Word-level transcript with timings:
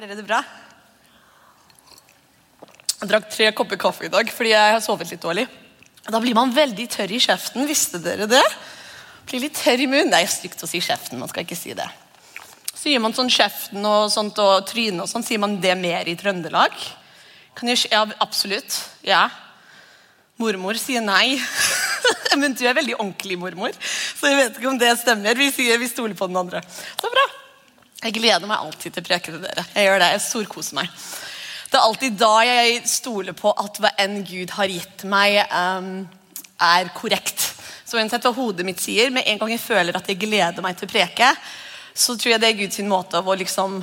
Har 0.00 0.06
dere 0.08 0.16
det 0.16 0.24
bra? 0.24 0.38
Jeg 2.88 3.08
drakk 3.10 3.26
tre 3.28 3.48
kopper 3.52 3.76
kaffe 3.76 4.06
i 4.06 4.08
dag 4.08 4.30
fordi 4.32 4.54
jeg 4.54 4.72
har 4.72 4.80
sovet 4.80 5.10
litt 5.12 5.20
dårlig. 5.20 5.42
Da 6.06 6.16
blir 6.24 6.32
man 6.38 6.54
veldig 6.56 6.86
tørr 6.94 7.10
i 7.12 7.18
kjeften. 7.20 7.66
Visste 7.68 7.98
dere 8.00 8.24
det? 8.30 8.40
Blir 9.28 9.42
litt 9.44 9.58
tørr 9.60 9.82
i 9.84 9.88
munnen. 9.90 10.08
Det 10.08 10.22
er 10.22 10.30
stygt 10.32 10.64
å 10.64 10.68
si 10.70 10.80
kjeften. 10.80 11.20
man 11.20 11.28
skal 11.28 11.44
ikke 11.44 11.58
si 11.58 11.74
det. 11.76 11.84
Sier 12.72 13.02
man 13.04 13.12
sånn 13.12 13.28
kjeften 13.28 13.84
og 13.84 14.06
sånt 14.14 14.40
og 14.40 14.64
trynet 14.70 15.04
og 15.04 15.10
sånn, 15.10 15.26
sier 15.26 15.42
man 15.42 15.58
det 15.60 15.76
mer 15.76 16.08
i 16.08 16.16
Trøndelag? 16.16 16.80
Jeg, 17.60 17.82
ja, 17.92 18.00
absolutt. 18.24 18.78
Ja. 19.04 19.26
Mormor 20.40 20.80
sier 20.80 21.04
nei. 21.04 21.36
Men 22.40 22.56
du 22.56 22.64
er 22.64 22.80
veldig 22.80 22.96
ordentlig 22.96 23.36
mormor, 23.36 23.76
så 23.84 24.32
jeg 24.32 24.40
vet 24.40 24.56
ikke 24.56 24.72
om 24.72 24.80
det 24.80 24.96
stemmer. 25.04 25.36
Vi 25.36 25.52
sier 25.52 25.76
vi 25.76 25.92
stoler 25.92 26.16
på 26.16 26.30
den 26.32 26.40
andre. 26.40 26.64
Så 26.96 27.12
bra. 27.12 27.28
Jeg 28.00 28.14
gleder 28.16 28.48
meg 28.48 28.62
alltid 28.62 28.94
til 28.94 29.02
å 29.02 29.06
preke 29.06 29.32
til 29.34 29.42
dere. 29.42 29.66
Jeg 29.74 29.84
gjør 29.84 30.00
det, 30.00 30.08
jeg 30.14 30.22
storkoser 30.24 30.78
meg. 30.78 30.92
Det 31.70 31.78
er 31.78 31.84
alltid 31.84 32.16
da 32.18 32.32
jeg 32.48 32.78
stoler 32.88 33.36
på 33.36 33.52
at 33.60 33.76
hva 33.82 33.90
enn 34.00 34.22
Gud 34.26 34.54
har 34.56 34.72
gitt 34.72 35.04
meg, 35.10 35.36
um, 35.52 35.90
er 36.64 36.88
korrekt. 36.96 37.44
Så 37.84 38.00
uansett 38.00 38.24
hva 38.24 38.32
hodet 38.34 38.64
mitt 38.66 38.80
sier, 38.80 39.12
med 39.12 39.28
en 39.28 39.42
gang 39.42 39.52
jeg 39.52 39.62
føler 39.62 39.96
at 39.98 40.08
jeg 40.08 40.18
gleder 40.22 40.64
meg 40.64 40.78
til 40.78 40.88
å 40.88 40.94
preke, 40.94 41.28
så 41.92 42.16
tror 42.16 42.34
jeg 42.34 42.42
det 42.42 42.50
er 42.50 42.58
Guds 42.62 42.80
måte 42.88 43.20
av 43.20 43.28
å 43.28 43.36
liksom 43.36 43.78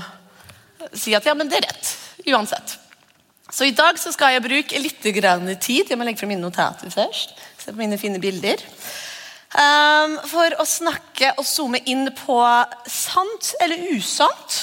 si 0.98 1.14
at 1.14 1.26
ja, 1.28 1.36
men 1.38 1.52
det 1.52 1.62
er 1.62 1.68
rett. 1.70 1.94
Uansett. 2.28 2.78
Så 3.54 3.68
i 3.68 3.76
dag 3.76 4.00
så 4.02 4.12
skal 4.12 4.34
jeg 4.34 4.44
bruke 4.44 4.82
litt 4.82 5.00
tid. 5.04 5.86
Jeg 5.88 5.98
må 6.00 6.08
legge 6.08 6.20
frem 6.20 6.34
mine 6.34 6.44
notater 6.44 6.90
først. 6.92 7.38
Se 7.62 7.72
på 7.72 7.80
mine 7.80 8.00
fine 8.02 8.20
bilder. 8.20 8.66
Um, 9.48 10.18
for 10.28 10.52
å 10.60 10.66
snakke 10.68 11.30
og 11.40 11.46
zoome 11.48 11.80
inn 11.88 12.10
på 12.18 12.40
sant 12.92 13.54
eller 13.64 13.86
usant. 13.96 14.58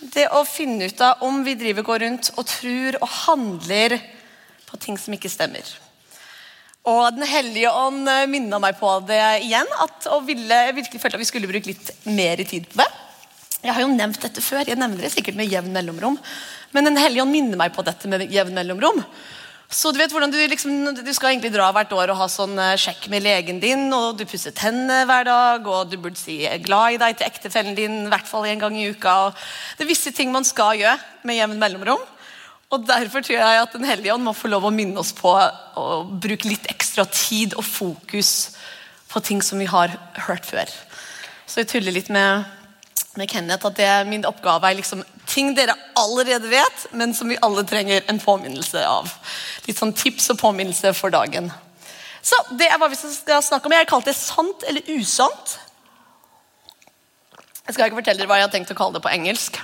Det 0.00 0.24
å 0.32 0.40
finne 0.48 0.88
ut 0.88 1.02
av 1.04 1.26
om 1.26 1.42
vi 1.44 1.56
driver 1.58 1.84
går 1.84 2.00
rundt 2.06 2.30
og 2.36 2.46
tror 2.48 2.96
og 3.02 3.12
handler 3.26 3.98
på 4.68 4.80
ting 4.80 4.96
som 5.00 5.12
ikke 5.12 5.30
stemmer. 5.32 5.66
Og 6.88 7.12
Den 7.18 7.26
hellige 7.28 7.72
ånd 7.74 8.08
eh, 8.08 8.24
minna 8.30 8.60
meg 8.62 8.78
på 8.80 8.88
det 9.08 9.20
igjen. 9.44 9.68
At, 9.82 10.06
og 10.14 10.24
ville, 10.28 10.60
virkelig 10.76 11.02
følte 11.02 11.18
at 11.18 11.24
vi 11.24 11.28
skulle 11.28 11.50
bruke 11.50 11.68
litt 11.68 11.90
mer 12.08 12.40
tid 12.48 12.68
på 12.70 12.80
det. 12.80 12.88
Jeg 13.58 13.74
har 13.74 13.82
jo 13.82 13.90
nevnt 13.90 14.22
dette 14.22 14.44
før. 14.44 14.64
Jeg 14.64 14.78
nevner 14.78 15.02
det 15.02 15.12
sikkert 15.12 15.36
med 15.36 15.50
jevn 15.50 15.74
mellomrom. 15.74 16.16
Men 16.72 16.88
Den 16.88 17.00
hellige 17.00 17.26
ånd 17.26 17.34
minner 17.34 17.60
meg 17.60 17.74
på 17.74 17.84
dette 17.84 18.08
med 18.08 18.30
jevn 18.32 18.56
mellomrom. 18.56 19.02
Så 19.68 19.90
du 19.92 19.98
vet 20.00 20.12
hvordan 20.14 20.32
du, 20.32 20.38
liksom, 20.48 20.94
du 20.96 21.10
skal 21.12 21.34
egentlig 21.34 21.50
dra 21.52 21.66
hvert 21.76 21.90
år 21.92 22.08
og 22.14 22.16
ha 22.22 22.26
sånn 22.32 22.54
eh, 22.56 22.76
sjekk 22.80 23.10
med 23.12 23.20
legen 23.26 23.58
din, 23.60 23.82
og 23.92 24.16
du 24.16 24.24
pusser 24.24 24.54
tennene 24.56 25.02
hver 25.04 25.26
dag, 25.28 25.66
og 25.68 25.90
du 25.90 25.98
burde 26.00 26.16
si 26.16 26.40
'glad 26.64 26.96
i 26.96 27.00
deg' 27.02 27.18
til 27.18 27.28
ektefellen 27.28 27.76
din 27.76 27.98
i 28.06 28.08
hvert 28.08 28.30
fall 28.30 28.46
en 28.48 28.62
gang 28.62 28.78
i 28.78 28.88
uka. 28.88 29.28
Og 29.28 29.42
det 29.76 29.84
er 29.84 29.90
visse 29.92 30.12
ting 30.16 30.32
man 30.32 30.48
skal 30.48 30.80
gjøre 30.80 30.96
med 31.28 31.36
jevn 31.36 31.60
mellomrom. 31.60 32.00
Og 32.72 32.86
Derfor 32.88 33.20
tror 33.20 33.36
jeg 33.36 33.62
at 33.62 33.72
Den 33.72 33.84
hellige 33.84 34.12
ånd 34.14 34.24
må 34.24 34.32
få 34.32 34.48
lov 34.48 34.64
å 34.64 34.72
minne 34.72 35.00
oss 35.00 35.12
på 35.12 35.36
å 35.36 36.04
bruke 36.04 36.48
litt 36.48 36.64
ekstra 36.68 37.04
tid 37.04 37.52
og 37.54 37.64
fokus 37.64 38.56
på 39.08 39.20
ting 39.20 39.42
som 39.42 39.58
vi 39.58 39.68
har 39.68 39.92
hørt 40.28 40.44
før. 40.48 40.68
Så 41.46 41.60
jeg 41.60 41.68
tuller 41.68 41.92
litt 41.92 42.08
med 42.08 42.44
med 43.18 43.28
Kenneth 43.28 43.66
at 43.66 43.76
det, 43.76 44.06
min 44.06 44.26
oppgave 44.28 44.68
er 44.68 44.78
liksom 44.78 45.02
ting 45.28 45.54
dere 45.56 45.76
allerede 45.98 46.48
vet, 46.50 46.86
men 46.96 47.14
som 47.14 47.28
vi 47.28 47.38
alle 47.44 47.64
trenger 47.68 48.04
en 48.08 48.20
påminnelse 48.20 48.82
av. 48.88 49.10
Litt 49.68 49.78
sånn 49.78 49.94
tips 49.96 50.30
og 50.34 50.40
påminnelse 50.40 50.94
for 50.96 51.14
dagen. 51.14 51.50
Så 52.22 52.36
Det 52.58 52.68
er 52.68 52.78
hva 52.80 52.90
vi 52.90 52.98
skal 52.98 53.42
snakke 53.44 53.68
om. 53.68 53.72
Jeg 53.72 53.86
har 53.86 53.90
kalt 53.90 54.08
det 54.08 54.16
sant 54.16 54.64
eller 54.68 54.88
usant. 54.98 55.58
Jeg 57.66 57.76
skal 57.76 57.88
ikke 57.88 58.00
fortelle 58.00 58.22
dere 58.22 58.30
hva 58.30 58.40
jeg 58.40 58.48
har 58.48 58.54
tenkt 58.54 58.72
å 58.72 58.78
kalle 58.78 58.96
det 58.96 59.04
på 59.04 59.12
engelsk. 59.12 59.60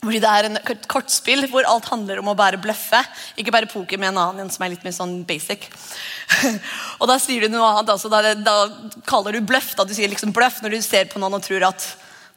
Fordi 0.00 0.20
Det 0.20 0.28
er 0.28 0.48
en 0.48 0.58
kortspill 0.88 1.44
hvor 1.52 1.66
alt 1.68 1.88
handler 1.92 2.20
om 2.20 2.30
å 2.32 2.36
bare 2.36 2.60
bløffe. 2.60 3.00
Ikke 3.36 3.52
bare 3.52 3.68
poker 3.68 4.00
med 4.00 4.12
en 4.12 4.20
annen 4.22 4.52
som 4.52 4.64
er 4.64 4.72
litt 4.72 4.84
mer 4.84 4.94
sånn 4.96 5.18
basic. 5.28 5.66
og 7.00 7.08
Da 7.10 7.18
sier 7.20 7.44
du 7.44 7.52
noe 7.52 7.68
annet. 7.68 7.92
Altså, 7.92 8.08
da, 8.12 8.34
da, 8.34 8.56
kaller 9.08 9.36
du 9.36 9.44
bløff. 9.44 9.74
Da 9.76 9.84
du 9.84 9.92
sier 9.96 10.08
liksom 10.08 10.32
bløff 10.36 10.62
når 10.64 10.76
du 10.76 10.80
ser 10.84 11.10
på 11.10 11.20
noen 11.20 11.36
og 11.36 11.44
tror 11.44 11.68
at 11.68 11.84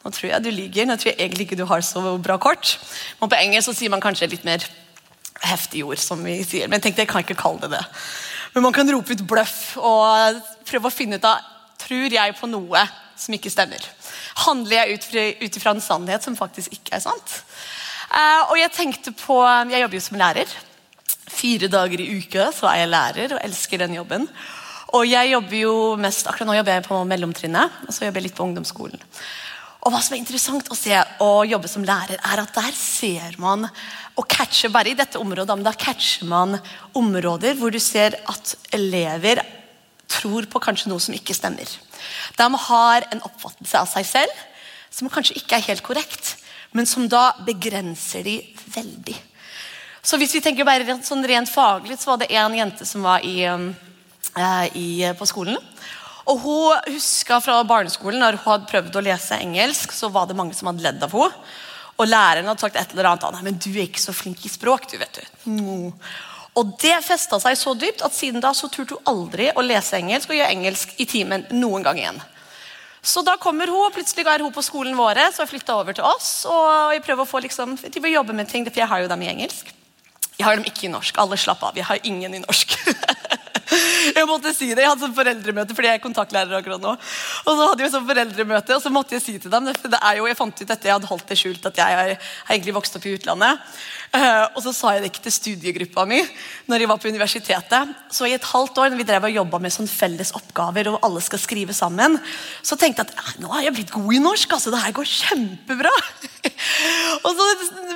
nå 0.04 0.12
tror 0.12 0.30
jeg 0.30 0.44
du 0.44 0.52
lyver. 0.52 0.88
Nå 0.88 0.98
tror 1.00 1.14
jeg 1.14 1.20
egentlig 1.20 1.48
ikke 1.48 1.60
du 1.60 1.68
har 1.70 1.84
så 1.86 2.18
bra 2.20 2.38
kort. 2.42 2.76
Men 3.22 3.32
på 3.32 3.40
engelsk 3.40 3.70
så 3.70 3.76
sier 3.78 3.94
man 3.94 4.04
kanskje 4.04 4.32
litt 4.32 4.44
mer 4.48 4.66
heftige 5.44 5.88
ord, 5.88 6.02
som 6.02 6.22
vi 6.24 6.42
sier. 6.44 6.68
Men 6.68 6.80
jeg 6.80 6.90
tenkte 6.90 7.06
jeg 7.06 7.12
kan 7.12 7.24
ikke 7.24 7.40
kalle 7.40 7.64
det 7.64 7.78
det. 7.78 7.84
Men 8.54 8.68
man 8.68 8.76
kan 8.76 8.90
rope 8.92 9.16
ut 9.16 9.24
bløff 9.28 9.78
og 9.80 10.42
prøve 10.68 10.90
å 10.90 10.94
finne 10.94 11.20
ut 11.20 11.28
av 11.28 11.50
Tror 11.84 12.14
jeg 12.16 12.36
på 12.38 12.48
noe 12.48 12.80
som 13.20 13.34
ikke 13.36 13.52
stemmer? 13.52 13.82
Handler 14.46 14.86
jeg 14.86 15.34
ut 15.42 15.58
ifra 15.60 15.74
en 15.74 15.84
sannhet 15.84 16.24
som 16.24 16.38
faktisk 16.38 16.72
ikke 16.72 16.94
er 16.96 17.02
sant? 17.04 17.34
Uh, 18.08 18.54
og 18.54 18.56
Jeg 18.62 18.72
tenkte 18.72 19.12
på, 19.12 19.36
jeg 19.44 19.82
jobber 19.82 19.98
jo 19.98 20.04
som 20.06 20.20
lærer. 20.22 20.54
Fire 21.34 21.68
dager 21.68 22.00
i 22.00 22.08
uka 22.22 22.52
så 22.56 22.70
er 22.70 22.84
jeg 22.84 22.92
lærer 22.94 23.36
og 23.36 23.42
elsker 23.44 23.84
den 23.84 23.98
jobben. 23.98 24.30
Og 24.94 25.08
jeg 25.10 25.34
jobber 25.34 25.58
jo 25.58 25.74
mest, 26.00 26.28
Akkurat 26.30 26.48
nå 26.48 26.56
jobber 26.60 26.78
jeg 26.78 26.86
på 26.86 27.02
mellomtrinnet, 27.10 27.82
og 27.88 27.92
så 27.92 28.06
jobber 28.06 28.22
jeg 28.22 28.30
litt 28.30 28.38
på 28.38 28.46
ungdomsskolen. 28.46 29.02
Og 29.84 29.92
hva 29.92 30.00
som 30.00 30.16
er 30.16 30.22
interessant 30.22 30.70
å 30.72 30.78
se 30.78 30.96
og 31.24 31.50
jobbe 31.50 31.68
som 31.68 31.84
lærer, 31.84 32.16
er 32.16 32.42
at 32.42 32.56
der 32.56 32.76
ser 32.78 33.36
man 33.42 33.68
og 34.16 34.28
catcher 34.30 34.72
bare 34.72 34.94
i 34.94 34.98
dette 34.98 35.20
området, 35.20 35.58
men 35.58 35.66
da 35.66 35.74
catcher 35.76 36.28
man 36.30 36.56
områder 36.96 37.58
hvor 37.60 37.74
du 37.74 37.80
ser 37.84 38.16
at 38.30 38.56
elever 38.72 39.42
tror 40.14 40.48
på 40.48 40.62
kanskje 40.64 40.92
noe 40.92 41.02
som 41.04 41.16
ikke 41.16 41.36
stemmer. 41.36 41.68
De 42.38 42.48
har 42.68 43.08
en 43.12 43.24
oppfattelse 43.28 43.80
av 43.80 43.90
seg 43.92 44.08
selv 44.08 44.42
som 44.94 45.12
kanskje 45.12 45.40
ikke 45.42 45.58
er 45.58 45.68
helt 45.72 45.84
korrekt, 45.84 46.36
men 46.72 46.88
som 46.88 47.10
da 47.10 47.32
begrenser 47.44 48.24
de 48.24 48.38
veldig. 48.76 49.18
Så 50.04 50.20
hvis 50.20 50.36
vi 50.36 50.44
tenker 50.44 50.68
bare 50.68 51.00
sånn 51.04 51.24
rent 51.28 51.50
faglig, 51.52 51.98
så 52.00 52.14
var 52.14 52.22
det 52.22 52.32
en 52.36 52.56
jente 52.56 52.86
som 52.88 53.06
var 53.06 53.24
i, 53.26 53.48
uh, 53.48 54.66
i, 54.76 54.88
på 55.18 55.28
skolen. 55.28 55.58
Og 56.32 56.40
Hun 56.40 56.94
huska 56.96 57.40
fra 57.44 57.60
barneskolen 57.68 58.22
når 58.24 58.38
hun 58.40 58.46
hadde 58.48 58.70
prøvd 58.72 59.00
å 59.00 59.04
lese 59.04 59.40
engelsk, 59.44 59.92
så 59.92 60.10
var 60.14 60.30
det 60.30 60.38
mange 60.40 60.56
som 60.56 60.70
hadde 60.72 60.86
ledd 60.86 61.04
av 61.04 61.16
henne. 61.16 61.48
Og 61.94 62.10
læreren 62.10 62.48
hadde 62.50 62.64
sagt 62.64 62.78
et 62.80 62.94
eller 62.96 63.12
annet 63.12 63.36
Nei, 63.36 63.44
men 63.46 63.58
du 63.62 63.70
er 63.76 63.86
ikke 63.86 64.02
så 64.02 64.16
flink 64.16 64.46
i 64.48 64.52
språk. 64.52 64.88
du 64.90 64.98
vet 64.98 65.20
du. 65.20 65.52
Mm. 65.52 65.92
Og 66.58 66.76
Det 66.82 66.96
festa 67.06 67.40
seg 67.42 67.58
så 67.58 67.74
dypt 67.78 68.02
at 68.06 68.14
siden 68.14 68.42
da 68.42 68.54
så 68.54 68.70
turte 68.70 68.98
hun 68.98 69.10
aldri 69.10 69.50
å 69.54 69.66
lese 69.66 69.98
engelsk 69.98 70.32
og 70.32 70.38
gjøre 70.38 70.54
engelsk 70.54 70.96
i 70.98 71.06
timen 71.10 71.46
noen 71.52 71.86
gang 71.86 72.02
igjen. 72.02 72.22
Så 73.04 73.22
da 73.22 73.36
kommer 73.38 73.68
hun, 73.68 73.90
og 73.90 73.94
plutselig 73.94 74.24
er 74.26 74.42
hun 74.46 74.54
på 74.56 74.64
skolen 74.64 74.96
våre, 74.96 75.26
så 75.34 75.44
jeg 75.44 75.52
flytta 75.52 75.76
over 75.76 75.94
til 75.98 76.06
oss. 76.08 76.46
Og 76.48 76.94
jeg 76.96 77.04
prøver 77.04 77.26
å 77.26 77.28
få 77.28 77.42
liksom, 77.44 77.76
til 77.84 78.06
å 78.06 78.14
jobbe 78.14 78.36
med 78.38 78.48
ting, 78.48 78.64
for 78.70 78.80
jeg 78.80 78.88
har 78.88 79.04
jo 79.04 79.10
dem 79.12 79.26
i 79.26 79.32
engelsk. 79.34 79.74
Jeg 80.38 80.46
har 80.48 80.56
dem 80.56 80.66
ikke 80.70 80.88
i 80.88 80.94
norsk. 80.94 81.18
Alle 81.20 81.38
slapp 81.38 81.66
av. 81.68 81.76
Jeg 81.78 81.86
har 81.90 82.00
ingen 82.08 82.40
i 82.40 82.42
norsk. 82.46 82.78
Jeg 84.18 84.28
måtte 84.30 84.54
si 84.56 84.70
det. 84.72 84.84
Jeg 84.84 84.92
hadde 84.92 85.06
sånn 85.06 85.16
foreldremøte 85.16 85.76
fordi 85.76 85.90
jeg 85.90 86.00
er 86.00 86.04
kontaktlærer 86.04 86.58
akkurat 86.60 86.84
nå. 86.84 86.94
Og 87.44 87.50
så 87.50 87.68
hadde 87.70 87.86
jeg 87.86 87.94
sånn 87.94 88.08
foreldremøte, 88.08 88.78
og 88.78 88.84
så 88.84 88.92
måtte 88.94 89.18
jeg 89.18 89.24
si 89.26 89.36
til 89.42 89.54
dem 89.54 89.70
det 89.70 90.00
er 90.00 90.20
jo, 90.20 90.28
Jeg 90.30 90.40
fant 90.40 90.62
ut 90.62 90.68
dette, 90.68 90.88
jeg 90.88 90.96
hadde 90.96 91.10
holdt 91.10 91.28
det 91.30 91.38
skjult 91.40 91.68
at 91.70 91.80
jeg 91.82 91.98
har, 92.00 92.14
egentlig 92.50 92.76
vokst 92.76 92.98
opp 93.00 93.08
i 93.08 93.16
utlandet. 93.18 93.76
Uh, 94.14 94.46
og 94.54 94.60
så 94.62 94.74
sa 94.78 94.92
jeg 94.94 95.02
det 95.02 95.10
ikke 95.10 95.24
til 95.26 95.34
studiegruppa 95.34 96.04
mi 96.06 96.20
når 96.70 96.84
jeg 96.84 96.90
var 96.92 97.00
på 97.02 97.10
universitetet. 97.10 97.94
Så 98.14 98.30
i 98.30 98.36
et 98.36 98.50
halvt 98.52 98.78
år 98.84 98.92
når 98.92 99.00
vi 99.02 99.08
drev 99.10 99.26
og 99.30 99.38
jobba 99.40 99.62
med 99.64 99.74
sånn 99.74 99.90
felles 99.90 100.34
oppgaver, 100.38 100.92
og 100.92 101.00
alle 101.08 101.24
skal 101.26 101.42
skrive 101.42 101.74
sammen, 101.74 102.20
så 102.62 102.78
tenkte 102.80 103.08
jeg 103.08 103.18
at 103.18 103.42
nå 103.42 103.50
har 103.56 103.66
jeg 103.66 103.78
blitt 103.80 103.96
god 103.96 104.14
i 104.14 104.22
norsk. 104.22 104.54
altså 104.54 104.74
Det 104.74 104.84
her 104.84 104.98
går 105.00 105.10
kjempebra. 105.10 105.94
Og 107.24 107.32
så 107.38 107.48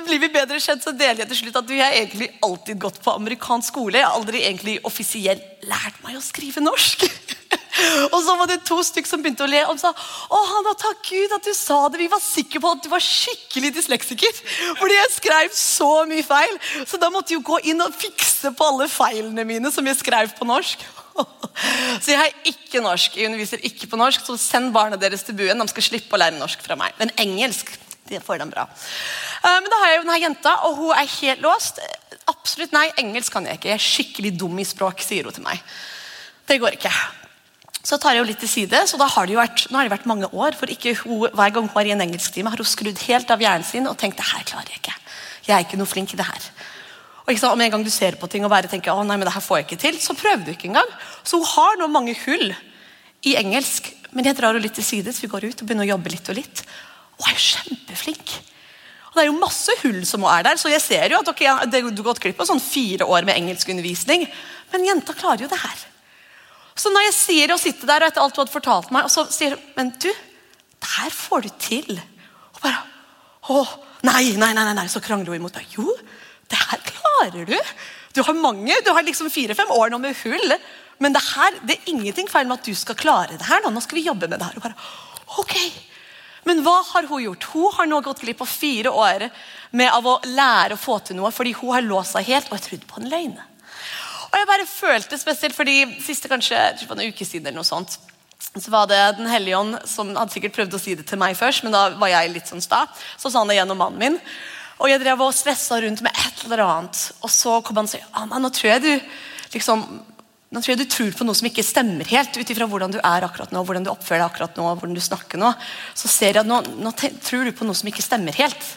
blir 0.06 0.20
vi 0.22 0.30
bedre 0.32 0.60
kjent, 0.62 0.84
så 0.84 0.94
deler 0.96 1.22
jeg 1.22 1.30
til 1.32 1.40
slutt 1.42 1.60
at 1.60 1.70
vi 1.70 1.80
har 1.82 1.94
egentlig 1.96 2.30
alltid 2.44 2.80
gått 2.80 3.00
på 3.04 3.14
amerikansk 3.18 3.72
skole. 3.72 4.00
Jeg 4.00 4.06
har 4.06 4.16
aldri 4.18 4.42
egentlig 4.44 4.78
offisielt 4.88 5.66
lært 5.68 5.98
meg 6.04 6.18
å 6.18 6.24
skrive 6.24 6.62
norsk. 6.64 7.04
og 8.12 8.18
så 8.24 8.36
var 8.40 8.50
det 8.50 8.60
to 8.66 8.78
stykker 8.84 9.10
som 9.10 9.22
begynte 9.24 9.46
å 9.46 9.50
le 9.50 9.60
og 9.70 9.80
sa 9.80 9.92
å 9.92 10.42
Hanna, 10.52 10.74
takk 10.78 11.02
Gud 11.10 11.34
at 11.36 11.46
du 11.46 11.52
sa 11.56 11.80
det. 11.88 12.00
Vi 12.02 12.10
var 12.12 12.22
sikre 12.24 12.62
på 12.62 12.72
at 12.74 12.84
du 12.84 12.90
var 12.92 13.04
skikkelig 13.04 13.72
dysleksiker. 13.76 14.40
Fordi 14.80 14.98
jeg 14.98 15.16
skrev 15.16 15.56
så 15.56 15.90
mye 16.10 16.26
feil. 16.26 16.54
Så 16.88 17.00
da 17.00 17.10
måtte 17.14 17.34
jeg 17.34 17.40
jo 17.40 17.48
gå 17.52 17.60
inn 17.72 17.84
og 17.84 17.96
fikse 17.96 18.54
på 18.56 18.70
alle 18.72 18.88
feilene 18.92 19.46
mine 19.48 19.72
som 19.74 19.86
jeg 19.88 20.00
skrev 20.00 20.32
på 20.38 20.48
norsk. 20.48 20.86
Så 22.04 22.12
jeg 22.12 22.22
er 22.22 22.34
ikke 22.46 22.82
norsk. 22.84 23.16
Jeg 23.18 23.26
underviser 23.26 23.64
ikke 23.66 23.88
på 23.90 23.98
norsk, 23.98 24.22
så 24.22 24.36
send 24.38 24.70
barna 24.74 24.94
deres 25.00 25.24
til 25.26 25.34
buen. 25.34 25.58
De 25.58 25.72
skal 25.72 25.86
slippe 25.88 26.14
å 26.14 26.20
lære 26.20 26.38
norsk 26.38 26.62
fra 26.62 26.76
meg. 26.78 26.94
Men 27.00 27.10
engelsk 27.18 27.72
det 28.08 28.22
får 28.24 28.42
den 28.42 28.50
bra. 28.52 28.66
Eh, 29.42 29.60
men 29.60 29.70
da 29.70 29.80
har 29.82 29.92
jeg 29.92 30.00
jo 30.00 30.06
denne 30.06 30.18
jenta, 30.22 30.56
og 30.68 30.80
hun 30.80 30.96
er 30.96 31.14
helt 31.18 31.44
låst. 31.44 31.80
Absolutt 32.28 32.74
nei, 32.76 32.88
engelsk 33.00 33.32
kan 33.32 33.46
jeg 33.48 33.60
ikke. 33.60 33.70
Jeg 33.72 33.78
er 33.78 33.86
skikkelig 33.86 34.34
dum 34.40 34.58
i 34.58 34.66
språk, 34.68 35.04
sier 35.04 35.28
hun 35.28 35.36
til 35.36 35.46
meg. 35.46 35.62
Det 36.48 36.60
går 36.60 36.78
ikke. 36.78 36.92
Så 37.88 37.96
tar 38.00 38.16
jeg 38.16 38.22
jo 38.22 38.28
litt 38.28 38.40
til 38.42 38.50
side, 38.50 38.80
så 38.90 38.98
da 39.00 39.06
har 39.08 39.28
det 39.28 39.36
jo 39.36 39.40
vært, 39.40 39.66
nå 39.70 39.78
har 39.78 39.86
det 39.86 39.94
vært 39.94 40.08
mange 40.10 40.28
år. 40.32 40.56
for 40.58 40.68
ikke 40.68 40.96
hun, 41.04 41.28
Hver 41.32 41.52
gang 41.54 41.68
hun 41.68 41.80
er 41.80 41.86
i 41.86 41.94
en 41.94 42.04
engelsktime, 42.04 42.50
har 42.50 42.60
hun 42.60 42.66
skrudd 42.66 42.98
helt 43.06 43.30
av 43.30 43.40
hjernen 43.40 43.64
sin 43.64 43.86
og 43.86 43.96
tenkt 43.96 44.18
det 44.18 44.26
her 44.28 44.44
klarer 44.44 44.72
jeg 44.72 44.82
ikke. 44.82 44.96
Jeg 45.46 45.54
er 45.56 45.64
ikke 45.64 45.78
noe 45.80 45.88
flink 45.88 46.12
i 46.12 46.18
det 46.18 46.26
her. 46.26 46.50
Og 47.24 47.32
ikke 47.32 47.40
sant, 47.40 47.52
Om 47.52 47.60
en 47.60 47.70
gang 47.70 47.84
du 47.84 47.90
ser 47.90 48.16
på 48.16 48.26
ting 48.26 48.44
og 48.44 48.50
bare 48.50 48.68
tenker 48.68 48.92
å 48.92 49.04
nei, 49.04 49.16
men 49.16 49.28
det 49.28 49.34
her 49.34 49.44
får 49.44 49.58
jeg 49.58 49.66
ikke 49.68 49.80
til, 49.84 50.00
så 50.00 50.16
prøver 50.16 50.44
du 50.44 50.50
ikke 50.52 50.68
engang. 50.68 50.90
Så 51.22 51.36
hun 51.36 51.46
har 51.46 51.78
nå 51.78 51.88
mange 51.92 52.16
hull 52.26 52.54
i 53.22 53.34
engelsk, 53.36 53.92
men 54.12 54.24
jeg 54.24 54.36
drar 54.38 54.52
henne 54.52 54.64
litt 54.64 54.76
til 54.78 54.84
side, 54.84 55.12
så 55.12 55.24
vi 55.24 55.28
går 55.28 55.48
ut 55.48 55.62
og 55.62 55.68
begynner 55.68 55.84
å 55.84 55.92
jobbe 55.92 56.12
litt 56.12 56.28
og 56.32 56.38
litt. 56.38 56.62
Hun 57.18 57.28
er 57.28 57.34
jo 57.34 57.44
kjempeflink. 57.44 58.34
Og 59.08 59.16
det 59.16 59.24
er 59.24 59.28
jo 59.30 59.38
masse 59.40 59.74
hull 59.82 60.00
som 60.06 60.24
er 60.30 60.44
der, 60.46 60.58
så 60.60 60.70
jeg 60.70 60.84
ser 60.84 61.12
jo 61.12 61.20
at 61.22 61.30
okay, 61.30 61.48
du 61.66 61.78
har 61.80 62.08
gått 62.10 62.20
glipp 62.22 62.40
av 62.42 62.48
sånn 62.50 62.62
fire 62.62 63.08
år 63.08 63.26
med 63.26 63.38
engelskundervisning. 63.40 64.26
Men 64.72 64.86
jenta 64.86 65.16
klarer 65.16 65.46
jo 65.46 65.50
det 65.50 65.58
her. 65.58 65.86
Så 66.78 66.92
når 66.94 67.08
jeg 67.08 67.16
sier 67.16 67.52
å 67.52 67.58
sitte 67.58 67.88
der 67.88 68.04
og 68.04 68.12
etter 68.12 68.22
alt 68.22 68.36
du 68.36 68.42
hadde 68.42 68.54
fortalt 68.54 68.92
meg, 68.94 69.08
og 69.08 69.10
så 69.10 69.24
sier 69.34 69.56
hun 69.56 69.64
Men 69.74 69.90
du, 69.98 70.08
det 70.08 70.90
her 70.94 71.14
får 71.14 71.46
du 71.46 71.50
til. 71.58 71.98
Og 72.54 72.62
bare 72.62 72.84
Å, 73.48 73.62
nei, 74.04 74.36
nei, 74.36 74.52
nei, 74.52 74.74
nei. 74.76 74.86
Så 74.92 75.00
krangler 75.02 75.32
hun 75.32 75.40
imot 75.40 75.56
meg. 75.56 75.70
Jo, 75.72 75.94
det 76.52 76.58
her 76.60 76.82
klarer 76.84 77.48
du. 77.48 77.56
Du 78.14 78.20
har 78.26 78.36
mange, 78.36 78.76
du 78.84 78.90
har 78.92 79.06
liksom 79.06 79.30
fire-fem 79.32 79.70
år 79.72 79.90
nå 79.90 80.02
med 80.02 80.16
hull. 80.22 80.54
Men 81.02 81.14
det 81.16 81.22
her, 81.24 81.56
det 81.64 81.78
er 81.78 81.92
ingenting 81.94 82.28
feil 82.30 82.46
med 82.46 82.60
at 82.60 82.68
du 82.68 82.76
skal 82.76 82.98
klare 82.98 83.38
det 83.38 83.48
her. 83.48 83.62
Nå, 83.64 83.72
nå 83.72 83.82
skal 83.82 83.98
vi 83.98 84.06
jobbe 84.06 84.28
med 84.28 84.38
det 84.38 84.50
her. 84.50 84.58
Og 84.60 84.66
bare, 84.68 84.90
ok. 85.40 85.56
Men 86.48 86.62
hva 86.64 86.78
har 86.94 87.06
hun 87.10 87.22
gjort? 87.22 87.46
Hun 87.52 87.72
har 87.76 87.88
nå 87.90 88.00
gått 88.04 88.22
glipp 88.24 88.40
av 88.40 88.48
fire 88.48 88.90
år 88.90 89.28
med 89.76 89.92
av 89.92 90.06
å 90.08 90.18
lære 90.24 90.76
å 90.76 90.80
få 90.80 90.98
til 91.04 91.18
noe 91.18 91.32
fordi 91.34 91.52
hun 91.58 91.74
har 91.76 91.84
låst 91.84 92.16
seg 92.16 92.28
helt, 92.30 92.48
og 92.48 92.56
jeg 92.56 92.66
trodde 92.66 92.88
på 92.88 93.02
en 93.02 93.10
løgn. 93.12 93.38
Og 94.28 94.36
jeg 94.36 94.48
bare 94.48 94.68
følte 94.68 95.18
spesielt 95.20 95.56
fordi 95.56 95.82
siste 96.04 96.28
kanskje 96.30 96.58
en 96.84 97.04
uke 97.04 97.26
siden 97.26 97.50
eller 97.50 97.60
noe 97.60 97.68
sånt, 97.68 97.98
så 98.48 98.70
var 98.72 98.86
det 98.88 98.98
Den 99.18 99.28
hellige 99.28 99.58
ånd 99.58 99.76
som 99.88 100.14
hadde 100.16 100.32
sikkert 100.32 100.56
prøvd 100.56 100.76
å 100.76 100.80
si 100.80 100.94
det 100.96 101.06
til 101.08 101.20
meg 101.20 101.36
først, 101.36 101.64
men 101.64 101.74
da 101.74 101.88
var 102.00 102.12
jeg 102.12 102.32
litt 102.32 102.48
sånn 102.48 102.64
sta. 102.64 102.86
Så 103.18 103.30
sa 103.30 103.42
han 103.42 103.50
det 103.50 103.58
gjennom 103.58 103.80
mannen 103.80 104.00
min. 104.00 104.20
Og 104.78 104.88
jeg 104.88 105.02
drev 105.02 105.24
og 105.24 105.34
stressa 105.34 105.80
rundt 105.82 106.04
med 106.06 106.14
et 106.14 106.44
eller 106.46 106.62
annet. 106.64 107.00
Og 107.26 107.32
så 107.34 107.58
kom 107.66 107.80
han 107.80 107.88
og 107.88 107.92
sa 107.92 108.00
Anna, 108.22 108.38
nå 108.40 108.50
tror 108.54 108.70
jeg 108.72 108.84
du 108.84 108.92
liksom 109.56 109.84
nå 110.48 110.62
tror 110.62 110.72
jeg 110.72 110.80
du 110.80 110.88
tror 110.88 111.12
på 111.12 111.26
noe 111.28 111.36
som 111.36 111.48
ikke 111.50 111.64
stemmer 111.66 112.08
helt, 112.08 112.36
ut 112.40 112.50
ifra 112.54 112.66
hvordan 112.70 112.94
du 112.94 112.98
er 113.02 113.24
akkurat 113.26 113.50
nå, 113.52 113.60
hvordan 113.68 113.84
du 113.84 113.92
oppfører 113.92 114.22
deg 114.22 114.28
akkurat 114.30 114.56
nå, 114.56 114.68
hvordan 114.80 114.96
du 114.96 115.04
snakker 115.04 115.40
nå. 115.40 115.52
Så 115.92 116.08
ser 116.08 116.32
jeg 116.32 116.40
at 116.40 116.48
nå, 116.48 116.62
nå 116.80 116.92
tror 116.96 117.44
du 117.44 117.52
på 117.52 117.68
noe 117.68 117.76
som 117.76 117.90
ikke 117.90 118.04
stemmer 118.04 118.36
helt 118.38 118.70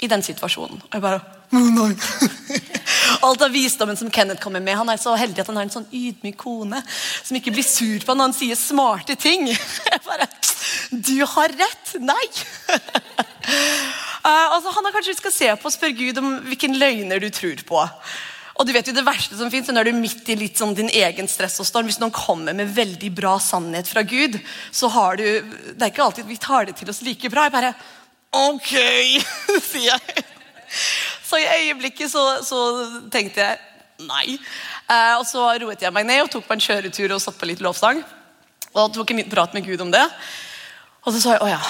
i 0.00 0.08
den 0.08 0.24
situasjonen. 0.24 0.80
Og 0.80 0.96
jeg 0.96 1.04
bare 1.04 1.20
nei. 1.54 1.92
Alt 3.26 3.44
av 3.44 3.52
visdommen 3.52 4.00
som 4.00 4.10
Kenneth 4.10 4.42
kommer 4.42 4.64
med. 4.64 4.78
Han 4.80 4.90
er 4.90 5.00
så 5.00 5.12
heldig 5.18 5.44
at 5.44 5.50
han 5.52 5.60
har 5.60 5.68
en 5.68 5.74
sånn 5.76 5.88
ydmyk 5.92 6.40
kone 6.40 6.80
som 6.88 7.36
ikke 7.36 7.52
blir 7.54 7.66
sur 7.68 8.00
på 8.04 8.16
når 8.16 8.30
han 8.30 8.36
sier 8.36 8.58
smarte 8.58 9.16
ting. 9.20 9.46
Jeg 9.92 10.02
bare 10.08 10.28
Du 10.90 11.18
har 11.36 11.52
rett! 11.52 11.96
Nei! 12.00 12.26
Uh, 14.24 14.56
altså, 14.56 14.72
han 14.72 14.86
har 14.86 14.94
kanskje 14.94 15.12
vi 15.12 15.20
skal 15.20 15.34
se 15.36 15.48
på 15.60 15.68
og 15.68 15.74
spørre 15.74 15.98
Gud 15.98 16.20
om 16.22 16.30
hvilken 16.48 16.78
løgner 16.80 17.20
du 17.20 17.28
tror 17.28 17.60
på. 17.68 17.84
Og 18.54 18.66
du 18.66 18.72
vet 18.74 18.86
jo 18.86 18.94
Det 18.94 19.06
verste 19.06 19.36
som 19.38 19.50
fins, 19.50 19.68
når 19.68 19.88
du 19.88 19.90
er 19.90 19.98
midt 19.98 20.28
i 20.30 20.36
litt 20.38 20.60
sånn 20.60 20.76
din 20.78 20.90
egen 20.92 21.28
stress 21.30 21.58
og 21.62 21.66
storm. 21.68 21.88
Hvis 21.90 22.00
noen 22.02 22.14
kommer 22.14 22.54
med 22.54 22.70
veldig 22.74 23.10
bra 23.16 23.34
sannhet 23.42 23.90
fra 23.90 24.04
Gud, 24.06 24.38
så 24.70 24.90
har 24.94 25.18
du 25.18 25.24
Det 25.24 25.80
er 25.80 25.90
ikke 25.90 26.06
alltid 26.06 26.30
vi 26.30 26.38
tar 26.38 26.70
det 26.70 26.76
til 26.78 26.90
oss 26.90 27.02
like 27.02 27.30
bra. 27.30 27.48
Jeg 27.48 27.56
bare 27.56 27.74
Ok, 28.34 28.72
sier 29.70 29.92
jeg. 29.94 30.24
Så 31.22 31.38
i 31.38 31.46
øyeblikket 31.46 32.10
så, 32.10 32.22
så 32.42 32.58
tenkte 33.12 33.44
jeg 33.44 33.58
nei. 34.02 34.38
Eh, 34.90 35.14
og 35.14 35.22
så 35.28 35.44
roet 35.62 35.82
jeg 35.82 35.94
meg 35.94 36.06
ned 36.08 36.24
og 36.24 36.32
tok 36.32 36.48
på 36.48 36.56
en 36.56 36.64
kjøretur 36.64 37.14
og 37.14 37.22
satt 37.22 37.38
på 37.38 37.46
litt 37.46 37.62
lovsang. 37.62 38.02
Og 38.74 38.90
tok 38.94 39.14
en 39.14 39.22
prat 39.30 39.54
med 39.54 39.66
Gud 39.66 39.84
om 39.86 39.92
det. 39.94 40.02
Og 41.04 41.14
så 41.14 41.20
sa 41.20 41.36
jeg 41.36 41.44
å 41.44 41.50
ja, 41.52 41.60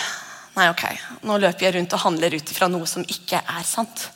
nei 0.56 0.70
ok, 0.70 0.84
nå 1.26 1.36
løper 1.42 1.66
jeg 1.66 1.76
rundt 1.76 1.96
og 1.96 2.04
handler 2.06 2.36
ut 2.38 2.52
fra 2.56 2.69
noe 2.70 2.88
som 2.88 3.04
ikke 3.04 3.40
er 3.44 3.66
sant. 3.69 4.08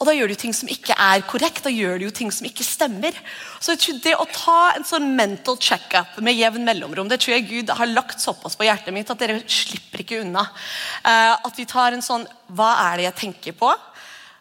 Og 0.00 0.08
da 0.08 0.14
gjør 0.16 0.32
du 0.32 0.36
ting 0.38 0.52
som 0.56 0.68
ikke 0.70 0.96
er 0.98 1.22
korrekt. 1.28 1.62
Da 1.64 1.70
gjør 1.72 2.00
du 2.00 2.08
jo 2.08 2.14
ting 2.14 2.32
som 2.34 2.46
ikke 2.48 2.66
stemmer. 2.66 3.14
Så 3.62 3.76
det 4.02 4.16
å 4.18 4.26
ta 4.28 4.74
en 4.74 4.86
sånn 4.86 5.12
mental 5.16 5.56
check-up 5.62 6.18
med 6.24 6.36
jevn 6.36 6.66
mellomrom, 6.66 7.08
det 7.08 7.20
tror 7.22 7.36
jeg 7.36 7.48
Gud 7.48 7.72
har 7.78 7.92
lagt 7.92 8.20
såpass 8.20 8.58
på 8.58 8.66
hjertet 8.66 8.94
mitt 8.94 9.10
at 9.10 9.22
dere 9.22 9.40
slipper 9.46 10.02
ikke 10.02 10.20
unna. 10.24 10.44
Uh, 11.06 11.38
at 11.38 11.54
vi 11.56 11.66
tar 11.70 11.94
en 11.94 12.04
sånn 12.04 12.26
Hva 12.52 12.74
er 12.90 12.98
det 12.98 13.08
jeg 13.08 13.20
tenker 13.22 13.58
på? 13.58 13.70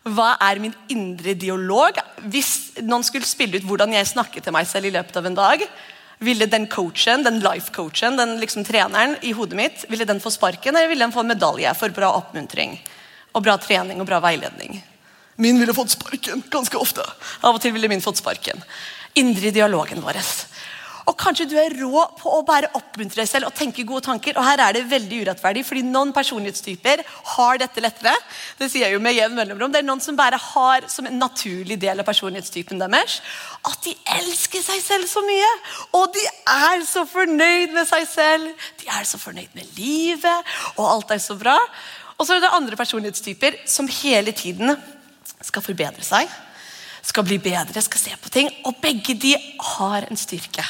Hva 0.04 0.34
er 0.44 0.60
min 0.60 0.74
indre 0.92 1.36
dialog? 1.40 2.00
Hvis 2.28 2.82
noen 2.84 3.06
skulle 3.08 3.30
spille 3.30 3.62
ut 3.62 3.68
hvordan 3.68 3.94
jeg 3.96 4.10
snakker 4.10 4.44
til 4.44 4.56
meg 4.56 4.68
selv 4.68 4.90
i 4.90 4.96
løpet 4.98 5.20
av 5.22 5.30
en 5.30 5.38
dag, 5.38 5.64
ville 6.24 6.48
den 6.48 6.68
coachen, 6.72 7.24
den 7.24 7.40
life-coachen, 7.44 8.18
den 8.20 8.36
liksom 8.42 8.66
treneren 8.68 9.16
i 9.24 9.32
hodet 9.36 9.60
mitt, 9.60 9.86
ville 9.92 10.08
den 10.08 10.20
få 10.24 10.32
sparken, 10.34 10.76
eller 10.76 10.92
ville 10.92 11.06
den 11.06 11.16
få 11.16 11.24
medalje 11.28 11.72
for 11.80 11.96
bra 11.96 12.12
oppmuntring? 12.20 12.76
Og 13.34 13.46
bra 13.46 13.56
trening 13.62 14.04
og 14.04 14.10
bra 14.10 14.20
veiledning? 14.24 14.82
Min 15.36 15.60
ville 15.60 15.74
fått 15.74 15.96
sparken 15.96 16.44
ganske 16.54 16.78
ofte. 16.78 17.06
Av 17.42 17.56
og 17.56 17.62
til 17.62 17.74
ville 17.74 17.90
min 17.92 18.04
fått 18.04 18.22
sparken. 18.22 18.62
Indre 19.20 19.54
dialogen 19.54 20.02
vår. 20.04 20.22
Og 21.10 21.18
Kanskje 21.20 21.48
du 21.52 21.56
er 21.60 21.74
rå 21.82 22.04
på 22.16 22.32
å 22.32 22.44
bare 22.48 22.70
oppmuntre 22.78 23.22
deg 23.22 23.28
selv 23.28 23.50
og 23.50 23.56
tenke 23.58 23.84
gode 23.88 24.06
tanker. 24.06 24.38
og 24.38 24.46
Her 24.48 24.62
er 24.64 24.78
det 24.78 24.86
veldig 24.92 25.20
urettferdig, 25.26 25.66
fordi 25.68 25.84
noen 25.84 26.14
personlighetstyper 26.16 27.04
har 27.34 27.60
dette 27.60 27.84
lettere. 27.84 28.14
Det 28.60 28.70
sier 28.72 28.88
jeg 28.88 28.96
jo 28.96 29.02
med 29.04 29.18
jevn 29.18 29.36
mellomrom. 29.36 29.74
Det 29.74 29.82
er 29.82 29.88
noen 29.88 30.04
som 30.04 30.16
bare 30.20 30.40
har 30.40 30.88
som 30.92 31.08
en 31.10 31.20
naturlig 31.20 31.78
del 31.82 32.00
av 32.00 32.08
personlighetstypen 32.08 32.80
deres 32.80 33.20
at 33.68 33.84
de 33.84 33.96
elsker 34.16 34.64
seg 34.64 34.80
selv 34.84 35.10
så 35.12 35.24
mye. 35.28 35.52
Og 36.00 36.08
de 36.16 36.24
er 36.56 36.88
så 36.88 37.04
fornøyd 37.10 37.76
med 37.76 37.90
seg 37.90 38.08
selv. 38.08 38.66
De 38.80 38.88
er 38.88 39.08
så 39.08 39.20
fornøyd 39.20 39.52
med 39.60 39.76
livet, 39.76 40.56
og 40.78 40.88
alt 40.88 41.16
er 41.16 41.24
så 41.24 41.36
bra. 41.40 41.58
Og 42.16 42.28
så 42.28 42.38
er 42.38 42.44
det 42.44 42.56
andre 42.56 42.80
personlighetstyper 42.80 43.64
som 43.68 43.92
hele 43.92 44.32
tiden 44.32 44.78
skal 45.44 45.66
forbedre 45.66 46.06
seg 46.06 46.32
skal 47.04 47.26
bli 47.28 47.36
bedre, 47.44 47.84
skal 47.84 48.00
se 48.00 48.16
på 48.20 48.32
ting. 48.32 48.50
Og 48.68 48.80
begge 48.82 49.16
de 49.20 49.36
har 49.76 50.08
en 50.08 50.20
styrke. 50.20 50.64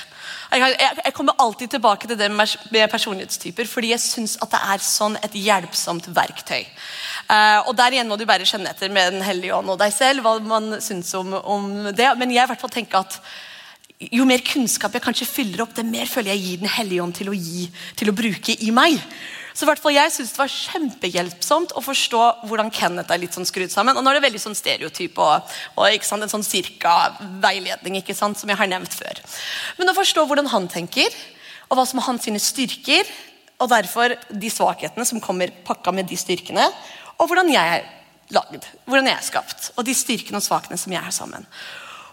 Jeg, 0.54 1.14
kommer 1.18 1.38
alltid 1.42 1.72
tilbake 1.74 2.08
til 2.08 2.18
det 2.18 2.30
med 2.34 2.90
personlighetstyper, 2.92 3.68
fordi 3.70 3.90
jeg 3.94 4.02
syns 4.02 4.36
det 4.38 4.60
er 4.60 4.84
sånn 4.86 5.18
et 5.26 5.34
hjelpsomt 5.38 6.10
verktøy. 6.14 6.66
Uh, 7.30 7.70
og 7.70 7.74
Der 7.78 7.96
igjen 7.96 8.10
må 8.10 8.18
du 8.18 8.26
bare 8.30 8.46
kjenne 8.46 8.70
etter 8.70 8.92
med 8.94 9.16
Den 9.16 9.26
hellige 9.26 9.56
ånd 9.56 9.72
og 9.74 9.80
deg 9.82 9.94
selv 9.96 10.26
hva 10.26 10.36
man 10.46 10.78
syns 10.84 11.14
om, 11.18 11.34
om, 11.34 11.70
det. 11.94 12.10
Men 12.20 12.34
jeg 12.34 12.46
i 12.46 12.52
hvert 12.52 12.62
fall 12.62 12.74
tenker 12.74 13.02
at 13.02 13.20
jo 14.14 14.26
mer 14.28 14.44
kunnskap 14.46 14.94
jeg 14.94 15.06
kanskje 15.06 15.30
fyller 15.30 15.64
opp, 15.64 15.74
det 15.78 15.86
mer 15.88 16.10
føler 16.10 16.34
jeg 16.34 16.44
gir 16.44 16.66
Den 16.66 16.76
hellige 16.76 17.06
ånd 17.06 17.18
til 17.18 17.32
å, 17.32 17.38
gi, 17.38 17.70
til 17.98 18.12
å 18.12 18.18
bruke 18.18 18.58
i 18.58 18.74
meg. 18.74 19.00
Så 19.54 19.68
hvert 19.70 19.82
fall 19.82 19.94
jeg 19.96 20.12
synes 20.14 20.32
Det 20.34 20.42
var 20.42 20.54
kjempehjelpsomt 20.54 21.76
å 21.78 21.84
forstå 21.86 22.22
hvordan 22.50 22.72
Kenneth 22.74 23.14
er 23.14 23.22
litt 23.22 23.36
sånn 23.38 23.48
skrudd 23.48 23.72
sammen. 23.74 23.98
Og 23.98 24.04
nå 24.04 24.12
er 24.12 24.18
det 24.18 24.26
veldig 24.26 24.42
sånn 24.42 24.58
stereotyp 24.58 25.20
og, 25.22 25.54
og 25.78 26.06
sant, 26.08 26.26
en 26.26 26.32
sånn 26.32 26.46
cirka-veiledning 26.48 28.00
ikke 28.02 28.18
sant, 28.18 28.40
som 28.40 28.50
jeg 28.50 28.60
har 28.60 28.72
nevnt 28.72 28.98
før. 28.98 29.22
Men 29.78 29.94
å 29.94 29.98
forstå 29.98 30.26
hvordan 30.30 30.50
han 30.54 30.70
tenker, 30.72 31.14
og 31.70 31.78
hva 31.78 31.86
som 31.90 32.02
er 32.02 32.10
hans 32.10 32.30
styrker, 32.48 33.10
og 33.62 33.70
derfor 33.72 34.16
de 34.30 34.50
svakhetene 34.52 35.06
som 35.08 35.22
kommer 35.24 35.54
pakka 35.66 35.94
med 35.96 36.10
de 36.10 36.18
styrkene, 36.20 36.66
og 37.22 37.30
hvordan 37.30 37.52
jeg 37.54 37.78
er 37.78 37.86
lagd, 38.34 38.66
hvordan 38.90 39.08
jeg 39.12 39.20
er 39.20 39.26
skapt, 39.26 39.72
og 39.78 39.86
de 39.88 39.96
styrkene 39.96 40.42
og 40.42 40.46
svakene 40.46 40.80
som 40.80 40.94
jeg 40.94 41.04
er 41.04 41.16
sammen. 41.16 41.48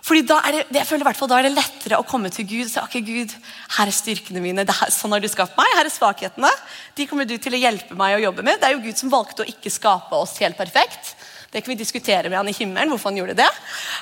Fordi 0.05 0.23
da 0.27 0.39
er 0.49 0.57
det, 0.57 0.63
jeg 0.75 0.89
føler 0.89 1.05
i 1.05 1.09
hvert 1.11 1.19
fall 1.19 1.31
da 1.31 1.39
er 1.41 1.49
det 1.49 1.57
lettere 1.57 1.99
å 2.01 2.07
komme 2.09 2.31
til 2.33 2.47
Gud 2.49 2.65
og 2.65 2.73
si 2.73 2.81
ok 2.81 2.97
Gud, 3.05 3.35
her 3.77 3.91
er 3.91 3.95
styrkene 3.95 4.43
mine, 4.43 4.65
er, 4.65 4.95
sånn 4.95 5.13
har 5.13 5.23
du 5.23 5.29
skapt 5.31 5.59
meg, 5.59 5.75
her 5.77 5.89
er 5.89 5.93
svakhetene. 5.93 6.53
De 6.97 7.07
kommer 7.11 7.29
du 7.29 7.37
til 7.37 7.57
å 7.57 7.61
hjelpe 7.61 7.97
meg 7.99 8.17
å 8.17 8.23
jobbe 8.29 8.47
med. 8.47 8.61
Det 8.61 8.71
er 8.71 8.77
jo 8.77 8.85
Gud 8.87 9.01
som 9.01 9.13
valgte 9.13 9.45
å 9.45 9.51
ikke 9.51 9.73
skape 9.73 10.17
oss 10.17 10.39
helt 10.41 10.59
perfekt. 10.59 11.15
Det 11.51 11.65
kan 11.65 11.73
vi 11.73 11.81
diskutere 11.81 12.31
med 12.31 12.39
han 12.39 12.49
i 12.49 12.55
himmelen, 12.55 12.93
hvorfor 12.93 13.11
han 13.11 13.19
gjorde 13.19 13.35
det. 13.41 13.49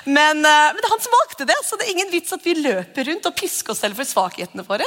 Men, 0.05 0.43
uh, 0.45 0.69
men, 0.69 0.77
det 0.77 0.85
er 0.85 0.93
han 0.93 1.01
som 1.01 1.15
valgte 1.15 1.47
det, 1.49 1.57
så 1.65 1.79
det 1.79 1.87
er 1.87 1.95
ingen 1.95 2.11
vits 2.13 2.35
at 2.35 2.45
vi 2.45 2.53
løper 2.59 3.09
rundt 3.09 3.25
og 3.25 3.35
pisker 3.39 3.73
oss 3.73 3.81
selv 3.81 3.97
for 3.97 4.05
svakhetene 4.05 4.65
våre. 4.67 4.85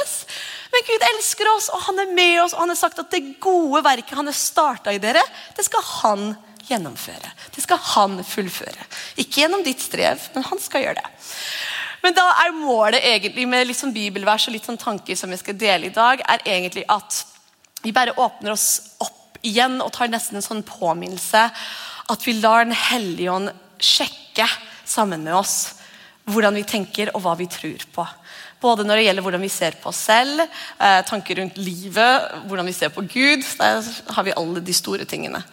Men 0.71 0.87
Gud 0.87 1.05
elsker 1.09 1.51
oss, 1.57 1.67
og 1.75 1.83
han 1.89 1.99
er 2.05 2.15
med 2.15 2.37
oss, 2.45 2.55
og 2.55 2.63
han 2.63 2.71
har 2.71 2.79
sagt 2.79 3.03
at 3.03 3.11
det 3.11 3.35
gode 3.43 3.83
verket 3.83 4.15
han 4.15 4.31
har 4.31 4.37
starta 4.37 4.95
i 4.95 5.03
dere, 5.03 5.21
det 5.57 5.67
skal 5.67 5.83
han 5.99 6.25
gjøre 6.31 6.52
gjennomføre. 6.67 7.31
Det 7.55 7.63
skal 7.63 7.81
han 7.93 8.19
fullføre. 8.27 8.87
Ikke 9.21 9.43
gjennom 9.43 9.63
ditt 9.65 9.81
strev, 9.83 10.21
men 10.35 10.45
han 10.47 10.61
skal 10.61 10.85
gjøre 10.85 11.01
det. 11.01 11.11
Men 12.03 12.15
da 12.17 12.25
er 12.43 12.55
målet 12.55 13.05
egentlig 13.07 13.45
med 13.47 13.69
litt 13.69 13.79
sånn 13.79 13.95
bibelvers 13.95 14.49
og 14.49 14.57
litt 14.57 14.65
sånn 14.67 14.79
tanker 14.81 15.15
som 15.15 15.31
jeg 15.31 15.39
skal 15.39 15.59
dele 15.59 15.87
i 15.87 15.95
dag, 15.95 16.19
er 16.19 16.43
egentlig 16.43 16.83
at 16.91 17.21
vi 17.83 17.93
bare 17.95 18.15
åpner 18.19 18.55
oss 18.55 18.95
opp 19.03 19.39
igjen 19.43 19.79
og 19.83 19.91
tar 19.95 20.11
nesten 20.11 20.39
en 20.39 20.45
sånn 20.45 20.65
påminnelse. 20.67 21.45
At 22.11 22.27
vi 22.27 22.35
lar 22.39 22.65
Den 22.65 22.75
hellige 22.75 23.31
ånd 23.31 23.51
sjekke 23.79 24.47
sammen 24.85 25.23
med 25.23 25.35
oss 25.35 25.79
hvordan 26.31 26.55
vi 26.55 26.63
tenker 26.67 27.11
og 27.15 27.23
hva 27.23 27.33
vi 27.39 27.49
tror 27.51 27.87
på. 27.95 28.05
Både 28.63 28.85
når 28.87 28.99
det 28.99 29.07
gjelder 29.07 29.25
hvordan 29.25 29.43
vi 29.43 29.51
ser 29.51 29.75
på 29.81 29.89
oss 29.91 30.03
selv, 30.07 30.39
eh, 30.79 31.01
tanker 31.03 31.35
rundt 31.35 31.57
livet, 31.59 32.29
hvordan 32.47 32.65
vi 32.65 32.75
ser 32.75 32.93
på 32.95 33.03
Gud. 33.03 33.43
Der 33.59 33.83
har 34.15 34.23
vi 34.23 34.35
alle 34.35 34.63
de 34.63 34.73
store 34.73 35.05
tingene. 35.05 35.43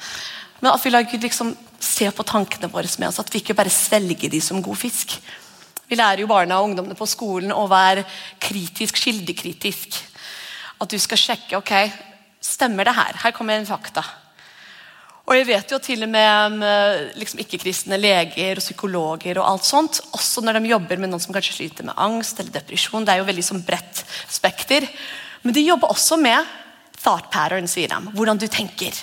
Men 0.61 0.73
at 0.73 0.85
vi 0.85 0.93
lar 0.93 1.09
Gud 1.09 1.25
liksom 1.25 1.55
se 1.81 2.11
på 2.13 2.27
tankene 2.29 2.69
våre 2.69 2.89
med 3.01 3.09
oss, 3.09 3.21
at 3.21 3.33
vi 3.33 3.41
ikke 3.41 3.57
bare 3.57 3.73
svelger 3.73 4.31
de 4.33 4.41
som 4.45 4.61
god 4.63 4.79
fisk. 4.79 5.17
Vi 5.89 5.99
lærer 5.99 6.23
jo 6.23 6.31
barna 6.31 6.61
og 6.61 6.69
ungdommene 6.69 6.99
på 6.99 7.09
skolen 7.09 7.53
å 7.57 7.67
være 7.71 8.05
kritisk, 8.39 9.01
kildekritisk. 9.01 9.97
At 10.81 10.93
du 10.93 10.99
skal 11.01 11.19
sjekke 11.21 11.59
ok, 11.59 11.73
stemmer 12.41 12.87
det 12.87 12.95
her. 12.97 13.17
Her 13.25 13.35
kommer 13.37 13.59
en 13.59 13.69
fakta. 13.69 14.05
Og 15.31 15.37
jeg 15.37 15.47
vet 15.47 15.73
jo 15.73 15.79
til 15.83 16.03
og 16.03 16.11
med 16.11 16.63
liksom 17.21 17.43
ikke-kristne 17.43 17.99
leger 18.01 18.59
og 18.59 18.65
psykologer 18.65 19.39
og 19.39 19.47
alt 19.47 19.67
sånt, 19.69 20.01
også 20.17 20.43
når 20.43 20.59
de 20.59 20.73
jobber 20.73 20.99
med 20.99 21.13
noen 21.13 21.23
som 21.23 21.35
kanskje 21.35 21.59
sliter 21.59 21.87
med 21.87 21.99
angst 22.03 22.41
eller 22.41 22.55
depresjon. 22.57 23.05
Det 23.07 23.15
er 23.15 23.21
jo 23.21 23.29
veldig 23.29 23.47
sånn 23.47 23.63
bredt 23.67 24.03
spekter. 24.27 24.89
Men 25.45 25.57
de 25.57 25.65
jobber 25.65 25.93
også 25.95 26.19
med 26.21 26.57
thought 27.01 27.31
pattern, 27.33 27.69
sier 27.71 27.93
de. 27.93 28.15
Hvordan 28.17 28.41
du 28.43 28.49
tenker. 28.51 28.97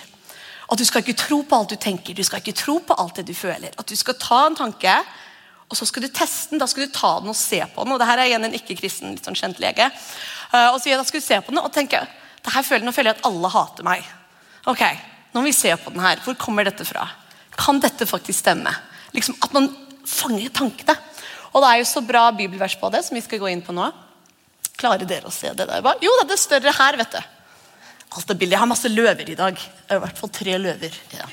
At 0.68 0.80
du 0.80 0.84
skal 0.88 1.04
ikke 1.04 1.16
tro 1.20 1.42
på 1.48 1.56
alt 1.56 1.72
du 1.72 1.80
tenker, 1.80 2.14
du 2.14 2.26
skal 2.28 2.42
ikke 2.44 2.58
tro 2.58 2.78
på 2.84 2.96
alt 3.00 3.20
det 3.20 3.28
du 3.30 3.34
føler. 3.38 3.72
At 3.80 3.88
du 3.88 3.96
skal 3.96 4.18
ta 4.20 4.42
en 4.48 4.58
tanke, 4.58 4.96
og 5.68 5.76
så 5.80 5.88
skal 5.88 6.06
du 6.06 6.12
teste 6.12 6.54
den. 6.54 6.62
Da 6.62 6.68
skal 6.68 6.88
du 6.88 6.94
ta 6.96 7.18
den 7.20 7.32
og 7.32 7.40
se 7.40 7.60
på 7.60 7.84
den. 7.84 7.94
Og 7.94 8.00
det 8.00 8.08
her 8.08 8.22
er 8.22 8.30
igjen 8.30 8.48
en 8.48 8.56
ikke-kristen 8.56 9.16
litt 9.16 9.28
sånn 9.28 9.36
kjent 9.36 9.60
lege. 9.64 9.90
Uh, 10.54 10.74
og 10.74 10.80
så 10.80 10.96
da 10.96 11.04
skal 11.08 11.24
du 11.24 11.26
se 11.26 11.40
på 11.44 11.52
den 11.52 11.60
og 11.60 11.74
tenke 11.76 12.06
det 12.48 12.54
her 12.54 12.64
føler, 12.64 12.86
Nå 12.88 12.94
føler 12.96 13.12
jeg 13.12 13.20
at 13.20 13.28
alle 13.28 13.50
hater 13.52 13.84
meg. 13.84 14.06
Ok, 14.72 14.84
Nå 15.34 15.42
må 15.42 15.50
vi 15.50 15.56
se 15.56 15.74
på 15.76 15.92
den 15.92 16.04
her. 16.04 16.22
Hvor 16.24 16.38
kommer 16.40 16.68
dette 16.68 16.86
fra? 16.88 17.04
Kan 17.60 17.82
dette 17.84 18.08
faktisk 18.08 18.40
stemme? 18.40 18.72
Liksom 19.16 19.36
At 19.44 19.56
man 19.56 19.68
fanger 20.08 20.54
tankene. 20.56 20.96
Og 21.52 21.64
det 21.64 21.72
er 21.72 21.82
jo 21.82 21.90
så 21.90 22.04
bra 22.06 22.30
bibelvers 22.32 22.78
på 22.80 22.90
det, 22.94 23.04
som 23.04 23.18
vi 23.18 23.24
skal 23.26 23.42
gå 23.42 23.50
inn 23.52 23.64
på 23.66 23.76
nå. 23.76 23.90
Klarer 24.80 25.08
dere 25.10 25.28
å 25.28 25.34
se 25.34 25.52
det 25.58 25.68
der? 25.68 25.84
Jo, 26.04 26.14
det 26.24 26.36
er 26.38 26.40
større 26.40 26.74
her, 26.80 27.00
vet 27.00 27.18
du. 27.18 27.37
Alt 28.18 28.32
det 28.32 28.38
bildet. 28.40 28.56
Jeg 28.56 28.64
har 28.64 28.70
masse 28.70 28.90
løver 28.90 29.30
i 29.30 29.38
dag. 29.38 29.60
I 29.94 30.00
hvert 30.02 30.20
fall 30.20 30.32
tre 30.34 30.58
løver. 30.58 30.96
Ja. 31.14 31.28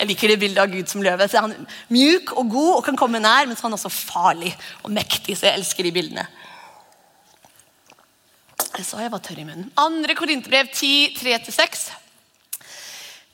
Jeg 0.00 0.10
liker 0.10 0.32
det 0.32 0.40
bildet 0.42 0.62
av 0.64 0.72
Gud 0.72 0.90
som 0.90 1.02
løve. 1.04 1.28
Så 1.30 1.42
han 1.44 1.54
er 1.54 1.76
mjuk 1.94 2.32
og 2.34 2.48
god 2.50 2.70
og 2.78 2.86
kan 2.88 2.98
komme 2.98 3.20
nær, 3.22 3.46
men 3.46 3.54
så 3.54 3.68
han 3.68 3.76
er 3.76 3.78
også 3.78 3.92
farlig 3.92 4.50
og 4.82 4.90
mektig. 4.94 5.36
Så 5.38 5.46
jeg 5.46 5.60
elsker 5.60 5.86
de 5.86 5.92
bildene. 5.94 6.24
Jeg 8.74 8.86
sa 8.88 9.02
jeg 9.04 9.12
var 9.12 9.22
tørr 9.22 9.38
i 9.38 9.46
munnen. 9.46 9.68
Andre 9.78 10.16
Korinterbrev 10.18 10.72
10, 10.72 11.14
3-6. 11.20 11.84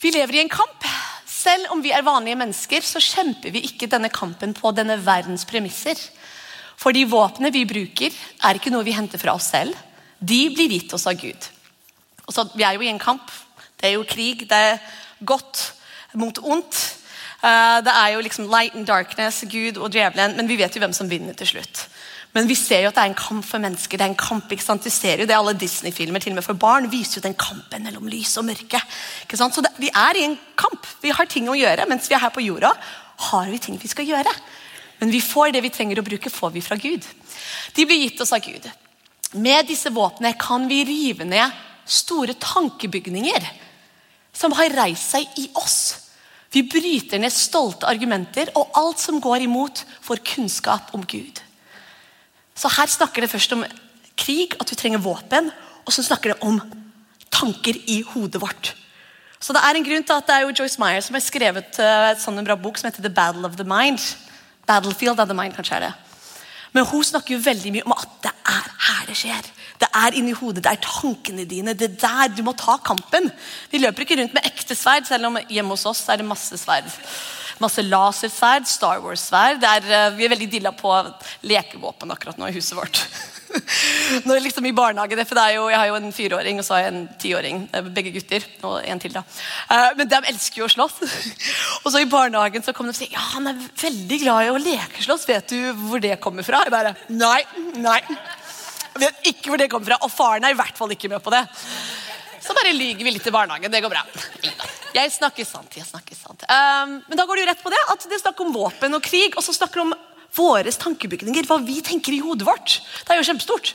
Vi 0.00 0.12
lever 0.12 0.37
i 0.37 0.42
en 0.45 0.52
kamp. 0.52 0.85
Selv 1.28 1.73
om 1.73 1.80
vi 1.80 1.95
er 1.97 2.04
vanlige 2.04 2.37
mennesker, 2.37 2.85
så 2.85 3.00
kjemper 3.00 3.54
vi 3.54 3.62
ikke 3.64 3.88
denne 3.88 4.11
kampen 4.12 4.52
på 4.57 4.75
denne 4.76 4.99
verdens 5.00 5.47
premisser. 5.49 5.97
For 6.80 6.92
de 6.92 7.07
våpnene 7.09 7.52
vi 7.54 7.64
bruker, 7.69 8.12
er 8.45 8.61
ikke 8.61 8.73
noe 8.73 8.85
vi 8.85 8.97
henter 8.97 9.21
fra 9.21 9.33
oss 9.37 9.49
selv. 9.54 9.76
De 10.21 10.42
blir 10.52 10.76
gitt 10.76 10.92
oss 10.97 11.09
av 11.09 11.16
Gud. 11.21 11.49
Så, 12.30 12.46
vi 12.54 12.66
er 12.66 12.78
jo 12.78 12.87
i 12.87 12.92
en 12.92 13.02
kamp. 13.02 13.30
Det 13.80 13.90
er 13.90 13.96
jo 13.99 14.06
krig. 14.08 14.46
Det 14.49 14.56
er 14.56 14.80
godt 15.26 15.72
mot 16.18 16.38
ondt. 16.42 16.80
Uh, 17.40 17.80
det 17.84 17.92
er 17.92 18.14
jo 18.14 18.20
liksom 18.20 18.50
light 18.52 18.75
and 18.76 18.87
darkness, 18.87 19.44
Gud 19.49 19.78
og 19.80 19.94
djevelen, 19.94 20.37
men 20.37 20.49
vi 20.49 20.58
vet 20.60 20.75
jo 20.76 20.82
hvem 20.82 20.92
som 20.92 21.08
vinner 21.08 21.32
til 21.38 21.54
slutt. 21.54 21.87
Men 22.37 22.46
vi 22.46 22.54
ser 22.54 22.84
jo 22.84 22.90
at 22.90 22.99
det 22.99 23.02
er 23.02 23.10
en 23.10 23.18
kamp 23.18 23.46
for 23.46 23.62
mennesker. 23.62 23.99
det 23.99 24.04
er 24.04 24.12
en 24.12 24.18
kamp, 24.18 24.52
ikke 24.52 24.62
sant? 24.62 24.84
Du 24.84 24.92
ser 24.92 25.18
jo 25.18 25.26
det 25.26 25.34
Alle 25.34 25.56
Disney-filmer 25.58 26.22
til 26.22 26.34
og 26.34 26.38
med 26.38 26.46
for 26.46 26.54
barn 26.54 26.87
viser 26.92 27.18
jo 27.18 27.25
den 27.25 27.34
kampen 27.34 27.82
mellom 27.82 28.06
lys 28.06 28.37
og 28.38 28.46
mørke. 28.46 28.78
Ikke 29.25 29.38
sant? 29.40 29.54
Så 29.54 29.64
det, 29.64 29.72
Vi 29.78 29.88
er 29.88 30.16
i 30.16 30.26
en 30.28 30.38
kamp. 30.56 30.87
Vi 31.02 31.10
har 31.10 31.26
ting 31.26 31.49
å 31.49 31.58
gjøre. 31.58 31.88
Mens 31.88 32.06
vi 32.10 32.14
er 32.14 32.22
her 32.22 32.30
på 32.30 32.44
jorda, 32.44 32.70
har 33.30 33.50
vi 33.50 33.58
ting 33.58 33.80
vi 33.82 33.90
skal 33.90 34.06
gjøre. 34.06 34.30
Men 35.00 35.10
vi 35.10 35.20
får 35.20 35.50
det 35.56 35.64
vi 35.64 35.72
trenger 35.75 35.99
å 35.99 36.06
bruke, 36.06 36.30
får 36.30 36.52
vi 36.54 36.62
fra 36.62 36.76
Gud. 36.76 37.02
De 37.75 37.87
blir 37.87 38.04
gitt 38.04 38.20
oss 38.20 38.32
av 38.37 38.44
Gud. 38.44 38.68
Med 39.32 39.66
disse 39.66 39.90
våpnene 39.90 40.37
kan 40.38 40.68
vi 40.68 40.84
rive 40.84 41.25
ned 41.25 41.50
store 41.90 42.37
tankebygninger 42.38 43.47
som 44.37 44.54
har 44.56 44.73
reist 44.78 45.16
seg 45.16 45.40
i 45.40 45.49
oss. 45.59 46.11
Vi 46.50 46.64
bryter 46.66 47.20
ned 47.23 47.35
stolte 47.35 47.87
argumenter 47.90 48.50
og 48.59 48.75
alt 48.78 49.02
som 49.02 49.20
går 49.23 49.47
imot 49.47 49.85
vår 50.06 50.23
kunnskap 50.26 50.94
om 50.97 51.04
Gud. 51.06 51.38
Så 52.59 52.70
her 52.75 52.90
snakker 52.90 53.23
det 53.23 53.30
først 53.32 53.54
om 53.54 53.64
krig, 54.18 54.56
at 54.61 54.70
vi 54.70 54.78
trenger 54.78 55.02
våpen. 55.02 55.50
Og 55.87 55.94
så 55.94 56.04
snakker 56.04 56.35
det 56.35 56.42
om 56.44 56.59
tanker 57.32 57.78
i 57.88 58.00
hodet 58.12 58.42
vårt. 58.42 58.75
Så 59.40 59.54
Det 59.56 59.62
er 59.64 59.76
en 59.76 59.85
grunn 59.85 60.04
til 60.04 60.18
at 60.18 60.26
det 60.26 60.35
er 60.35 60.42
jo 60.44 60.52
Joyce 60.59 60.80
Meyer 60.82 61.00
som 61.00 61.16
har 61.16 61.25
skrevet 61.25 61.78
uh, 61.80 62.12
sånn 62.20 62.37
en 62.38 62.44
bra 62.44 62.59
bok 62.61 62.76
som 62.76 62.90
heter 62.90 63.02
The 63.02 63.14
Battle 63.14 63.49
of 63.49 63.56
the 63.56 63.64
Mind. 63.64 64.02
Battlefield 64.68 65.18
of 65.23 65.30
the 65.30 65.37
Mind, 65.37 65.56
kanskje 65.56 65.78
er 65.78 65.87
det. 65.87 65.94
Men 66.76 66.85
hun 66.87 67.04
snakker 67.04 67.35
jo 67.35 67.40
veldig 67.42 67.73
mye 67.73 67.87
om 67.88 67.94
at 67.97 68.11
det 68.26 68.35
er 68.52 68.68
her 68.90 69.06
det 69.09 69.16
skjer. 69.18 69.49
Det 69.80 69.88
er 69.96 70.16
inni 70.18 70.37
hodet, 70.37 70.62
det 70.64 70.72
er 70.75 70.84
tankene 70.84 71.46
dine. 71.49 71.75
Det 71.75 71.88
er 71.88 71.99
der 72.02 72.32
du 72.37 72.42
må 72.44 72.52
ta 72.58 72.76
kampen. 72.84 73.30
Vi 73.72 73.80
løper 73.80 74.04
ikke 74.04 74.20
rundt 74.20 74.37
med 74.37 74.49
ekte 74.49 74.76
sverd, 74.76 75.08
selv 75.08 75.30
om 75.30 75.40
hjemme 75.49 75.76
hos 75.76 75.88
oss 75.88 76.04
er 76.08 76.20
det 76.20 76.28
masse 76.28 76.58
sverd 76.60 76.90
masse 77.60 77.82
lasersverd, 77.84 78.68
Star 78.68 79.02
Wars-sverd. 79.04 79.64
Uh, 79.64 80.08
vi 80.16 80.26
er 80.26 80.32
veldig 80.32 80.49
dilla 80.50 80.72
på 80.76 80.94
lekevåpen 81.49 82.14
akkurat 82.14 82.40
nå 82.40 82.49
i 82.49 82.56
huset 82.56 82.76
vårt. 82.78 83.02
Når 84.28 84.42
liksom 84.44 84.66
i 84.68 84.75
barnehagen, 84.75 85.25
for 85.26 85.40
jo, 85.52 85.68
Jeg 85.68 85.78
har 85.78 85.88
jo 85.90 85.96
en 85.99 86.12
fireåring 86.14 86.60
og 86.60 86.64
så 86.64 86.76
har 86.76 86.84
jeg 86.84 86.92
en 86.94 87.08
tiåring. 87.20 87.62
Begge 87.90 88.14
gutter. 88.14 88.46
Og 88.62 88.80
en 88.80 89.02
til, 89.02 89.14
da. 89.14 89.25
Uh, 89.70 89.90
men 89.99 90.10
de 90.10 90.20
elsker 90.32 90.62
jo 90.62 90.68
å 90.68 90.72
slåss. 90.72 91.00
og 91.84 91.92
så 91.92 92.02
i 92.02 92.10
barnehagen 92.10 92.64
så 92.64 92.75
kom 92.76 92.88
de 92.88 92.94
og 92.94 93.00
sa 93.00 93.08
ja, 93.10 93.25
han 93.34 93.50
er 93.52 93.64
veldig 93.82 94.20
glad 94.25 94.46
i 94.46 94.52
å 94.54 94.60
lekeslåss. 94.60 95.28
Vet 95.30 95.52
du 95.52 95.72
hvor 95.87 96.02
det 96.02 96.16
kommer 96.22 96.46
fra? 96.46 96.64
Jeg 96.64 96.75
bare 96.75 96.96
nei, 97.12 97.42
nei. 97.76 98.00
Vet 99.00 99.30
ikke 99.33 99.52
hvor 99.52 99.61
det 99.61 99.71
kommer 99.73 99.92
fra. 99.92 100.00
Og 100.07 100.12
faren 100.12 100.47
er 100.47 100.54
i 100.54 100.59
hvert 100.61 100.76
fall 100.78 100.92
ikke 100.95 101.11
med 101.12 101.23
på 101.25 101.33
det. 101.35 101.42
Så 102.40 102.57
bare 102.57 102.73
lyger 102.73 103.04
vi 103.04 103.12
litt 103.14 103.26
i 103.26 103.33
barnehagen. 103.35 103.73
Det 103.73 103.83
går 103.85 103.92
bra. 103.92 104.04
Jeg 104.97 105.12
snakker 105.14 105.47
sant. 105.47 105.76
jeg 105.76 105.87
snakker 105.87 106.16
sant. 106.19 106.45
Um, 106.49 107.00
men 107.07 107.19
da 107.19 107.26
går 107.28 107.38
det 107.38 107.45
jo 107.45 107.50
rett 107.50 107.64
på 107.64 107.73
det 107.73 107.80
at 107.92 108.07
det 108.11 108.21
snakker 108.23 108.47
om 108.47 108.54
våpen 108.54 108.97
og 108.97 109.04
krig, 109.04 109.37
og 109.37 109.45
så 109.45 109.54
snakker 109.54 109.80
det 109.80 109.87
om 109.88 109.95
våre 110.37 110.71
tankebygninger, 110.71 111.47
hva 111.49 111.59
vi 111.64 111.80
tenker 111.85 112.14
i 112.14 112.21
hodet 112.23 112.47
vårt. 112.47 112.78
Det 113.04 113.14
er 113.14 113.21
jo 113.21 113.26
kjempestort. 113.28 113.73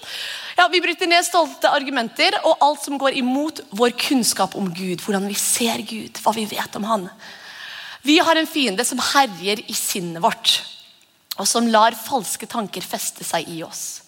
Ja, 0.57 0.67
Vi 0.71 0.81
bryter 0.81 1.07
ned 1.07 1.25
stolte 1.27 1.71
argumenter 1.71 2.37
og 2.43 2.61
alt 2.63 2.85
som 2.85 2.97
går 2.97 3.17
imot 3.19 3.59
vår 3.75 3.91
kunnskap 3.99 4.55
om 4.55 4.71
Gud. 4.73 5.03
Hvordan 5.03 5.27
vi 5.27 5.35
ser 5.39 5.83
Gud, 5.83 6.21
hva 6.23 6.33
vi 6.35 6.47
vet 6.47 6.79
om 6.79 6.87
Han. 6.87 7.09
Vi 8.05 8.19
har 8.19 8.35
en 8.35 8.47
fiende 8.47 8.85
som 8.85 9.01
herjer 9.01 9.63
i 9.67 9.73
sinnet 9.73 10.21
vårt, 10.21 10.61
og 11.35 11.47
som 11.49 11.67
lar 11.67 11.97
falske 11.97 12.47
tanker 12.47 12.85
feste 12.85 13.25
seg 13.27 13.49
i 13.49 13.63
oss. 13.65 14.04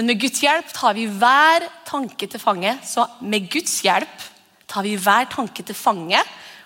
Men 0.00 0.08
med 0.08 0.20
Guds 0.22 0.40
hjelp 0.40 0.70
tar 0.72 0.94
vi 0.96 1.02
hver 1.12 1.66
tanke 1.84 2.24
til 2.24 2.40
fange. 2.40 2.70
Så 2.88 3.04
med 3.20 3.50
Guds 3.52 3.82
hjelp 3.84 4.22
tar 4.64 4.86
vi 4.86 4.94
hver 4.96 5.26
tanke 5.28 5.60
til 5.60 5.76
fange 5.76 6.16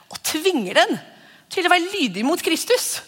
og 0.07 0.21
tvinger 0.23 0.79
den 0.79 1.01
til 1.51 1.67
å 1.67 1.73
være 1.73 1.91
lydig 1.97 2.23
mot 2.23 2.39
Kristus. 2.39 3.01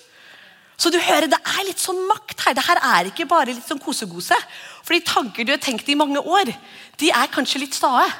Så 0.75 0.91
du 0.91 0.99
hører, 0.99 1.31
Det 1.31 1.39
er 1.39 1.63
litt 1.69 1.79
sånn 1.79 2.03
makt 2.11 2.43
her. 2.43 2.59
Det 2.59 2.67
her 2.67 2.83
er 2.83 3.13
ikke 3.13 3.29
bare 3.31 3.55
litt 3.55 3.71
sånn 3.71 3.79
kosegose. 3.79 4.35
For 4.83 4.99
de 4.99 5.07
tanker 5.07 5.47
du 5.47 5.55
har 5.55 5.63
tenkt 5.63 5.89
i 5.89 5.95
mange 5.95 6.19
år, 6.19 6.51
de 6.99 7.15
er 7.15 7.31
kanskje 7.31 7.63
litt 7.63 7.79
stae. 7.79 8.11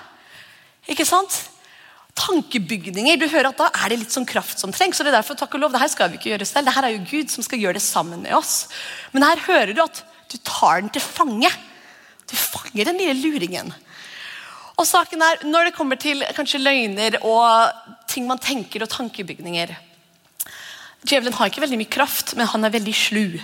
Ikke 0.87 1.05
sant? 1.05 1.43
Tankebygninger. 2.15 3.19
Du 3.19 3.27
hører 3.27 3.51
at 3.51 3.59
Da 3.59 3.71
er 3.83 3.89
det 3.89 3.99
litt 4.05 4.15
sånn 4.15 4.31
kraft 4.31 4.63
som 4.63 4.71
trengs. 4.71 5.01
og 5.01 5.07
det 5.07 5.13
er 5.13 5.19
derfor, 5.19 5.35
takk 5.35 5.59
og 5.59 5.61
lov, 5.61 5.73
det 5.73 5.83
her 5.83 5.91
skal 5.91 6.09
vi 6.09 6.23
ikke 6.23 6.39
gjøre 6.39 6.47
selv. 6.47 6.67
Det 6.67 6.75
her 6.79 6.85
er 6.85 6.95
jo 6.95 7.07
Gud 7.11 7.35
som 7.35 7.43
skal 7.43 7.59
gjøre 7.59 7.75
det 7.75 7.83
sammen 7.83 8.23
med 8.23 8.33
oss. 8.33 8.69
Men 9.11 9.25
her 9.25 9.43
hører 9.43 9.75
du 9.75 9.83
at 9.83 10.05
du 10.31 10.39
tar 10.39 10.83
den 10.83 10.91
til 10.91 11.03
fange. 11.03 11.51
Du 12.27 12.37
fanger 12.37 12.89
den 12.89 13.01
lille 13.01 13.17
luringen. 13.21 13.73
Og 14.77 14.85
saken 14.87 15.23
er, 15.23 15.45
Når 15.45 15.69
det 15.69 15.77
kommer 15.77 15.97
til 15.97 16.25
kanskje 16.37 16.61
løgner 16.61 17.19
og 17.23 17.73
ting 18.11 18.27
man 18.29 18.41
tenker 18.43 18.85
og 18.85 18.93
tankebygninger 18.93 19.77
Djevelen 21.07 21.37
har 21.39 21.47
ikke 21.47 21.63
veldig 21.63 21.79
mye 21.79 21.93
kraft, 21.93 22.33
men 22.35 22.49
han 22.51 22.67
er 22.67 22.73
veldig 22.75 22.93
slu. 22.99 23.37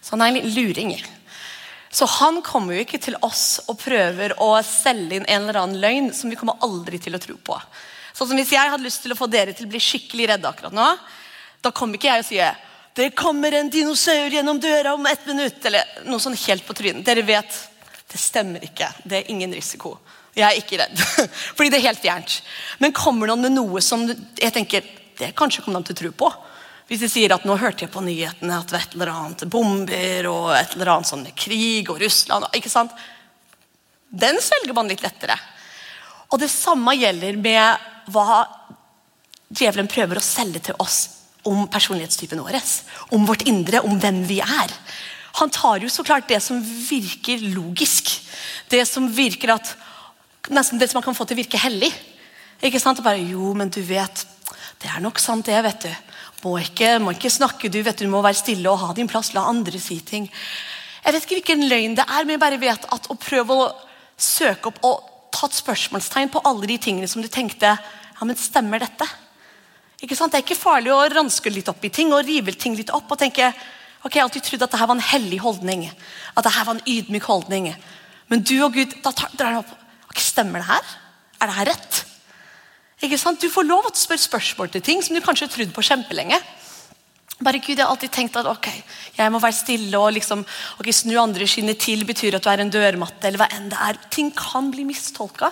Så 0.00 0.14
han 0.14 0.22
er 0.24 0.38
en 0.38 0.54
luring. 0.54 0.94
Så 1.92 2.06
han 2.08 2.38
kommer 2.46 2.72
jo 2.72 2.84
ikke 2.86 3.00
til 3.02 3.18
oss 3.26 3.60
og 3.68 3.76
prøver 3.82 4.32
å 4.40 4.54
selge 4.64 5.18
inn 5.18 5.26
en 5.26 5.42
eller 5.42 5.58
annen 5.60 5.82
løgn 5.82 6.08
som 6.16 6.32
vi 6.32 6.38
kommer 6.40 6.62
aldri 6.64 6.96
til 7.02 7.18
å 7.18 7.20
tro 7.20 7.36
på. 7.36 7.58
Sånn 8.14 8.30
som 8.30 8.38
Hvis 8.38 8.54
jeg 8.54 8.72
hadde 8.72 8.86
lyst 8.86 9.02
til 9.04 9.12
å 9.12 9.18
få 9.18 9.28
dere 9.28 9.52
til 9.52 9.68
å 9.68 9.72
bli 9.74 9.82
skikkelig 9.82 10.30
redde 10.30 10.48
akkurat 10.48 10.76
nå, 10.76 10.88
da 11.60 11.74
kommer 11.74 11.98
ikke 11.98 12.14
jeg 12.14 12.24
og 12.24 12.28
sier 12.30 12.66
det 12.96 13.12
kommer 13.18 13.54
en 13.54 13.68
dinosaur 13.70 14.32
gjennom 14.32 14.58
døra 14.60 14.94
om 14.96 15.06
ett 15.06 15.26
minutt. 15.26 15.60
Eller 15.64 15.84
noe 16.08 16.22
sånn 16.22 16.38
helt 16.46 16.64
på 16.66 16.74
trynet. 16.76 17.04
Dere 17.06 17.22
vet 17.26 17.58
det 18.10 18.18
stemmer 18.18 18.64
ikke. 18.66 18.88
Det 19.04 19.20
er 19.20 19.30
ingen 19.30 19.52
risiko. 19.54 19.96
Jeg 20.34 20.46
er 20.46 20.58
ikke 20.60 20.78
redd. 20.80 21.02
Fordi 21.56 21.70
det 21.70 21.80
er 21.80 21.88
helt 21.88 22.02
fjernt. 22.02 22.38
Men 22.82 22.94
kommer 22.96 23.30
noen 23.30 23.44
med 23.46 23.56
noe 23.56 23.82
som 23.84 24.06
jeg 24.08 24.54
tenker 24.54 24.86
det 25.20 25.34
kanskje 25.36 25.62
kommer 25.64 25.82
de 25.82 25.90
til 25.90 25.98
å 25.98 26.00
tro 26.00 26.12
på? 26.22 26.30
Hvis 26.90 27.04
de 27.04 27.10
sier 27.12 27.30
at 27.34 27.44
nå 27.46 27.54
hørte 27.60 27.84
jeg 27.84 27.92
på 27.92 28.02
nyhetene 28.02 28.56
at 28.56 28.70
det 28.70 28.74
var 28.74 28.82
et 28.82 28.94
eller 28.96 29.12
annet 29.12 29.44
bomber 29.52 30.28
og 30.30 30.46
et 30.56 30.72
eller 30.74 30.94
annet 30.94 31.10
sånn 31.10 31.26
krig 31.38 31.90
og 31.92 32.00
Russland 32.02 32.48
ikke 32.56 32.72
sant? 32.72 32.94
Den 34.10 34.40
svelger 34.42 34.74
man 34.74 34.90
litt 34.90 35.04
lettere. 35.04 35.36
Og 36.30 36.40
det 36.42 36.50
samme 36.50 36.96
gjelder 36.98 37.38
med 37.38 38.10
hva 38.10 38.42
djevelen 39.50 39.90
prøver 39.90 40.18
å 40.18 40.24
selge 40.24 40.64
til 40.70 40.82
oss 40.82 40.98
om 41.46 41.68
personlighetstypen 41.70 42.42
vår. 42.42 42.58
Om 43.14 43.26
vårt 43.28 43.46
indre, 43.48 43.84
om 43.86 43.98
hvem 44.00 44.24
vi 44.28 44.40
er. 44.42 44.74
Han 45.38 45.52
tar 45.54 45.84
jo 45.84 45.88
så 45.92 46.04
klart 46.06 46.28
det 46.28 46.40
som 46.42 46.58
virker 46.62 47.42
logisk. 47.54 48.10
Det 48.68 48.82
som 48.88 49.08
virker 49.14 49.56
at 49.58 49.76
Nesten 50.50 50.80
det 50.80 50.88
som 50.88 50.96
man 50.96 51.04
kan 51.04 51.14
få 51.14 51.26
til 51.28 51.36
å 51.36 51.42
virke 51.42 51.58
hellig. 51.60 51.90
Ikke 52.64 52.80
sant? 52.80 52.98
Og 52.98 53.04
bare, 53.04 53.20
jo, 53.20 53.52
men 53.54 53.68
du 53.70 53.82
vet, 53.84 54.24
Det 54.80 54.88
er 54.88 55.02
nok 55.04 55.18
sant, 55.20 55.44
det. 55.46 55.62
vet 55.62 55.84
du. 55.84 55.90
Må 56.42 56.56
ikke, 56.58 56.98
må 56.98 57.12
ikke 57.12 57.30
snakke, 57.30 57.68
du 57.68 57.82
vet 57.84 57.98
du 57.98 58.08
må 58.08 58.22
være 58.24 58.38
stille 58.40 58.70
og 58.70 58.78
ha 58.80 58.94
din 58.96 59.06
plass. 59.06 59.34
La 59.34 59.44
andre 59.44 59.78
si 59.78 60.00
ting. 60.00 60.30
Jeg 61.04 61.12
vet 61.12 61.22
ikke 61.22 61.36
hvilken 61.36 61.68
løgn 61.68 61.94
det 61.98 62.06
er, 62.08 62.24
men 62.24 62.34
jeg 62.34 62.40
bare 62.40 62.60
vet 62.60 62.86
at 62.88 63.08
å 63.12 63.16
prøve 63.20 63.52
å 63.52 63.68
søke 64.16 64.72
opp 64.72 64.80
og 64.82 65.10
ta 65.30 65.46
et 65.46 65.58
spørsmålstegn 65.60 66.32
på 66.32 66.42
alle 66.48 66.66
de 66.66 66.78
tingene 66.80 67.08
som 67.08 67.20
du 67.22 67.28
tenkte 67.28 67.74
ja, 67.76 68.24
men 68.24 68.36
stemmer 68.36 68.80
dette? 68.80 69.06
Ikke 70.00 70.16
sant? 70.16 70.32
Det 70.32 70.40
er 70.40 70.46
ikke 70.46 70.56
farlig 70.56 70.92
å 70.92 71.04
ranske 71.12 71.52
litt 71.52 71.68
opp 71.68 71.84
i 71.84 71.92
ting 71.92 72.12
og 72.16 72.24
rive 72.24 72.56
ting 72.56 72.76
litt 72.76 72.92
opp 72.96 73.12
og 73.12 73.20
tenke 73.20 73.52
Ok, 74.00 74.14
Jeg 74.14 74.22
har 74.22 74.28
alltid 74.28 74.46
trodd 74.46 74.62
at 74.64 74.72
dette 74.72 74.86
var 74.86 74.96
en 74.96 75.08
hellig 75.10 75.40
holdning. 75.42 75.84
At 76.34 76.46
dette 76.46 76.64
var 76.64 76.76
en 76.76 76.86
ydmyk 76.88 77.26
holdning. 77.28 77.74
Men 78.32 78.44
du 78.46 78.56
og 78.64 78.72
Gud 78.72 78.94
da 79.04 79.12
drar 79.12 79.52
det 79.52 79.58
opp. 79.60 79.74
Ok, 80.10 80.22
Stemmer 80.24 80.62
det 80.62 80.70
her? 80.70 80.94
Er 81.40 81.50
det 81.50 81.56
her 81.58 81.70
rett? 81.74 82.04
Ikke 83.04 83.18
sant? 83.20 83.40
Du 83.40 83.52
får 83.52 83.68
lov 83.68 83.88
å 83.88 83.92
spørre 83.96 84.20
spørsmål 84.20 84.72
til 84.72 84.84
ting 84.84 85.04
som 85.04 85.16
du 85.16 85.22
kanskje 85.24 85.46
har 85.48 85.52
trodd 85.52 85.76
på 85.76 85.84
kjempelenge. 85.84 86.40
Bare 87.40 87.60
Gud, 87.60 87.78
Jeg 87.78 87.84
har 87.86 87.88
alltid 87.88 88.12
tenkt 88.12 88.36
at 88.36 88.44
ok, 88.44 88.66
jeg 89.16 89.32
må 89.32 89.38
være 89.40 89.56
stille 89.56 89.96
og 89.96 90.12
liksom, 90.12 90.42
ok, 90.76 90.90
snu 90.92 91.14
andre 91.16 91.46
skinnet 91.48 91.78
til 91.80 92.04
betyr 92.04 92.36
at 92.36 92.44
du 92.44 92.50
er 92.52 92.60
en 92.60 92.72
dørmatte. 92.72 93.24
eller 93.24 93.40
hva 93.40 93.48
enn 93.56 93.70
det 93.72 93.78
er. 93.80 93.96
Ting 94.12 94.28
kan 94.36 94.68
bli 94.70 94.84
mistolka. 94.84 95.48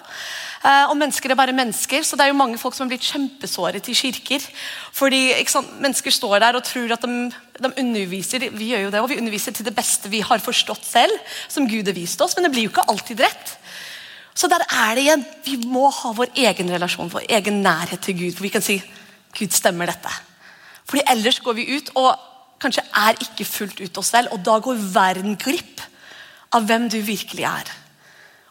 Eh, 0.65 0.85
og 0.91 0.97
mennesker 1.01 1.33
er 1.33 1.41
bare 1.41 1.57
mennesker, 1.57 2.05
så 2.05 2.17
det 2.17 2.27
er 2.27 2.33
jo 2.35 2.41
mange 2.41 2.59
folk 2.61 2.77
som 2.77 2.85
har 2.85 2.93
blitt 2.93 3.09
kjempesåret 3.09 3.89
i 3.89 3.97
kirker. 3.97 4.45
Fordi 4.93 5.33
sant, 5.49 5.81
Mennesker 5.81 6.13
står 6.13 6.41
der 6.41 6.57
og 6.57 6.65
tror 6.65 6.93
at 6.93 7.09
de, 7.09 7.33
de, 7.59 7.73
underviser 7.83 8.49
vi 8.55 8.71
gjør 8.73 8.87
jo 8.87 8.91
det, 8.95 9.03
og 9.03 9.11
vi 9.11 9.19
underviser 9.19 9.55
til 9.57 9.67
det 9.67 9.75
beste 9.77 10.11
vi 10.13 10.21
har 10.25 10.43
forstått 10.43 10.87
selv, 10.87 11.15
som 11.51 11.67
Gud 11.69 11.91
har 11.91 11.97
vist 11.97 12.21
oss, 12.23 12.37
men 12.37 12.47
det 12.47 12.53
blir 12.55 12.69
jo 12.69 12.73
ikke 12.73 12.87
alltid 12.93 13.25
rett. 13.27 13.55
Så 14.39 14.47
der 14.51 14.63
er 14.63 14.95
det 14.95 15.03
igjen. 15.03 15.25
Vi 15.43 15.57
må 15.67 15.89
ha 15.91 16.13
vår 16.15 16.31
egen 16.39 16.71
relasjon, 16.71 17.11
vår 17.11 17.27
egen 17.39 17.59
nærhet 17.65 18.05
til 18.07 18.15
Gud. 18.21 18.37
For 18.37 18.47
vi 18.47 18.53
kan 18.55 18.63
si 18.63 18.77
Gud 19.35 19.55
stemmer 19.55 19.91
dette. 19.91 20.13
Fordi 20.87 21.03
ellers 21.11 21.41
går 21.43 21.57
vi 21.59 21.67
ut 21.75 21.91
og 21.99 22.13
kanskje 22.63 22.85
er 23.01 23.19
ikke 23.25 23.47
fullt 23.49 23.83
ut 23.83 23.99
oss 23.99 24.13
selv. 24.15 24.31
Og 24.37 24.45
da 24.47 24.61
går 24.63 24.79
verden 24.95 25.35
glipp 25.41 25.83
av 26.55 26.69
hvem 26.69 26.87
du 26.87 27.01
virkelig 27.03 27.49
er. 27.51 27.75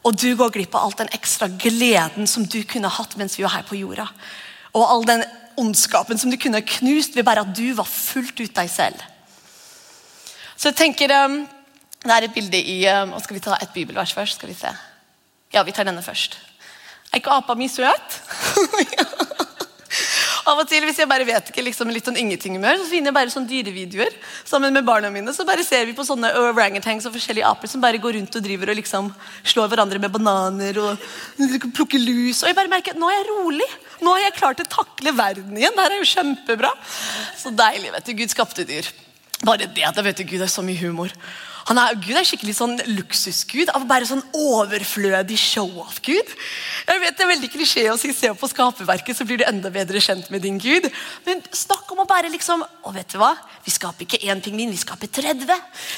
Og 0.04 0.16
du 0.20 0.28
går 0.40 0.52
glipp 0.58 0.76
av 0.76 0.90
alt 0.90 1.02
den 1.06 1.16
ekstra 1.16 1.48
gleden 1.56 2.28
som 2.28 2.44
du 2.44 2.60
kunne 2.68 2.92
hatt 2.92 3.16
mens 3.20 3.40
vi 3.40 3.48
var 3.48 3.56
her 3.56 3.68
på 3.68 3.80
jorda. 3.80 4.10
Og 4.76 4.84
all 4.84 5.08
den 5.08 5.24
ondskapen 5.58 6.18
som 6.18 6.32
du 6.32 6.38
kunne 6.38 6.62
knust 6.62 7.16
ved 7.16 7.26
bare 7.26 7.44
at 7.46 7.54
du 7.58 7.74
var 7.76 7.88
fullt 7.90 8.40
ut 8.40 8.56
deg 8.56 8.70
selv. 8.70 9.02
Så 10.58 10.70
jeg 10.72 10.76
tenker, 10.76 11.14
um, 11.26 11.48
Det 12.04 12.14
er 12.14 12.24
et 12.24 12.34
bilde 12.34 12.58
i 12.58 12.86
um, 12.88 13.14
og 13.14 13.22
Skal 13.22 13.36
vi 13.36 13.40
ta 13.40 13.58
et 13.62 13.74
bibelvers 13.74 14.14
først? 14.14 14.36
skal 14.36 14.50
vi 14.50 14.54
se. 14.54 14.70
Ja, 15.54 15.64
vi 15.64 15.72
tar 15.72 15.84
denne 15.84 16.04
først. 16.04 16.38
Er 17.12 17.18
ikke 17.18 17.32
apa 17.32 17.54
mi 17.56 17.68
søt? 17.68 18.22
Av 20.48 20.62
og 20.62 20.68
til, 20.70 20.86
hvis 20.88 21.02
jeg 21.02 21.10
bare 21.12 21.26
vet 21.28 21.50
ikke 21.52 21.64
liksom 21.66 21.90
litt 21.92 22.08
sånn 22.08 22.20
ingenting-humør, 22.22 22.78
så 22.80 22.88
finner 22.88 23.12
jeg 23.12 23.16
bare 23.18 23.32
sånne 23.34 23.50
dyrevideoer 23.50 24.14
sammen 24.48 24.72
med 24.72 24.86
barna 24.88 25.10
mine. 25.12 25.34
Så 25.36 25.44
bare 25.48 25.66
ser 25.68 25.84
vi 25.90 25.96
på 25.98 26.06
sånne 26.08 26.30
orangutans 26.40 27.08
og 27.10 27.16
forskjellige 27.18 27.50
aper 27.50 27.72
som 27.72 27.84
bare 27.84 28.00
går 28.00 28.16
rundt 28.16 28.38
og 28.40 28.46
driver 28.46 28.72
og 28.72 28.80
liksom 28.80 29.10
slår 29.44 29.74
hverandre 29.74 30.00
med 30.00 30.14
bananer 30.14 30.80
og 30.80 31.04
plukker 31.76 32.00
lus. 32.00 32.46
Og 32.46 32.52
jeg 32.52 32.58
bare 32.58 32.72
merker 32.72 32.96
at 32.96 33.02
nå 33.02 33.10
er 33.12 33.20
jeg 33.20 33.28
rolig. 33.34 33.68
Nå 34.00 34.14
har 34.14 34.24
jeg 34.28 34.38
klart 34.38 34.64
å 34.64 34.70
takle 34.72 35.16
verden 35.18 35.60
igjen. 35.60 35.76
Det 35.76 35.84
her 35.84 35.98
er 35.98 36.02
jo 36.02 36.10
kjempebra. 36.14 36.72
Så 37.36 37.52
deilig. 37.52 37.92
vet 37.98 38.08
du, 38.08 38.16
Gud 38.22 38.32
skapte 38.32 38.68
dyr. 38.68 38.88
Bare 39.44 39.68
det. 39.68 39.92
Da 39.96 40.06
vet 40.06 40.22
du, 40.22 40.26
Gud 40.32 40.42
er 40.42 40.52
så 40.52 40.64
mye 40.66 40.80
humor. 40.80 41.12
Han 41.68 41.80
er, 41.82 41.98
Gud 42.00 42.16
er 42.16 42.24
skikkelig 42.24 42.54
sånn 42.56 42.78
luksusgud 42.94 43.74
av 43.76 43.84
bare 43.90 44.08
sånn 44.08 44.22
overflødig 44.40 45.36
show-off-gud. 45.42 46.30
Jeg 46.88 47.02
vet 47.02 47.18
Det 47.18 47.26
er 47.26 47.32
veldig 47.34 47.50
klisjé 47.52 47.84
å 47.92 47.98
si 48.00 48.14
se 48.16 48.32
på 48.32 48.48
skaperverket, 48.48 49.18
så 49.18 49.28
blir 49.28 49.42
du 49.42 49.46
enda 49.48 49.72
bedre 49.74 50.00
kjent 50.04 50.30
med 50.32 50.46
din 50.48 50.62
gud. 50.64 50.88
Men 51.26 51.44
snakk 51.52 51.92
om 51.92 52.06
å 52.06 52.08
bare 52.08 52.32
liksom 52.32 52.64
Og 52.64 52.96
vet 52.96 53.12
du 53.12 53.18
hva? 53.20 53.34
Vi 53.66 53.74
skaper 53.76 54.08
ikke 54.08 54.22
én 54.24 54.40
pingvin, 54.44 54.72
vi 54.72 54.80
skaper 54.80 55.12
30. 55.12 55.52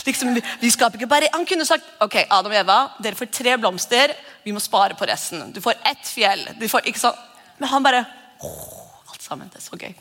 Liksom, 0.07 0.33
vi 0.63 0.73
skaper 0.73 0.97
ikke 0.97 1.11
bare, 1.11 1.29
Han 1.33 1.45
kunne 1.45 1.69
sagt 1.69 1.85
ok, 2.01 2.23
Adam 2.25 2.51
og 2.51 2.57
Eva, 2.63 2.79
dere 3.03 3.19
får 3.19 3.29
tre 3.29 3.57
blomster, 3.61 4.15
vi 4.43 4.55
må 4.55 4.63
spare 4.63 4.97
på 4.97 5.05
resten. 5.05 5.51
Du 5.53 5.61
får 5.61 5.77
ett 5.85 6.05
fjell. 6.07 6.47
Du 6.57 6.65
får, 6.71 6.87
ikke 6.89 7.03
sånn. 7.05 7.25
Men 7.59 7.69
han 7.69 7.85
bare 7.85 8.05
åh, 8.41 8.85
Alt 9.11 9.21
sammen. 9.21 9.49
Det 9.53 9.61
er 9.61 9.67
så 9.69 9.77
gøy. 9.77 9.93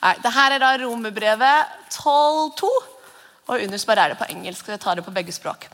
Nei, 0.00 0.12
det 0.22 0.32
her 0.32 0.54
er 0.54 0.62
da 0.62 0.76
romerbrevet 0.80 1.80
12.2. 1.90 2.95
Og 3.46 3.62
under 3.62 3.78
så 3.78 3.86
bare 3.86 4.04
er 4.04 4.12
det 4.12 4.18
på 4.18 4.28
engelsk. 4.32 4.68
jeg 4.68 4.80
tar 4.80 4.96
det 4.98 5.04
på 5.04 5.14
begge 5.14 5.32
språk. 5.32 5.68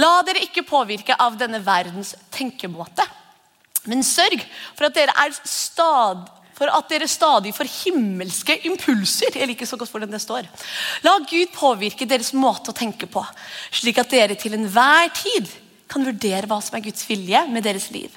La 0.00 0.22
dere 0.22 0.42
ikke 0.46 0.64
påvirke 0.64 1.16
av 1.18 1.36
denne 1.36 1.60
verdens 1.64 2.14
tenkemåte, 2.32 3.04
men 3.84 4.02
sørg 4.02 4.40
for 4.76 4.88
at 4.88 4.96
dere 4.96 5.14
er 5.16 5.36
stad, 5.44 6.24
for 6.58 6.72
at 6.72 6.88
dere 6.90 7.06
stadig 7.08 7.52
får 7.54 7.70
himmelske 7.84 8.56
impulser. 8.66 9.36
Jeg 9.36 9.46
liker 9.46 9.68
så 9.68 9.76
godt 9.78 9.92
hvordan 9.92 10.10
det 10.10 10.22
står. 10.24 10.48
La 11.06 11.18
Gud 11.22 11.52
påvirke 11.54 12.08
deres 12.08 12.32
måte 12.32 12.72
å 12.72 12.76
tenke 12.76 13.06
på, 13.06 13.22
slik 13.70 14.00
at 14.00 14.10
dere 14.10 14.34
til 14.34 14.56
enhver 14.56 15.12
tid 15.14 15.52
kan 15.88 16.04
vurdere 16.04 16.48
hva 16.48 16.58
som 16.64 16.76
er 16.76 16.84
Guds 16.84 17.06
vilje 17.08 17.44
med 17.52 17.64
deres 17.64 17.90
liv. 17.94 18.10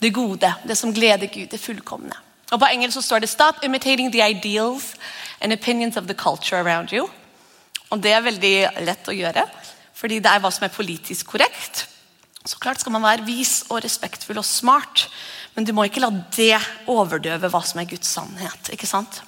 Det 0.00 0.12
gode, 0.12 0.48
det 0.68 0.76
som 0.76 0.92
gleder 0.92 1.26
Gud, 1.32 1.48
det 1.50 1.60
fullkomne. 1.60 2.14
Og 2.52 2.60
På 2.60 2.68
engelsk 2.68 2.94
så 2.94 3.02
står 3.02 3.18
det 3.18 3.28
'Stop 3.28 3.64
imitating 3.64 4.12
the 4.12 4.22
ideals 4.22 4.94
and 5.40 5.52
opinions 5.52 5.96
of 5.96 6.06
the 6.06 6.14
culture 6.14 6.60
around 6.60 6.92
you'. 6.92 7.10
Og 7.90 8.02
det 8.02 8.12
er 8.12 8.24
veldig 8.24 8.54
lett 8.86 9.08
å 9.08 9.14
gjøre, 9.14 9.44
fordi 9.96 10.18
det 10.22 10.30
er 10.30 10.42
hva 10.42 10.50
som 10.52 10.66
er 10.66 10.74
politisk 10.74 11.30
korrekt. 11.34 11.86
Så 12.46 12.58
klart 12.62 12.80
skal 12.80 12.94
man 12.94 13.04
være 13.06 13.26
vis 13.26 13.64
og 13.70 13.82
respektfull 13.84 14.38
og 14.38 14.46
smart, 14.46 15.06
men 15.54 15.64
du 15.64 15.72
må 15.74 15.86
ikke 15.86 16.02
la 16.02 16.10
det 16.36 16.58
overdøve 16.90 17.50
hva 17.50 17.62
som 17.64 17.80
er 17.80 17.88
Guds 17.90 18.10
sannhet. 18.12 18.70
ikke 18.72 18.86
sant? 18.86 19.22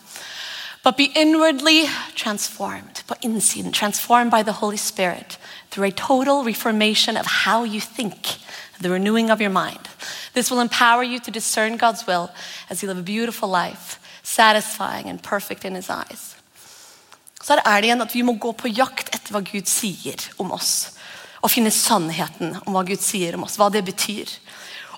But 0.84 0.96
be 0.96 1.10
inwardly 1.14 1.88
transformed. 2.14 3.02
På 3.06 3.14
innsiden. 3.20 3.72
Transformed 3.72 4.30
by 4.30 4.42
the 4.42 4.52
Holy 4.52 4.76
Spirit. 4.76 5.38
Through 5.70 5.88
a 5.88 5.90
total 5.90 6.44
reformation 6.44 7.16
of 7.16 7.26
how 7.26 7.64
you 7.64 7.80
think. 7.80 8.38
The 8.80 8.90
renewing 8.90 9.30
of 9.30 9.40
your 9.40 9.50
mind. 9.50 9.88
This 10.34 10.50
will 10.50 10.60
empower 10.60 11.02
you 11.02 11.18
to 11.18 11.30
discern 11.30 11.76
God's 11.76 12.06
will 12.06 12.30
as 12.70 12.82
you 12.82 12.88
live 12.88 12.98
a 12.98 13.02
beautiful 13.02 13.48
life, 13.48 13.98
satisfying 14.22 15.08
and 15.08 15.20
perfect 15.22 15.64
in 15.64 15.74
His 15.74 15.90
eyes 15.90 16.37
så 17.42 17.56
er 17.58 17.80
det 17.80 17.88
igjen 17.88 18.04
at 18.04 18.14
vi 18.14 18.24
må 18.26 18.34
gå 18.40 18.52
på 18.58 18.70
jakt 18.72 19.12
etter 19.14 19.34
hva 19.34 19.42
Gud 19.46 19.68
sier 19.70 20.24
om 20.42 20.50
oss. 20.56 20.94
Og 21.38 21.52
finne 21.52 21.70
sannheten 21.70 22.56
om 22.64 22.74
hva 22.74 22.82
Gud 22.86 23.02
sier 23.02 23.38
om 23.38 23.46
oss, 23.46 23.58
hva 23.60 23.70
det 23.70 23.84
betyr. 23.86 24.30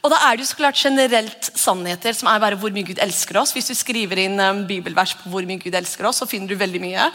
Og 0.01 0.09
da 0.09 0.17
er 0.25 0.37
det 0.37 0.47
jo 0.47 0.49
så 0.49 0.61
klart 0.63 0.81
generelt 0.81 1.51
sannheter 1.61 2.17
som 2.17 2.31
er 2.33 2.41
bare 2.41 2.57
hvor 2.61 2.73
mye 2.73 2.89
Gud 2.89 3.03
elsker 3.05 3.37
oss. 3.43 3.53
Hvis 3.53 3.69
du 3.69 3.77
skriver 3.77 4.23
inn 4.23 4.41
um, 4.41 4.65
bibelvers 4.69 5.13
på 5.19 5.29
hvor 5.33 5.45
mye 5.49 5.61
Gud 5.61 5.77
elsker 5.77 6.09
oss, 6.09 6.23
så 6.23 6.29
finner 6.29 6.49
du 6.49 6.57
veldig 6.61 6.81
mye. 6.81 7.11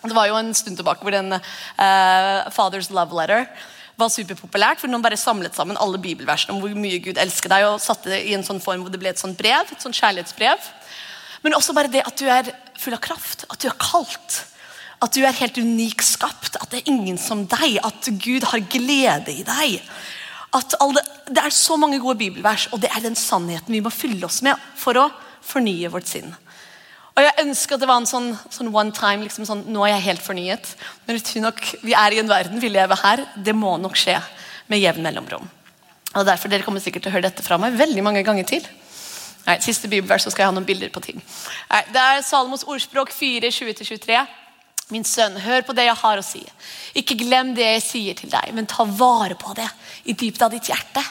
Det 0.00 0.14
var 0.16 0.30
jo 0.30 0.38
en 0.38 0.54
stund 0.54 0.78
tilbake 0.78 1.02
hvor 1.04 1.16
den 1.16 1.34
uh, 1.34 2.48
Father's 2.54 2.92
Love 2.94 3.18
Letter 3.18 3.48
var 3.98 4.12
superpopulært. 4.14 4.80
for 4.80 4.88
Noen 4.88 5.02
bare 5.04 5.18
samlet 5.18 5.56
sammen 5.58 5.78
alle 5.80 5.98
bibelversene 6.00 6.54
om 6.54 6.62
hvor 6.62 6.76
mye 6.78 7.02
Gud 7.02 7.18
elsker 7.20 7.52
deg, 7.52 7.66
og 7.68 7.82
satte 7.82 8.12
det 8.14 8.22
i 8.28 8.36
en 8.38 8.46
sånn 8.46 8.62
form 8.62 8.86
hvor 8.86 8.94
det 8.94 9.02
ble 9.02 9.10
et 9.10 9.20
sånt 9.20 9.36
brev, 9.38 9.66
et 9.66 9.82
sånt 9.82 9.98
kjærlighetsbrev. 9.98 10.70
Men 11.42 11.58
også 11.58 11.74
bare 11.76 11.90
det 11.90 12.06
at 12.06 12.20
du 12.20 12.30
er 12.30 12.52
full 12.78 12.96
av 12.96 13.02
kraft, 13.04 13.44
at 13.50 13.60
du 13.60 13.68
er 13.68 13.76
kaldt. 13.80 14.44
At 15.00 15.16
du 15.16 15.22
er 15.24 15.36
helt 15.36 15.56
unik 15.56 16.02
skapt, 16.04 16.58
at 16.60 16.68
det 16.72 16.82
er 16.82 16.92
ingen 16.92 17.16
som 17.20 17.46
deg, 17.48 17.78
at 17.84 18.10
Gud 18.20 18.44
har 18.50 18.66
glede 18.68 19.32
i 19.32 19.44
deg. 19.46 19.80
At 20.56 20.74
alle, 20.82 21.00
det 21.30 21.40
er 21.40 21.54
så 21.54 21.78
mange 21.80 22.00
gode 22.02 22.18
bibelvers, 22.20 22.68
og 22.74 22.82
det 22.82 22.90
er 22.92 23.04
den 23.04 23.16
sannheten 23.16 23.72
vi 23.72 23.82
må 23.84 23.92
fylle 23.94 24.26
oss 24.26 24.42
med 24.44 24.58
for 24.76 24.98
å 24.98 25.08
fornye 25.46 25.90
vårt 25.92 26.10
sinn. 26.10 26.34
Og 27.16 27.24
Jeg 27.24 27.42
ønsker 27.42 27.76
at 27.76 27.82
det 27.82 27.88
var 27.90 28.00
en 28.00 28.08
sånn, 28.08 28.28
sånn 28.52 28.70
one 28.72 28.92
time, 28.96 29.24
liksom 29.24 29.44
sånn, 29.48 29.64
nå 29.68 29.82
er 29.84 29.96
jeg 29.96 30.06
helt 30.06 30.24
fornyet. 30.24 30.74
Men 31.06 31.18
nok 31.44 31.64
vi 31.82 31.96
er 31.96 32.14
i 32.14 32.20
en 32.22 32.30
verden 32.30 32.62
vi 32.62 32.70
lever 32.72 33.00
her. 33.02 33.24
Det 33.36 33.52
må 33.56 33.74
nok 33.80 33.98
skje 33.98 34.16
med 34.70 34.80
jevn 34.80 35.04
mellomrom. 35.04 35.48
Og 36.14 36.26
derfor 36.26 36.50
Dere 36.50 36.64
kommer 36.66 36.82
sikkert 36.82 37.04
til 37.04 37.12
å 37.12 37.16
høre 37.16 37.28
dette 37.28 37.44
fra 37.44 37.58
meg 37.60 37.76
veldig 37.78 38.04
mange 38.06 38.22
ganger 38.26 38.46
til. 38.48 38.64
Nei, 39.46 39.56
siste 39.64 39.88
bibelvers, 39.90 40.24
så 40.24 40.32
skal 40.32 40.44
jeg 40.44 40.52
ha 40.52 40.54
noen 40.56 40.68
bilder 40.68 40.90
på 40.94 41.02
ting. 41.04 41.20
Nei, 41.70 41.82
det 41.92 42.00
er 42.00 42.24
Salomos 42.26 42.64
ordspråk 42.68 43.12
4, 43.14 43.50
20-23. 43.52 44.24
Min 44.90 45.06
sønn, 45.06 45.38
hør 45.38 45.62
på 45.66 45.74
det 45.76 45.86
jeg 45.86 45.98
har 46.00 46.18
å 46.18 46.26
si. 46.26 46.42
Ikke 46.98 47.18
glem 47.18 47.54
det 47.54 47.66
jeg 47.66 47.86
sier 47.86 48.18
til 48.18 48.32
deg, 48.32 48.50
men 48.56 48.68
ta 48.70 48.84
vare 48.84 49.36
på 49.38 49.54
det 49.58 49.68
i 50.10 50.16
dypet 50.18 50.42
av 50.46 50.54
ditt 50.54 50.70
hjerte. 50.70 51.04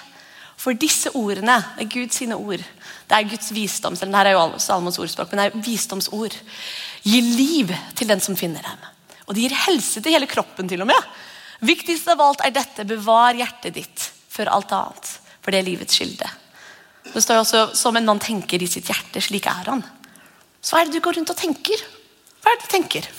For 0.60 0.76
disse 0.76 1.14
ordene 1.16 1.56
er 1.80 1.88
Guds 1.88 2.20
sine 2.20 2.36
ord. 2.36 2.60
Det 3.08 3.16
er 3.16 3.30
Guds 3.32 3.54
visdom, 3.56 3.96
det 3.96 4.10
er 4.10 4.34
jo 4.36 4.60
Salmos 4.60 5.00
ordspråk, 5.00 5.32
men 5.32 5.40
det 5.40 5.46
er 5.48 5.64
visdomsord. 5.64 6.36
Gir 7.08 7.30
liv 7.38 7.72
til 7.96 8.12
den 8.12 8.20
som 8.24 8.36
finner 8.40 8.66
dem. 8.66 8.84
Og 9.30 9.36
det 9.36 9.46
gir 9.46 9.56
helse 9.68 10.04
til 10.04 10.18
hele 10.18 10.28
kroppen, 10.28 10.68
til 10.68 10.84
og 10.84 10.90
med. 10.92 11.10
Viktigst 11.64 12.08
av 12.12 12.22
alt 12.24 12.44
er 12.44 12.56
dette 12.56 12.86
bevar 12.88 13.38
hjertet 13.38 13.76
ditt 13.76 14.10
før 14.32 14.52
alt 14.56 14.76
annet, 14.76 15.10
for 15.40 15.52
det 15.52 15.62
er 15.62 15.68
livets 15.68 16.00
kilde. 16.00 16.28
Det 17.10 17.24
står 17.24 17.40
jo 17.40 17.46
også 17.46 17.64
som 17.80 17.98
en 17.98 18.06
mann 18.08 18.22
tenker 18.22 18.62
i 18.62 18.68
sitt 18.70 18.92
hjerte, 18.92 19.24
slik 19.24 19.48
er 19.50 19.72
han. 19.72 19.84
Så 20.62 20.76
hva 20.76 20.84
er 20.84 20.90
det 20.90 21.00
du 21.00 21.04
går 21.04 21.20
rundt 21.20 21.32
og 21.34 21.40
tenker? 21.40 21.82
Hva 22.44 22.52
er 22.52 22.60
det 22.60 22.68
du 22.68 22.72
tenker? 22.76 23.10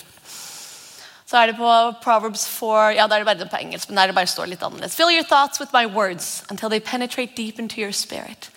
Så 1.30 1.36
er 1.36 1.46
det 1.46 1.56
på 1.56 1.92
Proverbs 2.02 2.48
4 2.48 2.94
Ja, 2.96 3.06
da 3.06 3.14
er 3.14 3.22
det 3.22 3.26
bare 3.26 3.48
på 3.48 3.56
engelsk, 3.56 3.88
men 3.88 3.96
der 3.96 4.06
det 4.06 4.14
bare 4.14 4.26
står 4.26 4.48
litt 4.50 4.62
annerledes. 4.62 4.96
Fill 4.96 5.12
your 5.14 5.22
thoughts 5.22 5.60
with 5.60 5.70
my 5.72 5.86
words 5.86 6.42
until 6.50 6.68
they 6.68 6.80
penetrate 6.80 7.36
deep 7.36 7.58
into 7.58 7.80
your 7.80 7.92
spirit. 7.92 8.50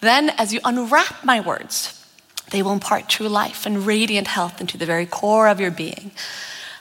Then, 0.00 0.30
as 0.38 0.52
you 0.52 0.60
unwrap 0.64 1.24
my 1.24 1.40
words, 1.40 1.90
they 2.50 2.62
will 2.62 2.72
impart 2.72 3.08
true 3.08 3.28
life 3.28 3.66
and 3.66 3.86
radiant 3.86 4.28
health 4.28 4.60
into 4.60 4.78
the 4.78 4.86
very 4.86 5.06
core 5.06 5.48
of 5.48 5.60
your 5.60 5.72
being. 5.72 6.12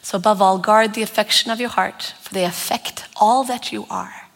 So, 0.04 0.18
above 0.18 0.40
all, 0.40 0.60
guard 0.60 0.94
the 0.94 1.02
affection 1.02 1.52
of 1.52 1.60
your 1.60 1.70
heart, 1.70 2.14
for 2.22 2.34
they 2.34 2.46
affect 2.46 3.06
all 3.16 3.44
that 3.46 3.72
you 3.72 3.88
are. 3.90 4.30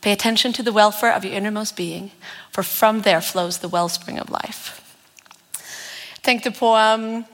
Pay 0.00 0.12
attention 0.12 0.54
to 0.54 0.62
the 0.62 0.72
welfare 0.72 1.12
of 1.12 1.24
your 1.24 1.34
innermost 1.34 1.76
being, 1.76 2.10
for 2.50 2.62
from 2.62 3.02
there 3.02 3.20
flows 3.20 3.58
the 3.58 3.68
wellspring 3.68 4.18
of 4.18 4.30
life. 4.30 4.82
Jeg 6.16 6.22
tenkte 6.22 6.50
på 6.50 6.76
um, 6.76 7.24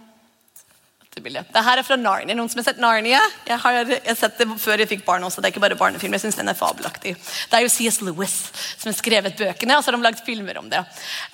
bilde. 1.21 1.43
Det 1.53 1.63
her 1.67 1.77
er 1.77 1.85
fra 1.85 1.97
Narnia. 2.01 2.35
Noen 2.39 2.49
som 2.49 2.63
har 2.63 2.65
sett 2.71 2.81
Narnia? 2.81 3.21
Jeg 3.45 3.61
har, 3.61 3.79
jeg 3.85 4.01
har 4.07 4.17
sett 4.17 4.39
det 4.41 4.47
før 4.63 4.81
jeg 4.81 4.89
fikk 4.89 5.05
barn 5.05 5.27
også. 5.27 5.43
Det 5.43 5.51
er 5.51 5.53
ikke 5.53 5.65
bare 5.67 5.77
barnefilm. 5.77 6.15
Jeg 6.17 6.25
synes 6.25 6.39
den 6.41 6.49
er 6.49 6.57
fabelaktig. 6.57 7.13
Det 7.13 7.59
er 7.59 7.67
jo 7.67 7.73
C.S. 7.75 8.01
Lewis 8.07 8.37
som 8.79 8.89
har 8.89 8.97
skrevet 8.97 9.37
bøkene, 9.37 9.77
og 9.77 9.85
så 9.85 9.93
har 9.93 9.99
de 9.99 10.07
lagd 10.07 10.25
filmer 10.25 10.63
om 10.63 10.71
det. 10.73 10.81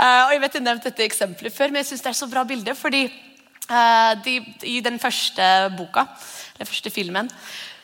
Uh, 0.01 0.27
og 0.27 0.35
jeg 0.35 0.43
vet 0.43 0.59
jeg 0.59 0.63
har 0.65 0.67
nevnt 0.67 0.89
dette 0.91 1.07
eksempelet 1.07 1.55
før, 1.55 1.71
men 1.71 1.85
jeg 1.85 1.93
synes 1.93 2.07
det 2.07 2.11
er 2.11 2.19
så 2.19 2.31
bra 2.33 2.43
bilde. 2.49 2.75
fordi 2.75 3.05
uh, 3.07 4.13
de, 4.25 4.39
I 4.67 4.81
den 4.83 4.99
første 4.99 5.49
boka, 5.79 6.09
den 6.59 6.73
første 6.73 6.91
filmen, 6.91 7.31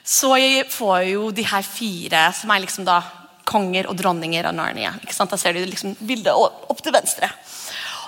så 0.04 0.34
får 0.74 0.98
jo 1.12 1.30
de 1.30 1.46
her 1.46 1.62
fire, 1.62 2.26
som 2.34 2.50
er 2.50 2.64
liksom 2.66 2.88
da 2.88 2.98
konger 3.44 3.86
og 3.86 3.96
dronninger 3.96 4.48
av 4.48 4.56
Narnia. 4.56 4.96
ikke 5.04 5.14
sant? 5.14 5.30
Da 5.30 5.38
ser 5.40 5.54
du 5.54 5.62
liksom 5.62 5.94
bildet 6.00 6.34
opp 6.34 6.80
til 6.82 6.92
venstre. 6.96 7.30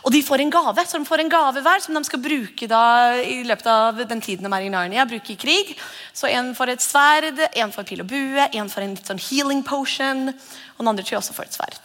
Og 0.06 0.12
de 0.14 0.20
får 0.22 0.38
en 0.38 0.52
gave 0.54 0.84
så 0.86 1.00
de 1.00 1.08
får 1.08 1.24
en 1.24 1.30
gave 1.30 1.62
hver 1.66 1.82
som 1.82 1.96
de 1.96 2.02
skal 2.06 2.22
bruke 2.22 2.68
da, 2.70 2.82
i 3.18 3.40
løpet 3.46 3.66
av 3.66 3.98
den 4.06 4.20
tiden 4.22 4.46
de 4.46 4.52
er 4.54 4.66
i 4.66 4.70
Narnia. 4.70 5.04
bruke 5.04 5.32
i 5.34 5.36
krig. 5.36 5.74
Så 6.14 6.30
En 6.30 6.54
får 6.54 6.70
et 6.70 6.82
sverd, 6.82 7.40
en 7.56 7.72
får 7.74 7.86
pil 7.88 8.04
og 8.04 8.06
bue, 8.06 8.46
en 8.52 8.70
får 8.70 8.82
en 8.82 8.96
sånn 8.96 9.18
healing 9.18 9.64
potion. 9.66 10.28
Og 10.30 10.78
den 10.78 10.88
andre 10.92 11.02
tror 11.02 11.16
jeg 11.16 11.22
også 11.24 11.34
får 11.34 11.48
et 11.48 11.58
sverd. 11.58 11.78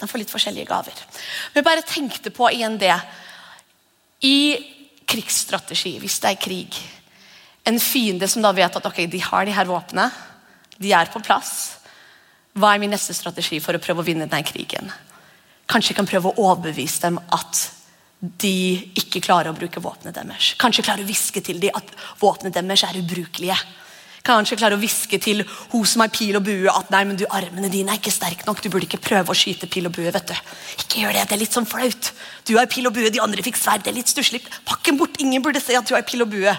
De 0.00 0.08
får 0.08 0.22
litt 0.22 0.32
forskjellige 0.32 0.70
gaver. 0.70 1.02
Men 1.52 1.60
jeg 1.60 1.66
bare 1.66 1.84
tenkte 1.84 2.32
på 2.32 2.48
igjen 2.54 2.78
det. 2.80 2.94
I 4.24 4.38
krigsstrategi, 5.08 5.98
hvis 6.00 6.18
det 6.20 6.32
er 6.32 6.40
krig 6.42 6.74
En 7.68 7.76
fiende 7.78 8.26
som 8.28 8.42
da 8.42 8.50
vet 8.56 8.76
at 8.76 8.86
ok, 8.88 9.02
de 9.12 9.18
har 9.20 9.44
de 9.44 9.52
her 9.52 9.68
våpnene, 9.68 10.08
de 10.80 10.92
er 10.96 11.10
på 11.12 11.20
plass. 11.20 11.76
Hva 12.56 12.72
er 12.72 12.80
min 12.80 12.90
neste 12.90 13.12
strategi 13.12 13.60
for 13.60 13.76
å 13.76 13.82
prøve 13.82 14.00
å 14.00 14.06
vinne 14.06 14.24
denne 14.24 14.46
krigen? 14.46 14.88
Kanskje 15.68 15.96
kan 15.98 16.08
prøve 16.08 16.30
å 16.30 16.46
overbevise 16.48 17.02
dem 17.04 17.18
at 17.34 17.66
de 18.18 18.54
ikke 18.98 19.22
klarer 19.22 19.52
å 19.52 19.56
bruke 19.56 19.82
våpenet 19.82 20.16
deres. 20.16 20.54
Kanskje 20.58 20.84
klarer 20.86 21.04
å 21.04 21.08
viske 21.08 21.42
til 21.44 21.60
dem 21.62 21.76
at 21.76 21.92
våpenet 22.18 22.56
deres 22.56 22.82
er 22.88 22.98
ubrukelige. 22.98 23.58
Kanskje 24.26 24.58
klarer 24.58 24.76
å 24.76 24.82
viske 24.82 25.20
til 25.22 25.44
hun 25.72 25.84
som 25.88 26.02
har 26.02 26.10
pil 26.12 26.36
og 26.36 26.44
bue 26.44 26.72
at 26.72 26.90
nei, 26.92 27.04
men 27.08 27.16
du, 27.16 27.24
armene 27.32 27.70
dine 27.72 27.94
er 27.94 28.00
ikke 28.00 28.12
sterke 28.12 28.44
nok. 28.48 28.60
Du 28.60 28.68
burde 28.72 28.88
ikke 28.88 29.00
prøve 29.00 29.32
å 29.32 29.36
skyte 29.38 29.68
pil 29.70 29.86
og 29.88 29.94
bue. 29.94 30.10
vet 30.12 30.32
du. 30.32 30.34
Ikke 30.82 31.04
gjør 31.04 31.14
det, 31.14 31.22
det 31.30 31.36
er 31.36 31.42
litt 31.44 31.54
sånn 31.56 31.68
flaut. 31.68 32.10
Du 32.48 32.56
har 32.58 32.68
pil 32.68 32.88
og 32.90 32.96
bue, 32.96 33.12
de 33.14 33.22
andre 33.24 33.44
fikk 33.46 33.60
sverd. 33.60 33.84
Det 33.86 33.92
er 33.92 33.98
litt 34.00 34.10
stusslig. 34.10 34.42
Pakk 34.68 34.82
den 34.88 34.98
bort. 35.00 35.20
Ingen 35.22 35.44
burde 35.44 35.62
se 35.62 35.76
at 35.78 35.88
du 35.88 35.94
har 35.94 36.04
pil 36.08 36.26
og 36.26 36.32
bue. 36.32 36.56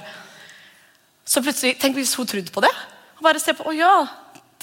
Så 1.30 1.44
plutselig, 1.46 1.76
Tenk 1.82 2.00
hvis 2.00 2.16
hun 2.18 2.30
trodde 2.30 2.54
på 2.56 2.64
det. 2.66 2.72
Og 3.20 3.28
bare 3.28 3.42
se 3.44 3.54
på, 3.54 3.68
å 3.68 3.76
ja, 3.76 3.96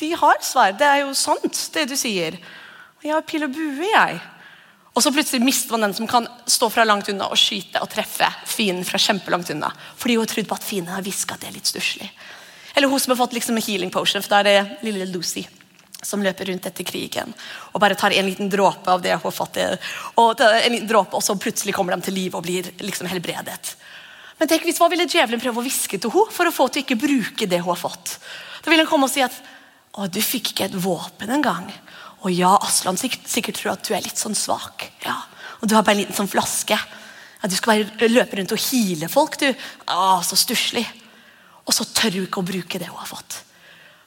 de 0.01 0.11
har 0.17 0.41
sverd. 0.43 0.81
Det 0.81 0.89
er 0.89 1.05
jo 1.05 1.13
sant, 1.15 1.61
det 1.77 1.87
du 1.93 1.95
sier. 1.99 2.41
Jeg 3.05 3.15
har 3.15 3.23
pil 3.29 3.47
og 3.47 3.55
bue, 3.55 3.87
jeg. 3.93 4.19
Og 4.97 5.05
så 5.05 5.13
plutselig 5.13 5.45
mister 5.45 5.77
man 5.77 5.85
den 5.85 5.95
som 5.95 6.09
kan 6.09 6.25
stå 6.49 6.71
fra 6.73 6.87
langt 6.89 7.11
unna 7.13 7.29
og 7.29 7.37
skyte 7.37 7.83
og 7.85 7.91
treffe 7.93 8.31
fienden 8.49 8.87
fra 8.89 9.01
kjempelangt 9.01 9.53
unna. 9.53 9.69
Fordi 10.01 10.17
hun 10.17 10.25
har 10.25 10.31
trodd 10.33 10.49
på 10.49 10.57
at 10.57 10.65
fienden 10.65 10.95
har 10.95 11.05
hviska 11.05 11.37
at 11.37 11.45
det 11.45 11.51
er 11.51 11.59
litt 11.59 11.69
stusslig. 11.69 12.09
Eller 12.77 12.89
hun 12.89 13.01
som 13.01 13.13
har 13.13 13.21
fått 13.21 13.37
liksom 13.37 13.57
en 13.57 13.65
healing 13.67 13.93
potion, 13.93 14.25
for 14.25 14.33
da 14.33 14.41
er 14.41 14.49
det 14.49 14.89
lille 14.89 15.09
Lucy 15.13 15.45
som 16.05 16.23
løper 16.23 16.49
rundt 16.51 16.67
etter 16.69 16.85
krigen 16.87 17.33
og 17.73 17.81
bare 17.81 17.97
tar 17.99 18.15
en 18.15 18.27
liten 18.29 18.51
dråpe 18.53 18.91
av 18.93 19.03
det 19.03 19.15
hun 19.17 19.25
har 19.25 19.35
fått. 19.35 19.59
Og 20.21 20.41
en 20.41 20.73
liten 20.73 20.89
dråpe, 20.89 21.17
og 21.17 21.25
så 21.25 21.37
plutselig 21.41 21.75
kommer 21.77 21.97
de 21.97 22.07
til 22.07 22.17
live 22.17 22.39
og 22.39 22.45
blir 22.47 22.69
liksom 22.81 23.09
helbredet. 23.11 23.75
Men 24.37 24.49
tenk 24.49 24.67
hvis 24.69 24.81
hva 24.81 24.91
ville 24.93 25.09
djevelen 25.09 25.41
prøve 25.41 25.63
å 25.63 25.65
hviske 25.65 26.01
til 26.01 26.13
henne 26.13 26.37
for 26.37 26.49
å 26.49 26.55
få 26.55 26.69
til 26.69 26.85
ikke 26.85 27.01
bruke 27.01 27.49
det 27.49 27.63
hun 27.63 27.73
har 27.73 27.81
fått? 27.81 28.19
Da 28.63 28.73
ville 28.73 28.85
han 28.85 28.91
komme 28.91 29.09
og 29.09 29.13
si 29.13 29.25
at 29.25 29.37
å, 29.97 30.05
du 30.13 30.21
fikk 30.21 30.53
ikke 30.53 30.69
et 30.69 30.77
våpen 30.77 31.33
engang. 31.33 31.71
Og 32.27 32.35
ja, 32.35 32.57
Aslan 32.59 32.99
sikkert, 32.99 33.29
sikkert 33.31 33.61
tror 33.61 33.77
at 33.77 33.87
du 33.87 33.95
er 33.95 34.03
litt 34.03 34.19
sånn 34.19 34.35
svak. 34.35 34.89
Ja. 35.05 35.15
Og 35.63 35.71
du 35.71 35.77
har 35.77 35.85
bare 35.87 35.95
en 35.95 36.03
liten 36.03 36.17
sånn 36.17 36.31
flaske. 36.31 36.75
Ja, 36.75 37.49
du 37.49 37.55
skal 37.55 37.85
bare 37.87 38.11
løpe 38.11 38.41
rundt 38.41 38.55
og 38.57 38.63
hile 38.67 39.07
folk, 39.13 39.39
du. 39.39 39.47
Ah, 39.87 40.19
så 40.27 40.39
stusslig. 40.39 40.83
Og 41.67 41.75
så 41.75 41.87
tør 41.87 42.17
du 42.17 42.23
ikke 42.25 42.43
å 42.43 42.49
bruke 42.49 42.81
det 42.83 42.91
hun 42.91 42.99
har 42.99 43.11
fått. 43.11 43.43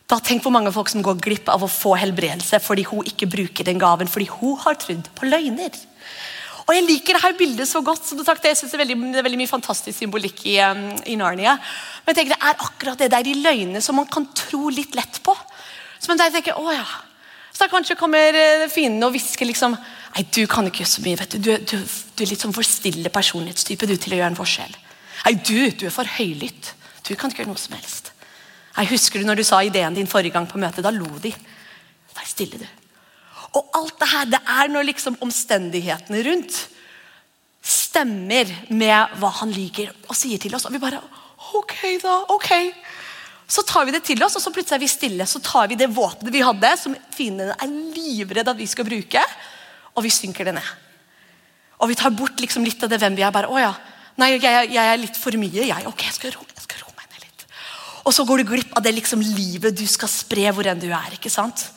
Da 0.09 0.17
Tenk 0.25 0.43
hvor 0.43 0.51
mange 0.51 0.73
folk 0.73 0.89
som 0.91 1.03
går 1.05 1.19
glipp 1.21 1.51
av 1.53 1.63
å 1.63 1.69
få 1.69 1.93
helbredelse 2.01 2.59
fordi 2.65 2.87
hun 2.89 3.07
ikke 3.07 3.29
bruker 3.29 3.67
den 3.67 3.79
gaven, 3.79 4.09
fordi 4.09 4.27
hun 4.39 4.57
har 4.65 4.79
trodd 4.81 5.07
på 5.15 5.29
løgner. 5.29 5.75
Og 6.65 6.75
Jeg 6.75 6.85
liker 6.85 7.17
dette 7.17 7.37
bildet 7.37 7.69
så 7.69 7.81
godt. 7.81 8.05
som 8.05 8.19
sagt, 8.25 8.43
jeg 8.45 8.57
synes 8.57 8.71
det, 8.71 8.77
er 8.77 8.83
veldig, 8.83 8.97
det 9.13 9.21
er 9.21 9.25
veldig 9.25 9.39
mye 9.41 9.49
fantastisk 9.49 9.97
symbolikk 9.97 10.43
i, 10.45 10.59
um, 10.61 10.89
i 11.09 11.15
Narnia. 11.17 11.55
Men 12.03 12.13
jeg 12.13 12.19
tenker 12.19 12.35
det 12.35 12.45
er 12.45 12.65
akkurat 12.67 12.99
det 12.99 13.11
der 13.13 13.29
i 13.29 13.37
løgnene 13.41 13.81
som 13.81 13.97
man 13.97 14.09
kan 14.11 14.27
tro 14.37 14.69
litt 14.69 14.97
lett 14.97 15.21
på. 15.25 15.33
Så 15.99 16.13
der 16.13 16.29
tenker, 16.33 16.57
å 16.61 16.73
ja, 16.73 16.85
så 17.59 17.65
da 17.65 17.73
kanskje 17.73 17.97
kommer 17.99 18.37
eh, 18.39 18.69
fienden 18.71 19.03
og 19.03 19.11
hvisker 19.11 19.49
liksom 19.49 19.73
Nei, 19.75 20.23
du 20.31 20.45
kan 20.49 20.65
ikke 20.65 20.79
gjøre 20.81 20.89
så 20.89 21.01
mye. 21.03 21.17
vet 21.19 21.33
Du 21.35 21.39
Du, 21.43 21.49
du, 21.59 21.81
du 22.15 22.23
er 22.23 22.29
litt 22.31 22.41
sånn 22.41 22.53
for 22.55 22.65
stille 22.65 23.11
personlighetstype 23.11 23.85
du 23.85 23.97
til 23.99 24.15
å 24.15 24.17
gjøre 24.21 24.31
en 24.31 24.37
forskjell. 24.39 24.77
Nei, 25.25 25.33
du, 25.35 25.57
du 25.75 25.83
er 25.85 25.93
for 25.93 26.07
høylytt. 26.07 26.71
Du 27.03 27.11
kan 27.19 27.29
ikke 27.29 27.43
gjøre 27.43 27.51
noe 27.51 27.59
som 27.59 27.75
helst. 27.75 28.13
Nei, 28.77 28.87
Husker 28.93 29.19
du 29.19 29.27
når 29.27 29.41
du 29.41 29.43
sa 29.45 29.59
ideen 29.61 29.97
din 29.97 30.07
forrige 30.07 30.37
gang 30.37 30.47
på 30.47 30.57
møtet? 30.61 30.81
Da 30.87 30.93
lo 30.95 31.19
de. 31.19 31.33
Vær 32.15 32.31
stille, 32.31 32.63
du. 32.63 32.65
Og 33.59 33.75
alt 33.75 33.99
det 33.99 34.09
her, 34.13 34.31
det 34.31 34.41
er 34.55 34.71
når 34.71 34.87
liksom 34.93 35.19
omstendighetene 35.27 36.23
rundt 36.29 36.63
stemmer 37.59 38.55
med 38.71 39.19
hva 39.19 39.33
han 39.41 39.51
liker 39.51 39.91
og 40.07 40.15
sier 40.15 40.39
til 40.39 40.55
oss. 40.55 40.65
Og 40.69 40.73
vi 40.77 40.81
bare 40.81 41.03
Ok, 41.59 41.75
da. 42.01 42.21
Ok. 42.31 42.49
Så 43.49 43.63
tar 43.65 43.87
vi 43.87 43.93
det 43.95 44.03
til 44.05 44.21
oss, 44.21 44.35
og 44.37 44.43
så 44.43 44.51
plutselig 44.53 44.77
er 44.77 44.83
vi 44.83 44.91
stille. 44.91 45.25
Så 45.25 45.41
tar 45.41 45.71
vi 45.71 45.77
det 45.79 45.89
våpenet 45.89 46.33
vi 46.33 46.43
hadde, 46.45 46.69
som 46.77 46.93
fiendene 47.15 47.55
er 47.57 47.71
livredde 47.95 48.53
at 48.53 48.59
vi 48.59 48.67
skal 48.69 48.85
bruke, 48.85 49.23
og 49.95 50.05
vi 50.05 50.11
synker 50.13 50.45
det 50.45 50.53
ned. 50.59 50.69
Og 51.81 51.89
vi 51.89 51.97
tar 51.97 52.13
bort 52.13 52.37
liksom 52.43 52.67
litt 52.67 52.83
av 52.85 52.91
det 52.91 52.99
hvem 53.01 53.17
vi 53.17 53.25
er. 53.25 53.33
bare, 53.33 53.49
å 53.49 53.57
ja, 53.57 53.71
nei, 54.21 54.35
jeg, 54.35 54.69
jeg 54.75 54.85
er 54.93 55.01
litt 55.01 55.17
for 55.17 55.33
mye. 55.41 55.65
jeg, 55.65 55.87
ok, 55.89 56.05
jeg 56.05 56.17
skal, 56.19 56.35
ro, 56.35 56.45
jeg 56.53 56.65
skal 56.67 56.83
ro 56.83 56.93
meg 56.93 57.09
ned 57.09 57.25
litt. 57.25 57.47
Og 58.03 58.13
så 58.13 58.27
går 58.29 58.43
du 58.43 58.51
glipp 58.51 58.77
av 58.77 58.85
det 58.85 58.93
liksom 58.93 59.25
livet 59.25 59.77
du 59.79 59.85
skal 59.89 60.11
spre 60.13 60.53
hvor 60.53 60.69
enn 60.69 60.83
du 60.83 60.91
er. 60.91 61.17
ikke 61.17 61.33
sant? 61.33 61.71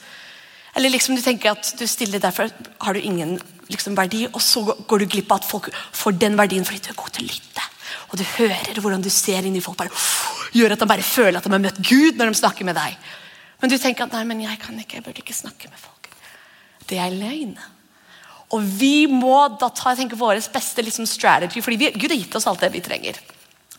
Eller 0.77 0.93
liksom 0.93 1.17
du 1.17 1.25
tenker 1.25 1.55
at 1.55 1.73
du 1.79 1.87
stiller 1.89 2.21
derfor 2.21 2.53
har 2.85 2.93
du 2.93 3.01
ingen 3.01 3.39
liksom, 3.73 3.97
verdi, 3.97 4.27
og 4.29 4.41
så 4.45 4.65
går 4.69 5.05
du 5.05 5.09
glipp 5.17 5.33
av 5.33 5.41
at 5.41 5.49
folk 5.49 5.73
får 5.73 6.21
den 6.21 6.37
verdien 6.37 6.69
fordi 6.69 6.85
du 6.85 6.93
er 6.93 7.01
god 7.01 7.17
til 7.17 7.25
å 7.25 7.33
lytte. 7.33 7.69
Og 8.13 8.21
du 8.21 8.29
hører 8.37 8.81
hvordan 8.85 9.05
du 9.05 9.13
ser 9.13 9.49
inn 9.49 9.57
i 9.57 9.65
folk. 9.65 9.81
bare 9.81 9.93
gjør 10.53 10.75
at 10.75 10.83
de 10.83 10.89
bare 10.89 11.07
føler 11.07 11.39
at 11.39 11.47
de 11.47 11.53
har 11.53 11.63
møtt 11.63 11.83
Gud 11.85 12.19
når 12.19 12.33
de 12.33 12.41
snakker 12.41 12.69
med 12.69 12.77
deg. 12.79 12.97
Men 13.63 13.71
du 13.71 13.77
tenker 13.79 14.07
at 14.07 14.17
nei, 14.17 14.25
men 14.29 14.43
jeg 14.43 14.59
kan 14.63 14.79
ikke, 14.79 14.99
jeg 14.99 15.07
burde 15.07 15.23
ikke 15.23 15.37
snakke 15.37 15.71
med 15.71 15.81
folk. 15.81 16.11
Det 16.89 16.99
er 16.99 17.15
løgn. 17.15 17.55
Og 18.53 18.65
vi 18.81 19.07
må 19.09 19.37
da 19.57 19.71
ta 19.73 19.93
jeg 19.93 20.03
tenker, 20.03 20.19
vår 20.21 20.43
beste 20.53 20.85
liksom, 20.85 21.07
strategy, 21.09 21.63
fordi 21.65 21.79
vi, 21.81 21.93
Gud 21.97 22.13
har 22.13 22.21
gitt 22.21 22.35
oss 22.37 22.49
alt 22.51 22.65
det 22.65 22.73
vi 22.75 22.83
trenger. 22.85 23.21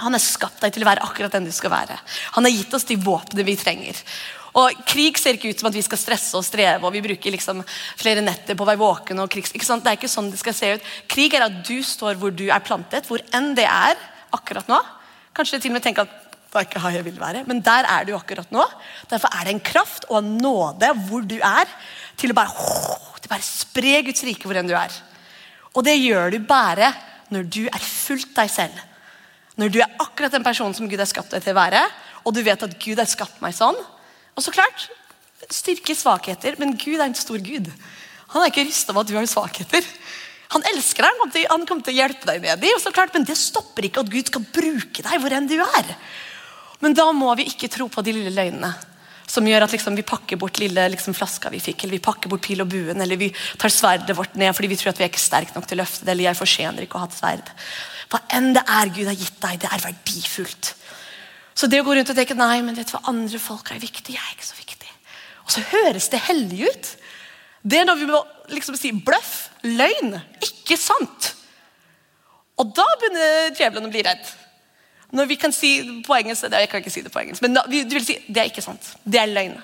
Han 0.02 0.16
har 0.16 0.24
skapt 0.24 0.64
deg 0.64 0.74
til 0.74 0.86
å 0.86 0.90
være 0.90 1.04
akkurat 1.06 1.36
den 1.36 1.46
du 1.46 1.52
skal 1.54 1.72
være. 1.74 2.00
Han 2.38 2.48
har 2.48 2.56
gitt 2.56 2.74
oss 2.74 2.88
de 2.90 2.98
våpnene 2.98 3.46
vi 3.46 3.58
trenger. 3.60 4.00
Og 4.58 4.82
Krig 4.90 5.18
ser 5.18 5.38
ikke 5.38 5.52
ut 5.54 5.62
som 5.62 5.70
at 5.70 5.78
vi 5.78 5.84
skal 5.86 6.00
stresse 6.02 6.38
og 6.38 6.46
streve 6.46 6.86
og 6.86 6.94
vi 6.94 7.02
bruker 7.06 7.34
liksom 7.34 7.64
flere 7.98 8.22
netter 8.22 8.58
på 8.58 8.66
å 8.66 8.70
være 8.70 8.82
våken. 8.82 9.22
sant? 9.62 9.84
Det 9.84 9.92
er 9.92 9.98
ikke 9.98 10.10
sånn 10.10 10.30
det 10.32 10.42
skal 10.42 10.58
se 10.58 10.74
ut. 10.76 10.92
Krig 11.10 11.34
er 11.34 11.48
at 11.48 11.62
du 11.66 11.82
står 11.82 12.18
hvor 12.22 12.34
du 12.34 12.46
er 12.50 12.66
plantet, 12.66 13.08
hvor 13.10 13.22
enn 13.34 13.54
det 13.58 13.66
er 13.66 13.98
akkurat 14.34 14.70
nå. 14.70 14.80
Kanskje 15.34 15.60
til 15.60 15.74
og 15.74 15.78
med 15.78 15.86
tenke 15.86 16.06
at 16.06 16.33
det 16.54 16.62
er 16.62 16.68
ikke 16.68 16.82
her 16.84 16.96
jeg 17.00 17.06
vil 17.08 17.18
være, 17.18 17.42
men 17.50 17.64
der 17.66 17.88
er 17.90 18.06
du 18.06 18.14
akkurat 18.14 18.52
nå. 18.54 18.64
Derfor 19.10 19.34
er 19.34 19.48
det 19.48 19.56
en 19.56 19.64
kraft 19.66 20.06
og 20.10 20.20
en 20.20 20.36
nåde 20.38 20.92
hvor 21.08 21.26
du 21.26 21.40
er, 21.40 21.70
til 22.22 22.30
å 22.30 22.38
bare, 22.38 22.70
til 23.18 23.32
bare 23.32 23.46
spre 23.46 23.96
Guds 24.06 24.22
rike 24.28 24.46
hvor 24.46 24.60
enn 24.60 24.70
du 24.70 24.76
er. 24.78 24.94
Og 25.74 25.82
det 25.88 25.96
gjør 25.98 26.36
du 26.36 26.44
bare 26.46 26.92
når 27.34 27.48
du 27.50 27.64
er 27.66 27.82
fullt 27.82 28.36
deg 28.38 28.52
selv. 28.54 28.78
Når 29.58 29.74
du 29.74 29.80
er 29.82 29.98
akkurat 30.02 30.34
den 30.34 30.46
personen 30.46 30.78
som 30.78 30.90
Gud 30.90 31.02
har 31.02 31.10
skapt 31.10 31.34
deg 31.34 31.42
til 31.42 31.56
å 31.56 31.62
være, 31.62 31.82
og 32.24 32.36
du 32.38 32.44
vet 32.46 32.66
at 32.66 32.78
Gud 32.82 33.02
har 33.02 33.10
skapt 33.10 33.42
meg 33.42 33.58
sånn. 33.58 33.78
Og 34.34 34.46
så 34.46 34.54
klart, 34.54 34.88
styrke 35.50 35.96
svakheter, 35.98 36.58
men 36.62 36.78
Gud 36.78 37.00
er 37.00 37.08
en 37.10 37.18
stor 37.18 37.42
Gud. 37.42 37.70
Han 38.34 38.42
er 38.42 38.54
ikke 38.54 38.66
rysta 38.66 38.94
over 38.94 39.04
at 39.04 39.10
du 39.10 39.18
har 39.18 39.30
svakheter. 39.30 39.90
Han 40.54 40.66
elsker 40.70 41.06
deg, 41.06 41.48
han 41.50 41.66
kommer 41.66 41.86
til 41.86 41.96
å 41.96 41.98
hjelpe 41.98 42.30
deg 42.30 42.42
med 42.44 42.62
dem. 42.62 43.10
Men 43.14 43.26
det 43.26 43.38
stopper 43.38 43.90
ikke 43.90 44.04
at 44.04 44.14
Gud 44.14 44.30
skal 44.30 44.46
bruke 44.54 45.06
deg 45.06 45.22
hvor 45.22 45.34
enn 45.34 45.50
du 45.50 45.58
er. 45.62 45.94
Men 46.82 46.96
da 46.98 47.06
må 47.16 47.30
vi 47.40 47.48
ikke 47.52 47.70
tro 47.72 47.88
på 47.92 48.04
de 48.06 48.16
lille 48.16 48.34
løgnene 48.34 48.74
som 49.34 49.46
gjør 49.48 49.66
at 49.66 49.74
liksom, 49.74 49.96
vi 49.98 50.06
pakker 50.06 50.38
bort 50.38 50.60
lille 50.62 50.84
liksom, 50.94 51.16
flaska 51.16 51.50
vi 51.54 51.62
fikk, 51.64 51.86
eller 51.86 51.98
vi 51.98 52.04
pakker 52.04 52.30
bort 52.32 52.44
pil 52.44 52.62
og 52.62 52.70
buen, 52.70 53.02
eller 53.02 53.20
vi 53.20 53.30
tar 53.60 53.72
sverdet 53.72 54.16
vårt 54.18 54.36
ned 54.40 54.54
fordi 54.56 54.70
vi 54.74 54.78
tror 54.80 54.92
at 54.92 55.00
vi 55.00 55.08
er 55.08 55.12
ikke 55.12 55.24
sterke 55.24 55.56
nok 55.56 55.68
til 55.70 55.80
å 55.80 55.84
løfte 55.84 56.06
det, 56.06 56.14
eller 56.14 56.28
jeg 56.28 56.40
fortjener 56.40 56.86
ikke 56.86 57.00
å 57.00 57.04
ha 57.06 57.10
et 57.10 57.18
sverd. 57.18 57.52
Hva 58.12 58.20
enn 58.38 58.52
det 58.54 58.66
er 58.68 58.92
Gud 58.94 59.10
har 59.10 59.18
gitt 59.18 59.40
deg, 59.42 59.62
det 59.64 59.72
er 59.72 59.86
verdifullt. 59.88 60.74
Så 61.54 61.70
det 61.70 61.80
å 61.82 61.88
gå 61.88 61.96
rundt 61.96 62.12
og 62.12 62.18
tenke 62.18 62.38
nei, 62.38 62.60
men 62.66 62.78
vet 62.78 62.90
du 62.90 62.98
hva, 62.98 63.06
andre 63.14 63.42
folk 63.42 63.72
er 63.74 63.82
viktig, 63.82 64.14
jeg 64.14 64.22
er 64.22 64.36
ikke 64.36 64.50
så 64.50 64.60
viktig. 64.60 64.92
Og 65.46 65.56
så 65.56 65.66
høres 65.72 66.10
det 66.12 66.22
hellig 66.28 66.68
ut. 66.68 66.92
Det 67.64 67.80
er 67.80 67.88
når 67.88 68.00
vi 68.02 68.10
må 68.10 68.22
liksom 68.52 68.78
si 68.78 68.92
bløff, 68.92 69.34
løgn, 69.66 70.18
ikke 70.44 70.78
sant. 70.80 71.34
Og 72.60 72.74
da 72.76 72.86
begynner 73.00 73.54
djevelen 73.56 73.88
å 73.88 73.94
bli 73.94 74.04
redd. 74.06 74.34
Når 75.14 75.30
vi 75.30 75.38
kan 75.38 75.54
si 75.54 75.76
på 76.06 76.16
engelsk 76.18 76.48
Jeg 76.50 76.70
kan 76.72 76.82
ikke 76.82 76.94
si 76.94 77.04
det 77.06 77.12
på 77.14 77.22
engelsk, 77.22 77.44
men 77.46 77.60
du 77.70 77.94
vil 77.96 78.06
si 78.06 78.18
det 78.28 78.42
er 78.42 78.50
ikke 78.50 78.66
sant. 78.66 78.96
Det 79.06 79.22
er 79.22 79.30
løgn. 79.30 79.60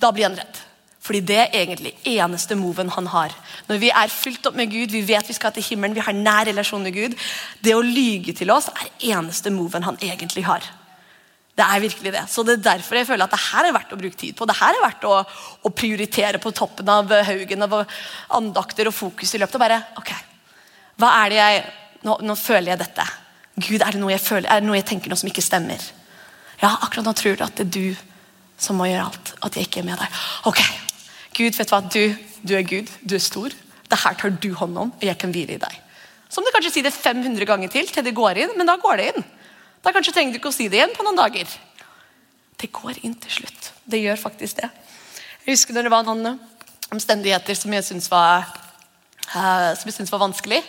Da 0.00 0.10
blir 0.10 0.26
han 0.26 0.38
redd. 0.38 0.58
Fordi 1.00 1.20
det 1.24 1.38
er 1.38 1.54
egentlig 1.62 1.94
eneste 2.04 2.56
moven 2.60 2.90
han 2.92 3.06
har. 3.08 3.32
Når 3.68 3.78
vi 3.80 3.88
er 3.88 4.12
fylt 4.12 4.44
opp 4.50 4.56
med 4.58 4.68
Gud, 4.72 4.92
vi 4.92 5.00
vet 5.08 5.28
vi 5.28 5.36
skal 5.36 5.54
til 5.56 5.64
himmelen, 5.64 5.96
vi 5.96 6.04
har 6.04 6.16
nær 6.16 6.50
relasjon 6.50 6.84
med 6.84 6.92
Gud. 6.92 7.16
Det 7.64 7.72
å 7.74 7.80
lyge 7.84 8.34
til 8.36 8.52
oss 8.52 8.68
er 8.74 8.90
eneste 9.14 9.52
moven 9.54 9.86
han 9.86 9.96
egentlig 10.04 10.44
har. 10.44 10.66
Det 11.56 11.64
er 11.64 11.82
virkelig 11.82 12.12
det. 12.12 12.26
Så 12.28 12.44
det 12.44 12.58
er 12.58 12.66
derfor 12.68 13.00
jeg 13.00 13.08
føler 13.08 13.26
at 13.26 13.32
det 13.32 13.40
her 13.46 13.68
er 13.68 13.74
verdt 13.76 13.94
å 13.96 14.00
bruke 14.00 14.20
tid 14.20 14.36
på. 14.36 14.46
Det 14.48 14.58
her 14.60 14.76
er 14.76 14.84
verdt 14.84 15.08
å, 15.08 15.16
å 15.64 15.72
prioritere 15.72 16.40
på 16.40 16.52
toppen 16.56 16.92
av 16.92 17.10
haugen 17.26 17.66
av 17.66 17.80
andakter 18.36 18.88
og 18.88 18.96
fokus 18.96 19.34
i 19.34 19.40
løpet. 19.40 19.56
Og 19.56 19.64
bare, 19.64 19.80
ok, 20.00 20.12
hva 21.00 21.10
er 21.22 21.32
det 21.32 21.40
jeg, 21.40 21.66
nå, 22.06 22.20
nå 22.28 22.36
føler 22.38 22.74
jeg 22.74 22.82
dette. 22.84 23.08
Gud, 23.60 23.80
er 23.80 23.94
det 23.94 24.00
noe 24.00 24.12
jeg 24.14 24.22
føler, 24.24 24.48
er 24.48 24.62
det 24.62 24.68
noe 24.68 24.78
jeg 24.78 24.88
tenker 24.88 25.12
noe 25.12 25.20
som 25.20 25.30
ikke 25.30 25.44
stemmer? 25.44 25.82
Ja, 26.60 26.74
akkurat 26.76 27.06
nå 27.06 27.14
tror 27.16 27.36
du 27.38 27.44
at 27.46 27.56
det 27.58 27.66
er 27.66 27.74
du 27.74 28.10
som 28.60 28.76
må 28.76 28.88
gjøre 28.90 29.08
alt. 29.08 29.32
At 29.46 29.56
jeg 29.56 29.68
ikke 29.68 29.82
er 29.82 29.88
med 29.88 30.00
deg. 30.00 30.20
Ok, 30.48 30.60
Gud, 31.36 31.56
vet 31.56 31.70
du 31.70 31.74
hva? 31.74 31.80
Du, 31.88 32.02
du 32.44 32.56
er 32.56 32.66
Gud. 32.68 32.90
Du 33.00 33.16
er 33.16 33.24
stor. 33.24 33.54
Det 33.90 33.98
her 34.04 34.18
tar 34.18 34.34
du 34.36 34.50
hånd 34.54 34.76
om, 34.78 34.92
og 34.92 35.06
jeg 35.06 35.16
kan 35.18 35.32
hvile 35.34 35.56
i 35.56 35.62
deg. 35.62 35.78
Så 36.30 36.42
må 36.42 36.50
du 36.50 36.54
kanskje 36.54 36.76
si 36.76 36.84
det 36.84 36.92
500 36.94 37.48
ganger 37.48 37.72
til 37.72 37.88
til 37.90 38.06
det 38.06 38.14
går 38.14 38.38
inn, 38.44 38.52
men 38.58 38.68
da 38.68 38.76
går 38.78 39.00
det 39.00 39.08
inn. 39.10 39.26
Da 39.82 39.92
kanskje 39.96 40.14
trenger 40.14 40.34
du 40.36 40.38
ikke 40.38 40.52
å 40.52 40.54
si 40.54 40.68
det 40.70 40.78
igjen 40.78 40.94
på 40.94 41.06
noen 41.06 41.18
dager. 41.18 41.48
Det 42.60 42.68
går 42.76 43.00
inn 43.02 43.16
til 43.18 43.40
slutt. 43.40 43.72
Det 43.88 44.02
gjør 44.02 44.20
faktisk 44.20 44.60
det. 44.60 44.68
Jeg 45.46 45.56
husker 45.56 45.74
når 45.74 45.88
det 45.88 45.94
var 45.94 46.06
noen 46.06 46.36
omstendigheter 46.92 47.56
som 47.56 47.72
jeg 47.74 47.86
syntes 47.86 48.10
var, 48.12 48.44
uh, 49.32 49.72
var 49.72 50.22
vanskelig. 50.22 50.60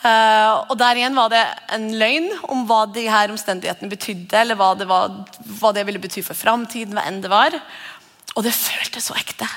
Uh, 0.00 0.70
og 0.72 0.78
Der 0.80 0.96
igjen 0.96 1.18
var 1.18 1.28
det 1.28 1.42
en 1.76 1.90
løgn 2.00 2.30
om 2.48 2.64
hva 2.68 2.86
de 2.88 3.04
her 3.12 3.32
omstendighetene 3.32 3.90
betydde, 3.92 4.38
eller 4.40 4.56
hva 4.56 4.72
det, 4.78 4.88
var, 4.88 5.12
hva 5.60 5.74
det 5.76 5.84
ville 5.88 6.00
bety 6.00 6.24
for 6.24 6.38
framtiden, 6.38 6.96
hva 6.96 7.04
enn 7.08 7.20
det 7.20 7.32
var. 7.32 7.56
Og 8.36 8.46
det 8.46 8.56
føltes 8.56 9.10
så 9.10 9.16
ekte. 9.18 9.48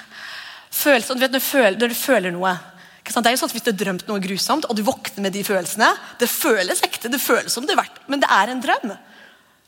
Følelsen, 0.73 1.15
du 1.15 1.23
vet, 1.23 1.31
når, 1.31 1.39
du 1.39 1.47
føler, 1.47 1.79
når 1.79 1.93
du 1.93 1.99
føler 1.99 2.35
noe 2.35 2.57
det 3.03 3.19
er 3.27 3.33
jo 3.35 3.39
sånn 3.41 3.49
at 3.49 3.55
Hvis 3.57 3.65
du 3.65 3.71
har 3.73 3.79
drømt 3.79 4.05
noe 4.07 4.21
grusomt, 4.23 4.65
og 4.69 4.77
du 4.77 4.83
våkner 4.87 5.25
med 5.25 5.33
de 5.35 5.41
følelsene 5.43 5.89
Det 6.21 6.29
føles 6.31 6.79
ekte, 6.85 7.11
det 7.11 7.19
føles 7.19 7.51
som 7.51 7.65
det 7.67 7.75
er 7.75 7.81
verdt, 7.81 7.99
men 8.07 8.21
det 8.23 8.29
er 8.31 8.51
en 8.51 8.61
drøm. 8.63 8.93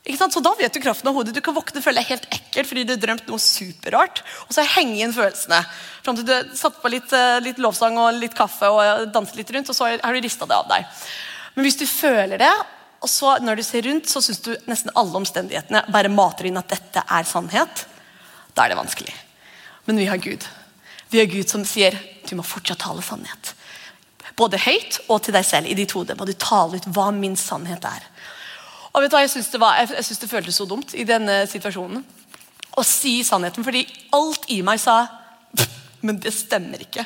Så 0.06 0.40
Da 0.40 0.54
vet 0.54 0.72
du 0.72 0.80
kraften 0.80 1.08
av 1.10 1.14
hodet. 1.14 1.34
Du 1.34 1.40
kan 1.42 1.54
våkne 1.54 1.80
og 1.80 1.84
føle 1.84 1.98
deg 1.98 2.12
helt 2.12 2.26
ekkel 2.30 2.66
fordi 2.68 2.84
du 2.86 2.92
har 2.94 3.02
drømt 3.02 3.26
noe 3.26 3.42
superrart. 3.42 4.22
Og 4.46 4.54
så 4.54 4.62
henger 4.76 5.02
inn 5.02 5.14
følelsene. 5.14 5.58
Fram 6.06 6.18
til 6.18 6.28
du 6.28 6.32
har 6.34 6.46
satt 6.54 6.78
på 6.82 6.92
litt, 6.92 7.12
eh, 7.12 7.40
litt, 7.42 7.58
lovsang 7.58 7.98
og 7.98 8.14
litt 8.14 8.36
kaffe 8.38 8.70
og 8.70 9.10
danset 9.10 9.40
litt 9.40 9.50
rundt, 9.50 9.68
og 9.68 9.74
så 9.74 9.90
har 9.98 10.14
du 10.14 10.20
rista 10.22 10.46
det 10.46 10.54
av 10.54 10.68
deg. 10.70 10.86
Men 11.56 11.66
hvis 11.66 11.78
du 11.80 11.86
føler 11.86 12.38
det, 12.38 12.52
og 13.02 13.10
så 13.10 13.36
når 13.42 13.56
du 13.56 13.62
ser 13.62 13.82
rundt, 13.82 14.06
så 14.06 14.22
syns 14.22 14.40
du 14.44 14.54
nesten 14.70 14.94
alle 14.94 15.18
omstendighetene 15.18 15.84
bare 15.90 16.12
mater 16.12 16.46
inn 16.46 16.56
at 16.60 16.70
dette 16.70 17.02
er 17.02 17.24
sannhet, 17.24 17.86
da 18.54 18.64
er 18.64 18.72
det 18.72 18.78
vanskelig. 18.78 19.14
Men 19.86 19.98
vi 19.98 20.06
har 20.06 20.22
Gud. 20.22 20.46
Vi 21.10 21.18
har 21.18 21.26
Gud 21.26 21.48
som 21.50 21.64
sier 21.64 21.98
du 22.26 22.34
må 22.36 22.46
fortsatt 22.46 22.78
tale 22.82 23.02
sannhet. 23.02 23.54
Både 24.36 24.58
høyt 24.60 25.00
og 25.08 25.22
til 25.24 25.36
deg 25.36 25.46
selv. 25.46 25.66
I 25.70 25.76
ditt 25.78 25.94
hode 25.96 26.16
må 26.18 26.26
du 26.28 26.34
tale 26.34 26.76
ut 26.76 26.88
hva 26.92 27.08
min 27.14 27.36
sannhet 27.40 27.84
er. 27.88 28.02
Og 28.96 29.04
vet 29.04 29.12
du 29.12 29.16
hva, 29.16 29.22
Jeg 29.26 29.34
syns 29.34 29.52
det, 29.52 29.60
synes 30.06 30.22
det 30.22 30.30
føltes 30.30 30.56
så 30.56 30.66
dumt 30.68 30.94
i 30.96 31.04
denne 31.04 31.42
situasjonen 31.50 32.00
å 32.76 32.84
si 32.84 33.20
sannheten. 33.24 33.64
Fordi 33.64 33.84
alt 34.16 34.48
i 34.52 34.62
meg 34.64 34.80
sa 34.80 35.04
men 36.06 36.20
det 36.20 36.32
stemmer 36.34 36.80
ikke. 36.80 37.04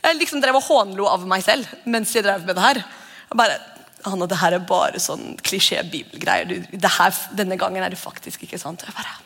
Jeg 0.00 0.16
liksom 0.16 0.40
drev 0.40 0.60
og 0.60 0.64
hånlo 0.68 1.08
av 1.08 1.26
meg 1.28 1.44
selv 1.44 1.68
mens 1.88 2.14
jeg 2.14 2.24
drev 2.24 2.44
med 2.44 2.56
det 2.56 2.64
her. 2.64 2.82
Jeg 3.30 3.40
bare, 3.40 3.58
Hanna, 4.06 4.28
det 4.28 4.40
her 4.40 4.56
er 4.56 4.68
bare 4.68 5.00
sånn 5.00 5.34
klisjé-bibelgreier. 5.44 6.68
Denne 7.36 7.60
gangen 7.60 7.84
er 7.84 7.92
det 7.92 8.00
faktisk 8.00 8.44
ikke 8.46 8.60
sant. 8.60 8.84
Jeg 8.86 8.96
bare, 8.96 9.18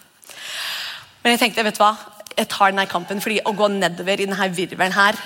men 1.23 1.35
jeg 1.35 1.45
tenkte, 1.45 1.67
vet 1.67 1.79
du 1.79 1.85
hva? 1.85 1.95
jeg 2.35 2.51
tar 2.51 2.73
denne 2.73 2.87
kampen 2.91 3.23
fordi 3.23 3.41
å 3.47 3.55
gå 3.57 3.69
nedover 3.73 4.21
i 4.21 4.27
denne 4.27 4.51
virvelen 4.55 4.95
her 4.97 5.19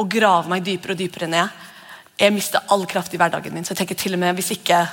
og 0.00 0.10
grave 0.10 0.50
meg 0.50 0.64
dypere 0.66 0.94
og 0.94 1.00
dypere 1.00 1.30
ned 1.30 1.62
Jeg 2.18 2.32
mister 2.34 2.62
all 2.70 2.84
kraft 2.86 3.14
i 3.14 3.18
hverdagen 3.18 3.54
min. 3.54 3.64
Så 3.66 3.72
jeg 3.72 3.80
tenker 3.80 3.96
til 3.98 4.14
og 4.14 4.20
med 4.22 4.36
hvis 4.38 4.52
ikke 4.54 4.84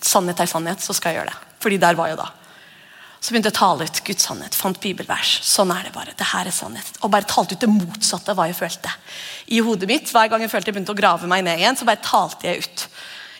sannhet 0.00 0.40
er 0.40 0.50
sannhet, 0.50 0.80
så 0.80 0.94
skal 0.96 1.12
jeg 1.12 1.20
gjøre 1.20 1.32
det. 1.32 1.56
Fordi 1.62 1.78
der 1.82 1.98
var 1.98 2.10
jeg 2.10 2.18
da. 2.20 2.28
Så 3.22 3.30
begynte 3.30 3.52
jeg 3.52 3.54
å 3.54 3.60
tale 3.60 3.86
ut 3.86 4.00
Guds 4.06 4.24
sannhet. 4.26 4.56
Fant 4.58 4.78
bibelvers. 4.82 5.36
Sånn 5.46 5.70
er 5.70 5.84
det 5.86 5.92
bare. 5.94 6.14
det 6.18 6.26
her 6.32 6.48
er 6.48 6.54
sannhet. 6.54 6.96
Og 7.02 7.12
bare 7.12 7.28
talte 7.30 7.54
ut 7.54 7.62
det 7.62 7.70
motsatte 7.70 8.32
av 8.32 8.40
hva 8.40 8.48
jeg 8.50 8.58
følte. 8.58 8.90
I 9.54 9.60
hodet 9.62 9.86
mitt, 9.86 10.10
Hver 10.10 10.30
gang 10.32 10.42
jeg 10.42 10.50
følte 10.50 10.72
jeg 10.72 10.74
begynte 10.74 10.94
å 10.96 10.98
grave 10.98 11.30
meg 11.30 11.44
ned 11.46 11.62
igjen, 11.62 11.78
så 11.78 11.86
bare 11.86 12.02
talte 12.02 12.48
jeg 12.48 12.64
ut. 12.64 12.86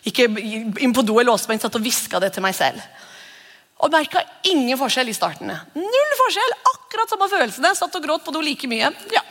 Ikke 0.07 0.29
inn 0.31 0.95
på 0.95 1.03
do, 1.03 1.19
jeg 1.19 1.27
låste 1.27 1.51
meg 1.51 1.59
inn, 1.59 1.65
satt 1.65 1.79
og 1.79 1.83
hviska 1.83 2.21
det 2.23 2.31
til 2.37 2.47
meg 2.47 2.55
selv. 2.55 2.79
Og 3.83 3.91
merka 3.91 4.23
ingen 4.47 4.79
forskjell 4.79 5.11
i 5.11 5.17
starten. 5.17 5.51
Null 5.75 6.17
forskjell! 6.21 6.57
Akkurat 6.77 7.11
samme 7.11 7.27
følelsene. 7.33 7.75
Satt 7.75 7.99
og 7.99 8.07
gråt 8.07 8.23
på 8.23 8.35
do 8.35 8.43
like 8.45 8.71
mye. 8.71 8.93
Ja. 9.11 9.25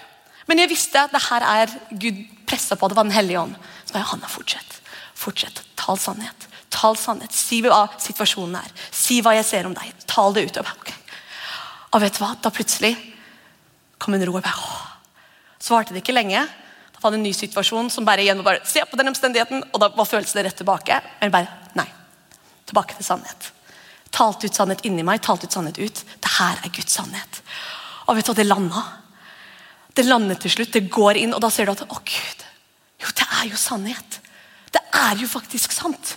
Men 0.51 0.59
jeg 0.59 0.73
visste 0.73 1.05
at 1.05 1.15
det 1.15 1.23
her 1.29 1.47
er 1.47 1.75
Gud 1.95 2.25
pressa 2.49 2.75
på. 2.75 2.91
Det 2.91 2.99
var 2.99 3.07
Den 3.07 3.15
hellige 3.15 3.39
ånd. 3.39 3.55
Så 3.85 3.95
bare, 3.95 4.09
Hanna, 4.11 4.27
fortsett. 4.27 4.81
Fortsett. 5.15 5.63
Tal 5.79 5.95
sannhet. 5.95 6.50
Tal 6.71 6.97
sannhet. 6.97 7.33
Si 7.35 7.59
hva 7.65 7.83
situasjonen 7.99 8.57
er. 8.61 8.73
Si 8.95 9.19
hva 9.23 9.35
jeg 9.35 9.47
ser 9.47 9.67
om 9.67 9.75
deg. 9.75 9.91
Tal 10.09 10.33
det 10.35 10.47
ut. 10.47 10.61
Okay. 10.61 10.95
og 11.91 12.01
vet 12.01 12.15
du 12.15 12.23
hva? 12.23 12.33
Da 12.39 12.51
plutselig 12.53 12.95
kom 14.01 14.15
en 14.15 14.25
ro. 14.25 14.37
Og 14.39 14.43
bare, 14.43 14.55
Så 15.59 15.75
varte 15.75 15.93
det 15.93 16.03
ikke 16.03 16.15
lenge. 16.15 16.45
Da 16.95 17.03
var 17.03 17.11
det 17.11 17.19
en 17.19 17.27
ny 17.27 17.33
situasjon 17.35 17.91
som 17.91 18.05
bare 18.05 18.23
igjen 18.23 18.39
var 18.41 18.53
bare 18.53 18.65
Se 18.65 18.83
på 18.85 18.97
den 18.97 19.11
omstendigheten, 19.11 19.63
og 19.73 19.79
da 19.79 19.91
var 19.95 20.07
følelsene 20.07 20.45
rett 20.47 20.57
tilbake. 20.57 21.01
Men 21.21 21.33
bare 21.33 21.73
nei. 21.75 21.87
Tilbake 22.65 22.95
til 22.95 23.05
sannhet. 23.05 23.51
Talte 24.11 24.47
ut 24.47 24.55
sannhet 24.55 24.85
inni 24.87 25.03
meg, 25.03 25.21
talte 25.23 25.47
ut 25.47 25.53
sannhet 25.53 25.79
ut. 25.79 26.03
Det 26.21 26.33
her 26.39 26.63
er 26.63 26.73
Guds 26.73 26.93
sannhet. 26.93 27.43
Og 28.07 28.15
vet 28.15 28.25
du 28.25 28.31
hva, 28.31 28.39
det 28.39 28.47
landa. 28.47 28.83
Det 29.95 30.07
lander 30.07 30.39
til 30.39 30.51
slutt. 30.55 30.73
Det 30.73 30.87
går 30.91 31.19
inn, 31.19 31.35
og 31.35 31.43
da 31.43 31.51
ser 31.51 31.67
du 31.67 31.75
at 31.75 31.83
å 31.83 31.99
Gud, 31.99 32.43
jo, 33.01 33.11
det 33.17 33.27
er 33.39 33.47
jo 33.49 33.59
sannhet. 33.59 34.19
Det 34.71 34.81
er 34.95 35.19
jo 35.19 35.27
faktisk 35.27 35.73
sant. 35.75 36.15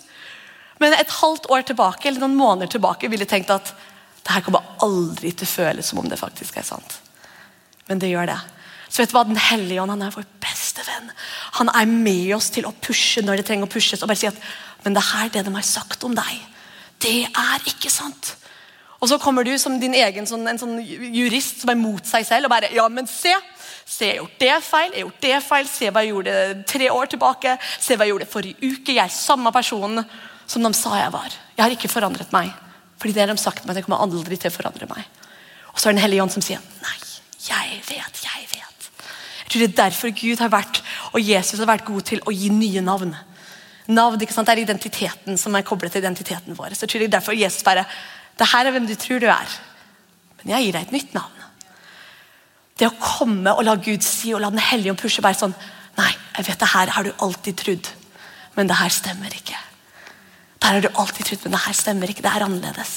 Men 0.82 0.96
et 0.96 1.16
halvt 1.20 1.46
år 1.52 1.66
tilbake 1.68 2.08
eller 2.08 2.24
noen 2.24 2.38
måneder 2.38 2.74
tilbake 2.74 3.10
ville 3.12 3.28
tenkt 3.30 3.52
at 3.54 3.74
det 4.24 4.32
her 4.32 4.44
kommer 4.46 4.74
aldri 4.82 5.30
til 5.32 5.46
å 5.46 5.52
føles 5.52 5.90
som 5.90 6.00
om 6.00 6.08
det 6.08 6.18
faktisk 6.18 6.56
er 6.58 6.66
sant. 6.66 6.98
Men 7.88 8.00
det 8.00 8.10
gjør 8.10 8.30
det. 8.32 8.38
Så 8.88 9.02
vet 9.02 9.10
du 9.10 9.16
hva, 9.16 9.24
Den 9.26 9.40
hellige 9.40 9.82
ånd 9.82 9.92
han 9.92 10.06
er 10.06 10.14
vår 10.14 10.26
beste 10.42 10.84
venn. 10.86 11.10
Han 11.58 11.70
er 11.74 11.90
med 11.90 12.30
oss 12.36 12.48
til 12.54 12.66
å 12.66 12.72
pushe 12.72 13.22
når 13.24 13.40
det 13.40 13.48
trenger 13.50 13.68
å 13.68 13.74
pushes. 13.74 14.02
og 14.02 14.08
bare 14.08 14.20
si 14.20 14.30
at 14.30 14.38
men 14.84 14.94
det 14.94 15.00
er 15.00 15.12
her 15.16 15.30
det 15.32 15.44
de 15.46 15.54
har 15.54 15.66
sagt 15.66 16.04
om 16.04 16.14
deg. 16.14 16.32
Det 17.00 17.24
er 17.24 17.68
ikke 17.70 17.90
sant. 17.92 18.34
Og 19.00 19.08
så 19.10 19.18
kommer 19.20 19.44
du 19.44 19.52
som 19.60 19.78
din 19.80 19.96
egen 19.96 20.28
sånn, 20.28 20.46
en 20.48 20.60
sånn 20.60 20.76
jurist 20.80 21.60
som 21.62 21.72
er 21.72 21.80
mot 21.80 22.04
seg 22.08 22.24
selv 22.28 22.48
og 22.48 22.54
bare 22.54 22.72
Ja, 22.72 22.86
men 22.88 23.08
se! 23.10 23.32
Se, 23.84 24.06
jeg 24.06 24.14
har 24.14 24.22
gjort 24.22 24.38
det 24.40 24.52
feil, 24.64 24.86
jeg 24.94 24.94
har 24.94 25.02
gjort 25.02 25.24
det 25.24 25.38
feil, 25.44 25.66
se 25.68 25.88
hva 25.92 26.00
jeg 26.00 26.14
gjorde 26.14 26.36
tre 26.70 26.86
år 26.88 27.10
tilbake. 27.12 27.56
Se 27.84 27.98
hva 27.98 28.06
jeg 28.06 28.14
gjorde 28.14 28.28
forrige 28.32 28.70
uke. 28.70 28.94
Jeg 28.94 29.02
er 29.02 29.12
samme 29.12 29.52
person 29.52 30.00
som 30.46 30.64
de 30.64 30.72
sa 30.76 30.96
jeg 30.98 31.12
var. 31.14 31.34
Jeg 31.56 31.64
har 31.64 31.74
ikke 31.74 31.92
forandret 31.92 32.32
meg. 32.34 32.52
Fordi 32.98 33.14
det 33.14 33.24
har 33.24 33.32
de 33.32 33.40
sagt 33.40 33.66
meg, 33.66 33.76
det 33.76 33.84
kommer 33.86 34.02
aldri 34.04 34.38
til 34.40 34.52
å 34.52 34.54
forandre 34.54 34.88
meg. 34.90 35.04
Og 35.74 35.80
så 35.80 35.88
er 35.88 35.92
det 35.92 35.98
Den 35.98 36.04
hellige 36.06 36.22
ånd 36.22 36.32
som 36.32 36.44
sier 36.44 36.62
nei, 36.84 36.98
jeg 37.44 37.80
vet, 37.88 38.20
jeg 38.24 38.46
vet. 38.52 38.90
Jeg 39.44 39.50
tror 39.50 39.60
Det 39.60 39.68
er 39.68 39.76
derfor 39.76 40.14
Gud 40.16 40.40
har 40.40 40.52
vært, 40.52 40.82
og 41.12 41.20
Jesus 41.20 41.58
har 41.58 41.68
vært 41.68 41.84
god 41.84 42.02
til 42.08 42.22
å 42.24 42.32
gi 42.32 42.48
nye 42.48 42.80
navn. 42.80 43.14
Navn 43.86 44.22
ikke 44.22 44.32
sant? 44.32 44.48
Det 44.48 44.54
er 44.56 44.64
identiteten 44.64 45.36
som 45.38 45.54
er 45.54 45.66
koblet 45.66 45.92
til 45.92 46.00
identiteten 46.00 46.56
vår. 46.56 46.72
Så 46.72 46.86
jeg 46.86 46.94
tror 46.94 47.04
det 47.04 47.08
er 47.10 47.16
derfor 47.18 47.36
Jesus 47.36 47.66
bare 47.66 47.84
det 48.38 48.48
her 48.50 48.66
er 48.66 48.74
hvem 48.74 48.86
du 48.88 48.94
tror 48.98 49.20
du 49.20 49.28
er. 49.28 49.58
Men 50.40 50.56
jeg 50.56 50.66
gir 50.66 50.76
deg 50.78 50.86
et 50.86 50.94
nytt 50.96 51.12
navn. 51.14 51.44
Det 52.78 52.88
å 52.88 52.96
komme 52.98 53.52
og 53.54 53.62
la 53.66 53.76
Gud 53.78 54.02
si 54.02 54.32
og 54.34 54.40
la 54.42 54.50
Den 54.50 54.58
hellige 54.58 54.90
ånd 54.90 54.98
pushe 54.98 55.22
bare 55.22 55.38
sånn 55.38 55.54
Nei, 55.94 56.10
jeg 56.34 56.48
vet 56.48 56.58
det 56.58 56.72
her 56.72 56.90
har 56.90 57.06
du 57.06 57.12
alltid 57.22 57.60
trodd, 57.60 57.88
men 58.56 58.66
det 58.66 58.80
her 58.80 58.90
stemmer 58.90 59.30
ikke. 59.30 59.54
Der 60.64 60.78
har 60.78 60.80
du 60.80 60.88
alltid 60.96 61.26
trodd, 61.28 61.42
men 61.44 61.52
det 61.52 61.64
her 61.66 61.76
stemmer 61.76 62.08
ikke. 62.08 62.22
Det 62.24 62.30
er 62.32 62.44
annerledes. 62.46 62.92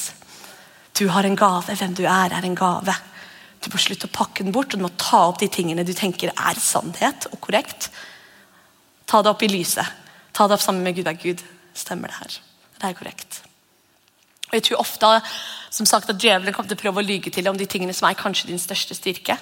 Du 0.95 1.09
har 1.11 1.27
en 1.27 1.35
gave. 1.35 1.75
Hvem 1.75 1.97
du 1.97 2.05
er, 2.05 2.31
er 2.31 2.45
en 2.47 2.55
gave. 2.55 2.93
Du 3.59 3.67
må 3.73 3.81
slutte 3.81 4.07
å 4.07 4.13
pakke 4.15 4.45
den 4.45 4.55
bort, 4.55 4.71
og 4.71 4.79
du 4.79 4.85
må 4.85 4.91
ta 4.95 5.25
opp 5.27 5.41
de 5.41 5.49
tingene 5.51 5.83
du 5.83 5.91
tenker 5.91 6.31
er 6.31 6.61
sannhet 6.63 7.27
og 7.33 7.41
korrekt. 7.43 7.89
Ta 9.03 9.19
det 9.19 9.33
opp 9.33 9.43
i 9.43 9.51
lyset. 9.51 9.83
Ta 10.31 10.47
det 10.47 10.55
opp 10.55 10.63
sammen 10.63 10.87
med 10.87 10.95
Gud. 10.95 11.09
er 11.11 11.19
Gud, 11.19 11.43
stemmer 11.75 12.07
det 12.07 12.21
her? 12.21 12.39
Det 12.79 12.87
er 12.87 12.95
korrekt. 13.01 13.41
Og 14.47 14.53
Jeg 14.53 14.63
tror 14.63 14.79
ofte 14.85 15.11
som 15.69 15.85
sagt, 15.85 16.09
at 16.09 16.23
djevelen 16.23 16.53
kommer 16.55 16.71
til 16.71 16.79
å 16.79 16.83
prøve 16.85 17.03
å 17.03 17.07
lyge 17.07 17.33
til 17.35 17.49
om 17.51 17.57
de 17.59 17.67
tingene 17.67 17.93
som 17.93 18.07
er 18.07 18.15
kanskje 18.15 18.47
din 18.47 18.63
største 18.63 18.95
styrke. 18.95 19.35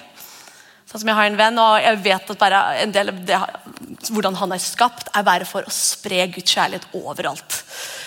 Sånn 0.90 1.00
som 1.00 1.08
Jeg 1.08 1.14
har 1.14 1.30
en 1.30 1.38
venn, 1.38 1.58
og 1.62 1.78
jeg 1.78 2.02
vet 2.02 2.30
at 2.30 2.42
bare 2.42 2.64
en 2.82 2.92
del 2.92 3.14
av 3.14 3.22
det, 3.30 3.38
hvordan 4.10 4.34
han 4.42 4.52
er 4.52 4.58
skapt, 4.58 5.14
er 5.14 5.22
bare 5.22 5.46
for 5.46 5.62
å 5.62 5.70
spre 5.70 6.26
Guds 6.34 6.50
kjærlighet 6.50 6.90
overalt. 6.92 7.55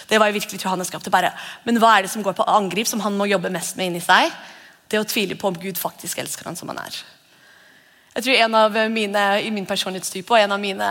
Det 0.10 0.18
var 0.18 0.30
jeg 0.30 0.40
virkelig 0.40 0.60
tror 0.62 0.76
han 0.76 0.82
er. 0.82 1.30
Men 1.66 1.80
hva 1.82 1.94
er 1.96 2.06
det 2.06 2.12
som 2.12 2.24
går 2.26 2.34
på 2.38 2.48
angrip, 2.50 2.88
som 2.88 3.02
han 3.06 3.18
må 3.18 3.30
jobbe 3.30 3.52
mest 3.54 3.78
med 3.78 3.92
inni 3.92 4.02
seg? 4.02 4.34
Det 4.90 5.00
å 5.00 5.06
tvile 5.06 5.38
på 5.38 5.52
om 5.52 5.60
Gud 5.62 5.78
faktisk 5.78 6.18
elsker 6.18 6.50
han 6.50 6.58
som 6.58 6.72
han 6.74 6.82
er. 6.82 6.98
Jeg 8.16 8.26
tror 8.26 8.36
en 8.36 8.56
av 8.58 8.78
mine, 8.90 9.24
I 9.46 9.52
min 9.54 9.70
personlighetstype 9.70 10.34
og 10.34 10.42
en 10.42 10.58
av 10.58 10.60
mine 10.60 10.90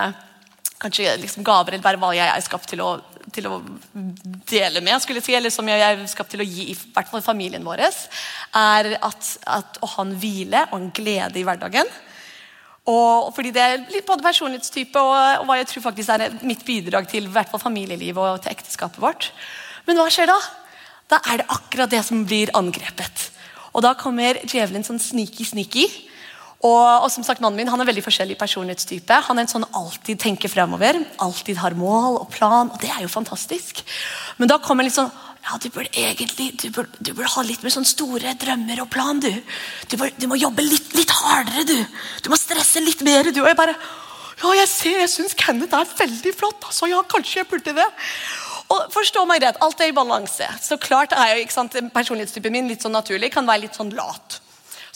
kanskje 0.79 1.17
liksom 1.19 1.45
gaver 1.45 1.75
eller 1.75 1.85
bare 1.85 1.99
hva 1.99 2.13
jeg 2.15 2.31
er 2.31 2.45
skapt 2.45 2.71
til 2.71 2.83
å, 2.85 2.93
til 3.35 3.49
å 3.51 3.57
dele 4.49 4.83
med, 4.85 5.01
skulle 5.03 5.19
jeg 5.19 5.27
si, 5.27 5.35
eller 5.35 5.51
som 5.51 5.67
jeg 5.69 5.83
er 5.83 6.05
skapt 6.11 6.31
til 6.35 6.45
å 6.45 6.47
gi 6.47 6.69
i 6.71 6.77
hvert 6.79 7.11
fall 7.11 7.25
familien 7.25 7.67
vår, 7.67 7.83
er 7.83 8.93
at, 9.03 9.33
at 9.59 9.81
å 9.83 9.91
ha 9.97 10.07
en 10.07 10.15
hvile 10.23 10.69
og 10.71 10.79
en 10.79 10.93
glede 10.95 11.41
i 11.41 11.45
hverdagen. 11.47 11.91
Og 12.89 13.33
fordi 13.37 13.53
Det 13.53 13.63
er 13.63 14.05
både 14.07 14.25
personlighetstype 14.25 15.01
og, 15.01 15.17
og, 15.41 15.47
hva 15.49 15.59
jeg 15.61 15.69
tror 15.73 15.89
faktisk 15.91 16.15
er 16.15 16.39
mitt 16.43 16.65
bidrag 16.65 17.09
til 17.11 17.29
hvert 17.29 17.51
fall 17.53 17.61
familielivet 17.61 18.19
og 18.19 18.43
til 18.43 18.55
ekteskapet 18.55 19.03
vårt. 19.03 19.31
Men 19.87 20.01
hva 20.01 20.09
skjer 20.13 20.31
da? 20.31 20.39
Da 21.09 21.21
er 21.33 21.41
det 21.41 21.51
akkurat 21.53 21.93
det 21.93 22.05
som 22.05 22.25
blir 22.29 22.53
angrepet. 22.57 23.31
Og 23.73 23.85
da 23.85 23.95
kommer 23.97 24.41
djevelen 24.45 24.85
sånn 24.85 25.01
sneaky-sneaky. 25.01 25.87
Og, 26.59 27.05
og, 27.05 27.07
som 27.15 27.23
sagt, 27.23 27.39
Mannen 27.39 27.61
min 27.61 27.69
han 27.71 27.79
er 27.79 27.87
veldig 27.87 28.03
forskjellig 28.03 28.35
personlighetstype. 28.41 29.21
Han 29.29 29.39
er 29.39 29.47
en 29.47 29.53
sånn 29.53 29.67
alltid 29.79 30.19
tenker 30.19 30.51
fremover, 30.51 30.99
alltid 31.23 31.61
har 31.61 31.77
mål 31.79 32.19
og 32.25 32.33
plan. 32.35 32.73
og 32.73 32.81
Det 32.83 32.91
er 32.91 33.05
jo 33.05 33.13
fantastisk. 33.13 33.85
Men 34.41 34.51
da 34.51 34.59
kommer 34.63 34.87
litt 34.87 34.97
sånn 34.97 35.13
ja, 35.49 35.57
du 35.57 35.71
burde 35.73 35.89
egentlig 35.97 36.51
du 36.61 36.69
burde, 36.75 36.99
du 37.01 37.15
burde 37.15 37.31
ha 37.33 37.43
litt 37.47 37.63
mer 37.65 37.73
sånn 37.73 37.87
store 37.89 38.35
drømmer 38.37 38.83
og 38.85 38.91
plan. 38.93 39.21
Du 39.21 39.31
Du, 39.89 39.97
burde, 39.97 40.13
du 40.21 40.27
må 40.29 40.37
jobbe 40.37 40.63
litt, 40.63 40.93
litt, 40.95 41.11
hardere. 41.11 41.65
Du 41.65 41.77
Du 42.23 42.29
må 42.31 42.37
stresse 42.37 42.81
litt 42.85 43.01
mer. 43.03 43.31
du 43.33 43.41
Og 43.41 43.49
jeg 43.49 43.57
bare 43.57 43.77
Ja, 44.39 44.53
jeg 44.55 44.69
ser, 44.69 44.99
jeg 45.01 45.11
syns 45.11 45.35
Kenneth 45.35 45.75
er 45.75 45.89
veldig 45.99 46.35
flott. 46.37 46.69
Altså, 46.69 46.87
ja, 46.87 47.01
kanskje 47.03 47.41
jeg 47.41 47.49
burde 47.51 47.75
det. 47.75 47.87
Og 48.69 48.93
forstå 48.93 49.25
meg 49.27 49.43
rett, 49.43 49.57
Alt 49.65 49.81
er 49.81 49.89
i 49.89 49.97
balanse. 49.97 50.47
Så 50.63 50.77
klart 50.77 51.13
er 51.13 51.35
jo, 51.35 51.41
ikke 51.43 51.57
sant, 51.57 51.75
Personlighetstypen 51.95 52.53
min 52.53 52.69
litt 52.69 52.85
sånn 52.85 52.95
naturlig, 52.95 53.33
kan 53.33 53.49
være 53.49 53.65
litt 53.65 53.75
sånn 53.75 53.91
lat. 53.97 54.41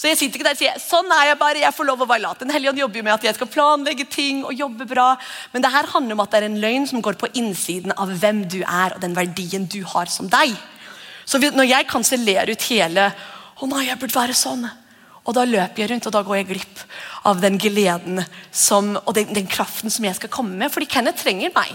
Så 0.02 0.10
jeg 0.10 0.18
sitter 0.18 0.40
ikke 0.40 0.46
der 0.48 0.56
og 0.56 0.58
sier 0.58 0.78
sånn 0.82 1.12
er 1.14 1.28
jeg 1.28 1.38
bare, 1.38 1.60
jeg 1.62 1.74
får 1.76 1.86
lov 1.86 2.00
å 2.02 2.06
være 2.10 2.24
lat. 2.24 2.40
Den 2.42 2.50
hellige 2.50 2.72
ånd 2.72 2.80
jobber 2.80 2.98
jo 2.98 3.04
med 3.06 3.12
at 3.14 3.26
jeg 3.28 3.36
skal 3.36 3.48
planlegge 3.52 4.06
ting 4.10 4.40
og 4.42 4.56
jobbe 4.58 4.86
bra. 4.90 5.12
Men 5.52 5.62
det 5.62 5.70
her 5.70 5.86
handler 5.92 6.16
om 6.16 6.22
at 6.24 6.32
det 6.32 6.40
er 6.40 6.46
en 6.48 6.56
løgn 6.64 6.88
som 6.90 7.04
går 7.06 7.20
på 7.20 7.30
innsiden 7.38 7.94
av 7.94 8.10
hvem 8.10 8.40
du 8.50 8.58
er 8.64 8.96
og 8.96 9.04
den 9.04 9.14
verdien 9.14 9.68
du 9.70 9.78
har 9.92 10.10
som 10.10 10.26
deg. 10.32 10.56
Så 11.22 11.38
når 11.38 11.70
jeg 11.70 11.86
kansellerer 11.92 12.50
ut 12.50 12.66
hele 12.66 13.06
å 13.62 13.70
nei, 13.70 13.84
jeg 13.92 14.00
burde 14.02 14.18
være 14.18 14.34
sånn, 14.34 14.66
og 15.22 15.38
da 15.38 15.46
løper 15.46 15.84
jeg 15.84 15.92
rundt 15.92 16.10
og 16.10 16.16
da 16.16 16.24
går 16.26 16.40
jeg 16.40 16.50
glipp 16.50 16.82
av 17.30 17.38
den 17.38 17.62
gleden 17.62 18.24
som, 18.50 18.96
og 19.04 19.14
den, 19.14 19.30
den 19.38 19.46
kraften 19.46 19.94
som 19.94 20.10
jeg 20.10 20.18
skal 20.18 20.34
komme 20.34 20.58
med. 20.58 20.74
Fordi 20.74 20.90
Kenneth 20.90 21.22
trenger 21.22 21.54
meg. 21.54 21.70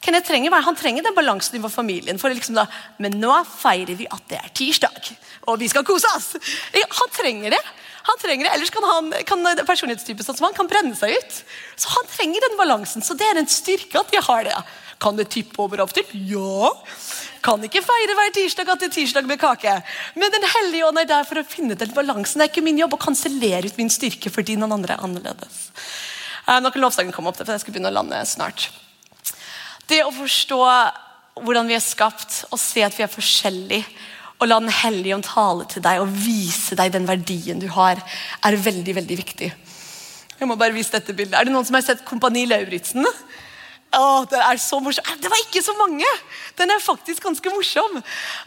Kenneth 0.00 0.26
trenger 0.30 0.62
Han 0.64 0.76
trenger 0.76 1.02
den 1.02 1.14
balansen 1.14 1.56
i 1.56 1.60
vår 1.60 1.68
familien. 1.68 2.18
for 2.18 2.30
liksom 2.30 2.54
da, 2.54 2.66
Men 2.98 3.20
nå 3.20 3.32
feirer 3.44 3.94
vi 3.94 4.06
at 4.10 4.22
det 4.28 4.38
er 4.38 4.48
tirsdag, 4.54 5.12
og 5.46 5.58
vi 5.60 5.68
skal 5.68 5.84
kose 5.84 6.08
oss! 6.16 6.36
Han 6.72 7.10
trenger 7.12 7.50
det. 7.50 7.62
Han 8.02 8.18
trenger 8.18 8.44
det, 8.46 8.52
Ellers 8.54 8.70
kan, 8.70 8.84
han, 8.84 9.12
kan 9.28 9.66
personlighetstypen 9.66 10.24
sånn 10.24 10.38
som 10.38 10.48
han 10.48 10.56
kan 10.56 10.68
brenne 10.70 10.96
seg 10.96 11.12
ut. 11.12 11.40
Så 11.76 11.90
Han 11.92 12.08
trenger 12.08 12.40
den 12.48 12.56
balansen. 12.56 13.04
Så 13.04 13.14
det 13.14 13.28
er 13.28 13.40
en 13.40 13.50
styrke 13.50 14.00
at 14.00 14.10
de 14.12 14.22
har 14.24 14.46
det. 14.48 14.56
Kan 15.00 15.16
det 15.16 15.30
tippe 15.32 15.60
over 15.62 15.84
opp 15.84 15.92
til? 15.96 16.08
Ja. 16.28 16.72
Kan 17.44 17.62
ikke 17.64 17.84
feire 17.84 18.16
hver 18.16 18.34
tirsdag 18.36 18.68
at 18.68 18.82
det 18.82 18.90
er 18.90 18.96
tirsdag 18.98 19.28
med 19.28 19.40
kake. 19.40 19.78
Men 20.16 20.32
Den 20.32 20.48
hellige 20.56 20.88
ånd 20.88 21.00
er 21.00 21.08
der 21.08 21.28
for 21.28 21.40
å 21.40 21.46
finne 21.46 21.76
den 21.76 21.92
balansen. 21.96 22.40
Det 22.40 22.48
er 22.48 22.52
ikke 22.54 22.66
min 22.66 22.80
jobb 22.80 22.96
å 22.96 23.00
kansellere 23.00 23.68
ut 23.68 23.80
min 23.80 23.92
styrke 23.92 24.32
fordi 24.32 24.56
noen 24.60 24.76
andre 24.80 24.96
er 24.96 25.04
annerledes. 25.04 25.66
Eh, 26.46 26.60
nå 26.60 26.72
kan 26.72 26.84
lovsangen 26.84 27.16
komme 27.16 27.32
opp, 27.32 27.40
for 27.40 27.52
jeg 27.52 27.64
skal 27.64 27.76
begynne 27.76 27.92
å 27.92 28.00
lande 28.00 28.20
snart. 28.28 28.68
Det 29.90 30.04
å 30.06 30.14
forstå 30.14 30.60
hvordan 31.40 31.66
vi 31.66 31.74
er 31.74 31.82
skapt, 31.82 32.44
og 32.52 32.60
se 32.62 32.84
at 32.86 32.94
vi 32.94 33.02
er 33.02 33.10
forskjellige, 33.10 33.84
og 34.40 34.48
la 34.48 34.56
Den 34.62 34.72
hellige 34.72 35.16
ånd 35.18 35.26
tale 35.26 35.66
til 35.68 35.82
deg 35.84 36.00
og 36.00 36.12
vise 36.16 36.76
deg 36.78 36.94
den 36.94 37.08
verdien 37.08 37.58
du 37.60 37.66
har, 37.74 38.00
er 38.46 38.56
veldig 38.56 38.94
veldig 38.96 39.16
viktig. 39.18 39.50
Jeg 40.40 40.48
må 40.48 40.56
bare 40.56 40.72
vise 40.72 40.94
dette 40.94 41.12
bildet. 41.12 41.36
Er 41.36 41.44
det 41.44 41.52
noen 41.52 41.66
som 41.68 41.76
har 41.76 41.84
sett 41.84 42.06
Kompani 42.08 42.46
Lauritzen? 42.48 43.04
Å, 43.04 44.02
det 44.30 44.38
er 44.38 44.60
så 44.62 44.78
morsom. 44.80 45.04
Det 45.20 45.28
var 45.28 45.42
ikke 45.42 45.60
så 45.66 45.74
mange! 45.76 46.08
Den 46.56 46.70
er 46.72 46.80
faktisk 46.80 47.26
ganske 47.26 47.52
morsom. 47.52 47.98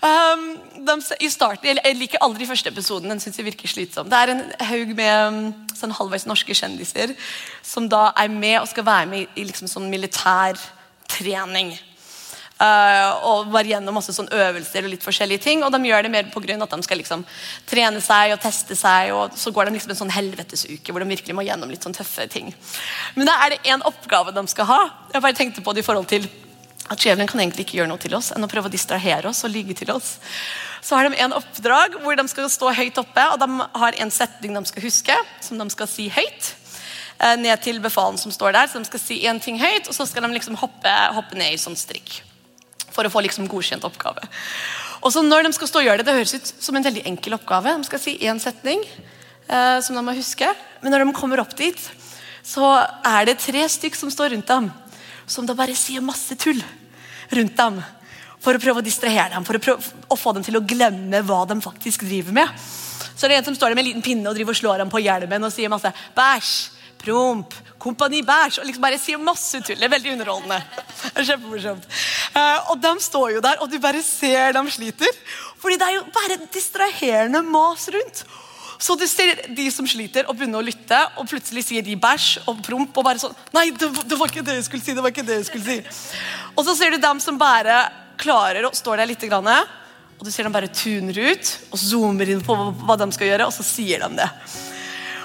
Um, 0.01 0.45
de, 0.87 0.95
i 1.19 1.29
starten, 1.29 1.81
Jeg 1.83 1.99
liker 1.99 2.23
aldri 2.23 2.47
første 2.49 2.71
episoden. 2.71 3.11
Den 3.11 3.19
synes 3.21 3.37
jeg 3.37 3.45
virker 3.51 3.69
slitsom. 3.69 4.09
Det 4.09 4.17
er 4.17 4.33
en 4.33 4.45
haug 4.71 4.95
med 4.97 5.27
um, 5.27 5.41
sånn 5.75 5.93
halvveis 5.93 6.25
norske 6.25 6.55
kjendiser 6.57 7.13
som 7.61 7.91
da 7.91 8.13
er 8.17 8.31
med 8.31 8.61
og 8.61 8.71
skal 8.71 8.87
være 8.87 9.11
med 9.11 9.25
i, 9.25 9.27
i 9.43 9.45
liksom 9.51 9.69
sånn 9.69 9.91
militær 9.91 10.57
trening. 11.09 11.73
Uh, 12.63 13.25
og 13.27 13.49
var 13.51 13.67
gjennom 13.67 13.95
masse 13.97 14.13
sånn 14.15 14.29
øvelser 14.31 14.85
og 14.85 14.93
litt 14.93 15.03
forskjellige 15.03 15.41
ting. 15.43 15.63
Og 15.65 15.73
de 15.73 15.81
gjør 15.89 16.05
det 16.05 16.11
mer 16.13 16.29
på 16.31 16.43
grunn 16.43 16.63
at 16.63 16.71
de 16.71 16.85
skal 16.85 17.01
liksom 17.01 17.25
trene 17.69 17.99
seg 18.03 18.35
og 18.35 18.43
teste 18.43 18.77
seg. 18.79 19.11
Og 19.17 19.35
så 19.39 19.51
går 19.51 19.67
de 19.67 19.75
liksom 19.75 19.95
en 19.95 20.01
sånn 20.03 20.13
helvetesuke 20.13 20.93
hvor 20.93 21.03
de 21.03 21.09
virkelig 21.11 21.35
må 21.35 21.45
gjennom 21.47 21.73
litt 21.73 21.83
sånn 21.83 21.97
tøffe 21.97 22.29
ting. 22.31 22.53
Men 23.17 23.27
da 23.27 23.39
er 23.43 23.55
det 23.55 23.73
én 23.73 23.83
oppgave 23.83 24.35
de 24.35 24.45
skal 24.51 24.69
ha. 24.69 24.81
Jeg 25.11 25.25
bare 25.25 25.39
tenkte 25.41 25.65
på 25.65 25.75
det 25.75 25.83
i 25.83 25.87
forhold 25.89 26.07
til 26.13 26.29
at 26.91 26.99
Djevelen 26.99 27.29
kan 27.31 27.39
egentlig 27.39 27.65
ikke 27.65 27.79
gjøre 27.79 27.91
noe 27.93 28.01
til 28.01 28.15
oss 28.15 28.33
enn 28.35 28.43
å 28.43 28.49
prøve 28.51 28.67
å 28.69 28.73
distrahere 28.73 29.29
oss 29.29 29.43
og 29.47 29.53
lyge 29.53 29.75
til 29.79 29.91
oss. 29.93 30.17
Så 30.83 30.97
har 30.99 31.07
de 31.07 31.19
en 31.23 31.35
oppdrag 31.35 31.95
hvor 32.03 32.17
de 32.19 32.25
skal 32.27 32.49
stå 32.51 32.73
høyt 32.75 32.97
oppe, 32.99 33.23
og 33.31 33.39
de 33.39 33.67
har 33.79 33.99
en 34.03 34.11
setning 34.11 34.55
de 34.57 34.63
skal 34.67 34.83
huske, 34.83 35.15
som 35.41 35.59
de 35.59 35.67
skal 35.71 35.87
si 35.87 36.09
høyt. 36.11 36.49
Eh, 37.21 37.37
ned 37.39 37.61
til 37.61 37.79
befalen 37.83 38.17
som 38.19 38.33
står 38.33 38.55
der. 38.55 38.69
Så 38.69 38.81
de 38.81 38.89
skal 38.89 39.01
si 39.01 39.21
én 39.27 39.41
ting 39.41 39.59
høyt, 39.61 39.87
og 39.87 39.95
så 39.95 40.07
skal 40.09 40.25
de 40.25 40.33
liksom 40.33 40.57
hoppe, 40.59 40.93
hoppe 41.15 41.37
ned 41.39 41.55
i 41.55 41.61
sånn 41.61 41.77
strikk. 41.77 42.21
For 42.93 43.05
å 43.05 43.11
få 43.13 43.23
liksom 43.25 43.49
godkjent 43.49 43.85
oppgave. 43.87 44.25
Og 45.03 45.11
så 45.13 45.23
når 45.25 45.47
de 45.47 45.55
skal 45.57 45.67
stå 45.67 45.81
og 45.81 45.87
gjøre 45.87 45.99
Det 45.99 46.05
det 46.07 46.15
høres 46.15 46.33
ut 46.37 46.53
som 46.63 46.75
en 46.77 46.85
veldig 46.85 47.03
enkel 47.09 47.35
oppgave. 47.35 47.75
De 47.77 47.89
skal 47.89 47.99
si 48.01 48.17
én 48.23 48.39
setning 48.39 48.83
eh, 48.83 49.79
som 49.81 49.95
de 49.95 50.03
må 50.03 50.15
huske. 50.17 50.47
Men 50.81 50.93
når 50.93 51.05
de 51.05 51.17
kommer 51.17 51.41
opp 51.43 51.55
dit, 51.57 51.79
så 52.43 52.75
er 53.05 53.25
det 53.25 53.41
tre 53.41 53.65
stykk 53.69 53.95
som 53.95 54.11
står 54.11 54.33
rundt 54.35 54.47
dem. 54.47 54.71
Som 55.27 55.47
da 55.47 55.55
bare 55.55 55.75
sier 55.75 56.03
masse 56.03 56.35
tull 56.35 56.61
rundt 57.31 57.57
dem. 57.57 57.81
For 58.43 58.55
å 58.55 58.59
prøve 58.59 58.81
å 58.81 58.83
distrahere 58.83 59.31
dem, 59.31 59.45
for 59.47 59.55
å, 59.55 59.59
prøve, 59.63 59.93
å 60.11 60.19
få 60.19 60.33
dem 60.35 60.43
til 60.43 60.57
å 60.59 60.65
glemme 60.67 61.21
hva 61.23 61.45
de 61.47 61.55
faktisk 61.63 62.03
driver 62.03 62.35
med. 62.35 62.63
Så 63.15 63.29
det 63.29 63.37
er 63.37 63.39
en 63.39 63.47
som 63.47 63.55
står 63.55 63.71
der 63.71 63.77
med 63.79 63.85
en 63.85 63.91
liten 63.93 64.03
pinne 64.03 64.27
og 64.27 64.35
driver 64.35 64.51
og 64.51 64.59
slår 64.59 64.83
ham 64.83 64.91
på 64.91 64.99
hjelmen 64.99 65.47
og 65.47 65.53
sier 65.53 65.71
masse 65.71 65.91
bæsj 66.17 66.72
promp, 67.03 67.55
Kompani 67.83 68.21
Bæsj 68.25 68.61
og 68.61 68.67
liksom 68.67 68.85
bare 68.85 68.99
sier 69.01 69.19
masse 69.21 69.59
tull. 69.59 69.79
Det 69.79 69.87
er 69.87 69.91
veldig 69.91 70.13
underholdende. 70.15 70.59
Det 71.03 71.25
kjempemorsomt. 71.27 71.89
Uh, 72.33 72.71
og 72.71 72.77
de 72.83 72.93
står 73.03 73.33
jo 73.35 73.41
der, 73.43 73.59
og 73.61 73.71
du 73.71 73.75
bare 73.83 74.01
ser 74.05 74.55
dem 74.55 74.69
sliter. 74.71 75.19
Fordi 75.59 75.77
det 75.79 75.89
er 75.89 75.97
jo 75.97 76.05
bare 76.15 76.39
distraherende 76.53 77.43
mas 77.45 77.89
rundt. 77.93 78.23
Så 78.83 78.95
du 78.99 79.05
ser 79.07 79.45
de 79.55 79.69
som 79.71 79.87
sliter 79.87 80.27
og 80.27 80.35
begynner 80.35 80.59
å 80.59 80.65
lytte, 80.65 80.97
og 81.19 81.27
plutselig 81.29 81.65
sier 81.67 81.85
de 81.85 81.95
bæsj 81.99 82.49
og 82.49 82.59
promp. 82.65 82.97
og 82.97 83.05
bare 83.05 83.21
sånn, 83.21 83.35
nei, 83.55 83.69
det, 83.71 83.87
det, 84.03 84.17
var 84.19 84.31
ikke 84.31 84.43
det 84.43 84.57
jeg 84.57 84.67
skulle 84.67 84.83
si, 84.83 84.95
det 84.95 85.03
var 85.03 85.13
ikke 85.13 85.27
det 85.27 85.39
jeg 85.39 85.49
skulle 85.51 85.67
si. 85.67 86.17
Og 86.55 86.65
så 86.67 86.75
ser 86.75 86.91
du 86.91 86.99
dem 87.03 87.21
som 87.23 87.39
bare 87.39 87.85
klarer 88.19 88.67
og 88.67 88.75
står 88.75 88.99
der 88.99 89.11
litt, 89.11 89.23
og 89.23 90.27
du 90.27 90.31
ser 90.31 90.47
dem 90.47 90.53
bare 90.55 90.71
tuner 90.71 91.15
ut 91.15 91.49
og 91.71 91.79
zoomer 91.79 92.29
inn 92.31 92.43
på 92.43 92.55
hva 92.55 92.95
de 92.99 93.07
skal 93.15 93.27
gjøre, 93.31 93.47
og 93.47 93.55
så 93.55 93.65
sier 93.65 94.03
de 94.03 94.21
det. 94.21 94.29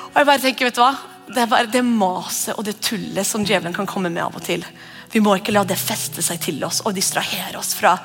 Og 0.08 0.16
jeg 0.16 0.28
bare 0.30 0.42
tenker, 0.42 0.70
vet 0.70 0.78
du 0.78 0.82
hva? 0.82 1.17
Det 1.28 1.42
er 1.42 1.50
bare 1.50 1.68
det 1.70 1.82
maset 1.84 2.56
og 2.56 2.64
det 2.66 2.78
tullet 2.84 3.26
som 3.26 3.44
djevelen 3.44 3.74
kan 3.76 3.88
komme 3.88 4.10
med 4.12 4.24
av 4.24 4.36
og 4.38 4.44
til. 4.44 4.64
Vi 5.12 5.20
må 5.24 5.36
ikke 5.38 5.52
la 5.54 5.64
det 5.68 5.78
feste 5.80 6.24
seg 6.24 6.40
til 6.42 6.62
oss 6.64 6.80
og 6.84 6.96
distrahere 6.96 7.58
oss 7.60 7.74
fra 7.76 7.96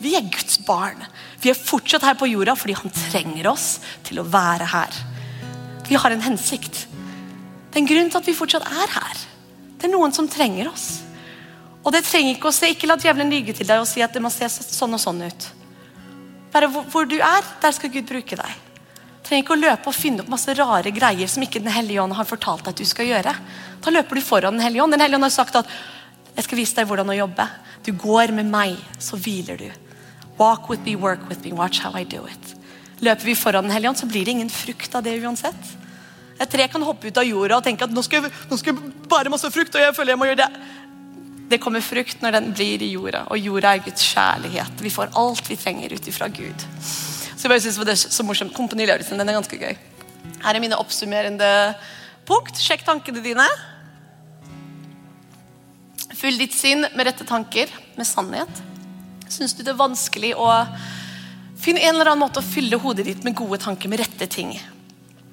Vi 0.00 0.12
er 0.16 0.26
Guds 0.28 0.58
barn. 0.66 1.00
Vi 1.40 1.48
er 1.48 1.56
fortsatt 1.56 2.04
her 2.04 2.18
på 2.20 2.28
jorda 2.28 2.52
fordi 2.58 2.76
han 2.76 2.92
trenger 2.92 3.48
oss 3.48 3.78
til 4.04 4.20
å 4.20 4.26
være 4.28 4.68
her. 4.68 4.98
Vi 5.88 5.96
har 5.96 6.12
en 6.12 6.24
hensikt. 6.26 6.82
Det 7.70 7.78
er 7.78 7.82
en 7.82 7.88
grunn 7.88 8.12
til 8.12 8.20
at 8.20 8.28
vi 8.28 8.36
fortsatt 8.36 8.66
er 8.68 8.92
her. 8.92 9.24
Det 9.76 9.88
er 9.88 9.94
noen 9.94 10.12
som 10.12 10.28
trenger 10.28 10.68
oss. 10.68 11.00
Og 11.80 11.94
det 11.94 12.04
trenger 12.04 12.34
ikke 12.34 12.50
å 12.50 12.56
se, 12.56 12.68
ikke 12.72 12.90
la 12.90 12.98
djevelen 13.00 13.32
lyge 13.32 13.56
til 13.56 13.68
deg 13.68 13.80
og 13.80 13.88
si 13.88 14.04
at 14.04 14.12
det 14.12 14.20
må 14.20 14.32
se 14.34 14.48
sånn 14.50 14.96
og 14.96 15.00
sånn 15.00 15.24
ut. 15.24 15.48
Bare 16.52 16.68
hvor, 16.72 16.84
hvor 16.92 17.08
du 17.08 17.16
er, 17.16 17.52
der 17.62 17.76
skal 17.76 17.92
Gud 17.94 18.08
bruke 18.10 18.36
deg 18.36 18.65
trenger 19.26 19.44
ikke 19.44 19.56
å 19.56 19.60
løpe 19.60 19.90
og 19.90 19.96
finne 19.96 20.22
opp 20.22 20.30
masse 20.32 20.54
rare 20.56 20.92
greier 20.94 21.30
som 21.30 21.42
ikke 21.42 21.62
Den 21.62 21.74
hellige 21.74 22.02
ånd 22.02 22.14
har 22.16 22.28
fortalt 22.28 22.64
deg 22.64 22.74
at 22.74 22.82
du 22.82 22.88
skal 22.88 23.08
gjøre. 23.10 23.32
Da 23.82 23.92
løper 23.94 24.18
du 24.18 24.24
foran 24.24 24.58
Den 24.58 24.64
hellige 24.64 24.84
ånd. 24.84 24.94
Den 24.94 25.02
hellige 25.02 25.20
ånd 25.20 25.28
har 25.28 25.34
sagt 25.34 25.58
at 25.58 25.70
jeg 26.36 26.44
skal 26.46 26.60
vise 26.60 26.76
deg 26.76 26.88
hvordan 26.88 27.10
å 27.10 27.16
jobbe. 27.16 27.48
Du 27.86 27.92
går 27.96 28.34
med 28.36 28.50
meg, 28.50 28.76
så 29.00 29.16
hviler 29.16 29.58
du. 29.60 29.68
Walk 30.38 30.68
with 30.68 30.84
me, 30.84 30.96
work 31.00 31.22
with 31.30 31.42
me, 31.44 31.52
watch 31.56 31.80
how 31.80 31.96
I 31.96 32.04
do 32.04 32.26
it. 32.28 32.54
Løper 33.00 33.24
vi 33.24 33.34
foran 33.34 33.64
Den 33.64 33.72
hellige 33.72 33.90
ånd, 33.90 34.00
så 34.00 34.08
blir 34.10 34.24
det 34.24 34.36
ingen 34.36 34.52
frukt 34.52 34.94
av 34.94 35.04
det 35.04 35.16
uansett. 35.22 35.74
Et 36.36 36.50
tre 36.52 36.68
kan 36.68 36.82
hoppe 36.84 37.08
ut 37.08 37.18
av 37.18 37.24
jorda 37.24 37.58
og 37.58 37.64
tenke 37.64 37.86
at 37.86 37.92
nå 37.92 38.02
skal, 38.04 38.26
jeg, 38.26 38.46
nå 38.50 38.58
skal 38.60 38.74
jeg 38.74 38.92
bære 39.08 39.32
masse 39.32 39.48
frukt. 39.52 39.74
og 39.74 39.80
jeg 39.80 39.96
føler 39.96 40.12
jeg 40.12 40.20
må 40.20 40.28
gjøre 40.28 40.44
det. 40.44 40.50
Det 41.48 41.60
kommer 41.62 41.84
frukt 41.84 42.22
når 42.22 42.36
den 42.36 42.48
blir 42.58 42.82
i 42.82 42.92
jorda, 42.92 43.24
og 43.30 43.38
jorda 43.38 43.76
er 43.76 43.84
Guds 43.86 44.02
kjærlighet. 44.12 44.80
Vi 44.82 44.90
får 44.90 45.14
alt 45.16 45.46
vi 45.48 45.56
trenger 45.56 45.94
ut 45.94 46.08
ifra 46.10 46.28
Gud. 46.28 46.66
Så 47.46 47.50
bare 47.52 47.62
synes 47.62 47.76
det 47.78 47.92
er 47.92 48.10
så 48.10 48.24
morsomt. 48.26 48.50
Kompani 48.56 48.88
Lauritzen, 48.88 49.20
den 49.20 49.28
er 49.30 49.36
ganske 49.36 49.54
gøy. 49.54 49.76
Her 50.42 50.56
er 50.56 50.58
mine 50.58 50.74
oppsummerende 50.82 51.46
punkt. 52.26 52.58
Sjekk 52.58 52.82
tankene 52.82 53.22
dine. 53.22 53.44
Fyll 56.18 56.40
ditt 56.40 56.56
sinn 56.58 56.82
med 56.88 57.06
rette 57.06 57.22
tanker, 57.28 57.70
med 57.94 58.08
sannhet. 58.10 58.50
Syns 59.30 59.54
du 59.54 59.62
det 59.62 59.76
er 59.76 59.78
vanskelig 59.78 60.32
å 60.34 60.48
finne 61.62 61.84
en 61.86 61.92
eller 61.94 62.16
annen 62.16 62.24
måte 62.24 62.42
å 62.42 62.48
fylle 62.48 62.82
hodet 62.82 63.06
ditt 63.12 63.22
med 63.22 63.38
gode 63.38 63.60
tanker, 63.62 63.94
med 63.94 64.02
rette 64.02 64.26
ting? 64.26 64.56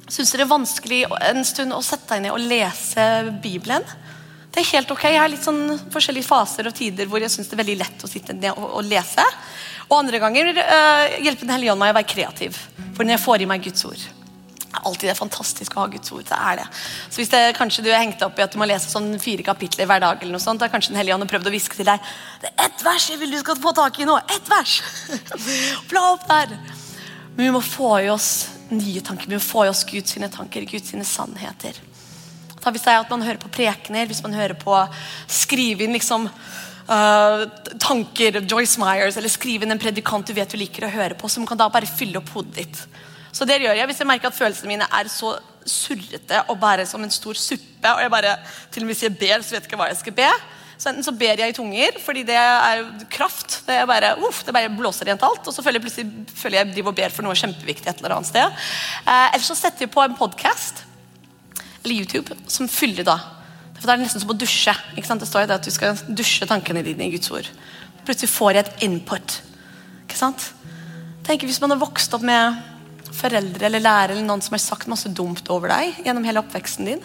Syns 0.06 0.30
du 0.30 0.38
det 0.38 0.46
er 0.46 0.54
vanskelig 0.54 1.02
en 1.18 1.42
stund 1.50 1.74
å 1.74 1.82
sette 1.82 2.14
deg 2.14 2.28
ned 2.28 2.38
og 2.38 2.46
lese 2.46 3.10
Bibelen? 3.42 3.90
Det 4.54 4.62
er 4.62 4.76
helt 4.76 4.94
ok. 4.94 5.08
Jeg 5.10 5.18
har 5.18 5.34
litt 5.34 5.50
sånn 5.50 5.80
forskjellige 5.90 6.30
faser 6.30 6.70
og 6.70 6.78
tider 6.78 7.10
hvor 7.10 7.26
jeg 7.26 7.34
syns 7.34 7.50
det 7.50 7.58
er 7.58 7.66
veldig 7.66 7.82
lett 7.82 8.06
å 8.06 8.14
sitte 8.20 8.38
ned 8.38 8.54
og, 8.54 8.68
og 8.70 8.86
lese. 8.86 9.26
Og 9.90 10.00
andre 10.00 10.20
ganger 10.24 10.52
øh, 10.54 11.22
hjelper 11.26 11.46
Den 11.46 11.56
hellige 11.58 11.76
ånd 11.76 11.84
meg 11.84 11.94
å 11.94 12.00
være 12.00 12.12
kreativ. 12.16 12.60
For 12.94 13.04
når 13.04 13.18
jeg 13.18 13.26
får 13.28 13.44
i 13.44 13.50
meg 13.50 13.66
Guds 13.66 13.90
ord 13.90 14.04
alltid 14.82 15.08
det 15.08 15.14
er 15.14 15.20
fantastisk 15.20 15.76
å 15.76 15.84
ha 15.84 15.90
Guds 15.92 16.12
ord. 16.14 16.24
det 16.28 16.38
er 16.38 16.62
det. 16.62 16.66
Så 17.10 17.22
Hvis 17.22 17.32
det, 17.32 17.42
kanskje 17.58 17.84
du 17.86 17.90
er 17.92 18.02
hengt 18.02 18.22
opp 18.26 18.40
i 18.40 18.46
at 18.46 18.54
du 18.54 18.60
må 18.60 18.68
lese 18.70 18.90
sånn 18.92 19.14
fire 19.22 19.46
kapitler 19.46 19.88
hver 19.90 20.02
dag, 20.04 20.22
eller 20.22 20.36
noe 20.36 20.44
sånt, 20.44 20.60
da 20.60 20.68
har 20.68 20.74
kanskje 20.74 20.94
Den 20.94 21.02
hellige 21.02 21.18
ånd 21.18 21.30
prøvd 21.30 21.50
å 21.50 21.54
hviske 21.54 21.78
til 21.80 21.88
deg 21.88 22.02
det 22.42 22.50
er 22.52 22.66
ett 22.68 22.84
vers 22.86 23.10
jeg 23.10 23.20
vil 23.22 23.32
du 23.34 23.40
skal 23.40 23.60
få 23.62 23.74
tak 23.76 24.00
i 24.00 24.08
nå. 24.08 24.18
Ett 24.18 24.50
vers! 24.52 24.82
Bla 25.92 26.04
opp 26.14 26.28
der. 26.28 26.58
Men 27.36 27.46
vi 27.48 27.54
må 27.56 27.62
få 27.66 27.96
i 28.04 28.10
oss 28.14 28.50
nye 28.74 29.02
tanker. 29.06 29.30
Vi 29.30 29.40
må 29.40 29.44
få 29.44 29.66
i 29.66 29.72
oss 29.72 29.86
Guds 29.90 30.16
sine 30.16 30.30
tanker, 30.34 30.66
Guds 30.70 30.92
sine 30.94 31.06
sannheter. 31.08 31.80
Da 32.60 32.72
Hvis 32.72 32.86
det 32.86 32.94
er 32.94 33.02
at 33.02 33.12
man 33.12 33.24
hører 33.26 33.42
på 33.42 33.52
prekener, 33.52 34.08
hvis 34.08 34.24
man 34.24 34.36
hører 34.38 34.56
på 34.60 34.76
skrive 35.28 35.84
inn 35.86 35.96
liksom 35.96 36.30
uh, 36.90 37.46
tanker 37.82 38.42
Joyce 38.42 38.82
Myers, 38.82 39.18
eller 39.20 39.32
skrive 39.32 39.66
inn 39.66 39.76
en 39.76 39.82
predikant 39.82 40.28
du 40.28 40.36
vet 40.36 40.50
du 40.50 40.60
liker 40.60 40.88
å 40.88 40.94
høre 40.94 41.18
på, 41.20 41.32
som 41.32 41.48
kan 41.48 41.60
da 41.60 41.70
bare 41.74 41.90
fylle 41.90 42.20
opp 42.22 42.32
hodet 42.36 42.60
ditt. 42.62 42.84
Så 43.34 43.48
det 43.50 43.62
gjør 43.64 43.78
jeg 43.78 43.90
hvis 43.90 44.02
jeg 44.04 44.10
merker 44.10 44.30
at 44.30 44.38
følelsene 44.38 44.70
mine 44.70 44.88
er 44.94 45.10
så 45.10 45.36
surrete 45.66 46.44
og 46.52 46.60
bare 46.62 46.86
som 46.86 47.02
en 47.04 47.14
stor 47.14 47.38
suppe, 47.40 47.90
og 47.90 48.02
jeg 48.04 48.12
bare 48.12 48.36
til 48.72 48.84
og 48.84 48.88
med 48.88 48.94
Hvis 48.94 49.08
jeg 49.08 49.18
ber, 49.18 49.42
så 49.42 49.56
vet 49.56 49.64
jeg 49.64 49.72
ikke 49.72 49.80
hva 49.80 49.90
jeg 49.90 50.02
skal 50.04 50.16
be. 50.18 50.30
Så 50.78 50.90
enten 50.90 51.06
så 51.06 51.14
ber 51.16 51.40
jeg 51.40 51.54
i 51.54 51.56
tunger, 51.56 51.98
fordi 52.04 52.24
det 52.28 52.36
er 52.36 52.82
kraft. 53.12 53.62
Det 53.68 53.76
er 53.78 53.86
bare, 53.88 54.16
uff, 54.28 54.42
det 54.44 54.56
bare 54.56 54.72
blåser 54.74 55.08
rent 55.08 55.24
alt. 55.24 55.46
Og 55.48 55.56
så 55.56 55.64
føler 55.64 55.80
jeg 55.80 55.86
plutselig 55.86 56.34
føler 56.36 56.60
jeg 56.60 56.74
driver 56.74 56.92
og 56.92 56.98
ber 56.98 57.14
for 57.14 57.26
noe 57.26 57.38
kjempeviktig 57.40 57.88
et 57.88 58.02
eller 58.02 58.18
annet 58.18 58.32
sted. 58.32 58.58
Eh, 59.06 59.28
eller 59.30 59.46
så 59.46 59.56
setter 59.56 59.86
vi 59.86 59.94
på 59.94 60.04
en 60.04 60.18
podkast 60.18 60.84
eller 61.84 61.96
YouTube 61.96 62.36
som 62.52 62.68
fyller 62.72 63.08
da. 63.08 63.18
For 63.84 63.92
det 63.92 63.98
er 63.98 64.06
nesten 64.06 64.22
som 64.24 64.30
å 64.32 64.38
dusje. 64.40 64.72
ikke 64.96 65.10
sant? 65.10 65.20
Det 65.20 65.28
står 65.28 65.44
jo 65.44 65.56
at 65.58 65.66
du 65.68 65.74
skal 65.76 65.98
dusje 66.08 66.46
tankene 66.48 66.86
dine 66.86 67.04
i 67.04 67.12
Guds 67.12 67.28
ord. 67.36 67.50
Plutselig 68.08 68.30
får 68.32 68.56
jeg 68.56 68.64
et 68.64 68.86
input. 68.88 69.34
ikke 70.06 70.16
sant? 70.16 70.46
Tenk 71.28 71.44
Hvis 71.44 71.60
man 71.60 71.76
har 71.76 71.82
vokst 71.82 72.16
opp 72.16 72.24
med 72.24 72.62
foreldre 73.12 73.68
eller 73.68 73.84
lærere 73.84 74.16
eller 74.16 74.24
noen 74.24 74.42
som 74.42 74.56
har 74.56 74.64
sagt 74.64 74.88
masse 74.88 75.12
dumt 75.12 75.52
over 75.52 75.68
deg 75.68 76.00
gjennom 76.06 76.24
hele 76.24 76.40
oppveksten 76.40 76.88
din, 76.88 77.04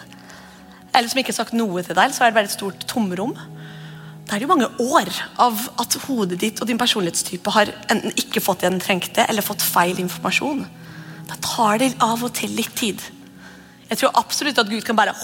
eller 0.95 1.11
som 1.11 1.19
ikke 1.19 1.33
har 1.33 1.41
sagt 1.41 1.57
noe 1.59 1.83
til 1.83 1.99
deg, 1.99 2.15
så 2.15 2.23
er 2.23 2.31
det 2.31 2.39
bare 2.39 2.47
et 2.47 2.55
stort 2.55 2.87
tomrom. 2.87 3.35
Da 4.23 4.37
er 4.37 4.39
det 4.39 4.47
jo 4.47 4.53
mange 4.55 4.71
år 4.79 5.11
av 5.35 5.67
at 5.83 5.99
hodet 6.07 6.39
ditt 6.39 6.63
og 6.63 6.71
din 6.71 6.79
personlighetstype 6.79 7.51
har 7.59 7.75
enten 7.91 8.15
ikke 8.15 8.39
fått 8.45 8.63
det 8.63 8.71
den 8.71 8.79
trengte, 8.79 9.27
eller 9.27 9.43
fått 9.43 9.67
feil 9.67 9.99
informasjon. 9.99 10.63
Da 11.27 11.35
tar 11.43 11.83
det 11.83 11.91
av 11.99 12.23
og 12.23 12.31
til 12.39 12.55
litt 12.55 12.71
tid. 12.79 13.03
Jeg 13.91 13.99
tror 13.99 14.15
absolutt 14.15 14.63
at 14.63 14.71
Gud 14.71 14.87
kan 14.87 14.95
bare 14.95 15.17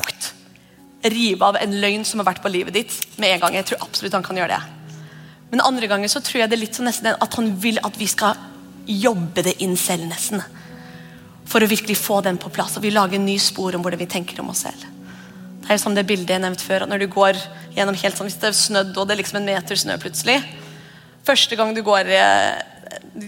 rive 1.12 1.46
av 1.46 1.60
en 1.60 1.78
løgn 1.82 2.06
som 2.08 2.22
har 2.22 2.32
vært 2.32 2.44
på 2.44 2.52
livet 2.54 2.76
ditt 2.76 2.96
med 3.22 3.36
en 3.36 3.46
gang. 3.46 3.58
Jeg 3.60 3.70
tror 3.70 3.86
absolutt 3.86 4.18
han 4.18 4.26
kan 4.26 4.40
gjøre 4.40 4.58
det. 4.58 4.64
Men 5.52 5.64
andre 5.66 5.88
ganger 5.88 6.12
så 6.12 6.22
tror 6.26 6.42
jeg 6.42 6.52
det 6.52 6.58
er 6.58 6.64
litt 6.66 6.78
sånn 6.78 6.90
nesten 6.90 7.14
at 7.14 7.40
han 7.40 7.52
vil 7.62 7.78
at 7.86 7.98
vi 8.00 8.08
skal 8.10 8.40
jobbe 8.86 9.44
det 9.46 9.58
inn 9.66 9.78
selv, 9.80 10.08
nesten 10.10 10.44
for 11.46 11.62
å 11.62 11.70
virkelig 11.70 11.98
få 12.02 12.22
den 12.26 12.40
på 12.42 12.50
plass. 12.54 12.76
Og 12.78 12.86
vi 12.86 12.94
lager 12.94 13.20
en 13.20 13.28
ny 13.28 13.38
spor 13.42 13.76
om 13.78 13.84
hvordan 13.86 14.02
vi 14.02 14.10
tenker 14.10 14.42
om 14.42 14.50
oss 14.54 14.64
selv. 14.66 14.82
Det 15.62 15.72
er 15.72 15.78
jo 15.78 15.84
som 15.84 15.96
det 15.98 16.06
bildet 16.10 16.36
jeg 16.36 16.42
nevnte 16.44 16.66
før, 16.66 16.86
Når 16.86 17.00
du 17.02 17.08
går 17.10 17.38
gjennom 17.74 17.96
helt 17.98 18.18
sånn, 18.18 18.28
Hvis 18.28 18.38
det 18.38 18.50
er 18.50 18.58
snødd 18.58 18.98
og 18.98 19.08
det 19.08 19.16
er 19.16 19.22
liksom 19.22 19.40
en 19.40 19.48
meter 19.50 19.76
snø 19.76 19.98
plutselig 19.98 20.44
Første 21.26 21.56
gang 21.58 21.74
du 21.74 21.82
går 21.82 22.06
eh, 22.06 22.62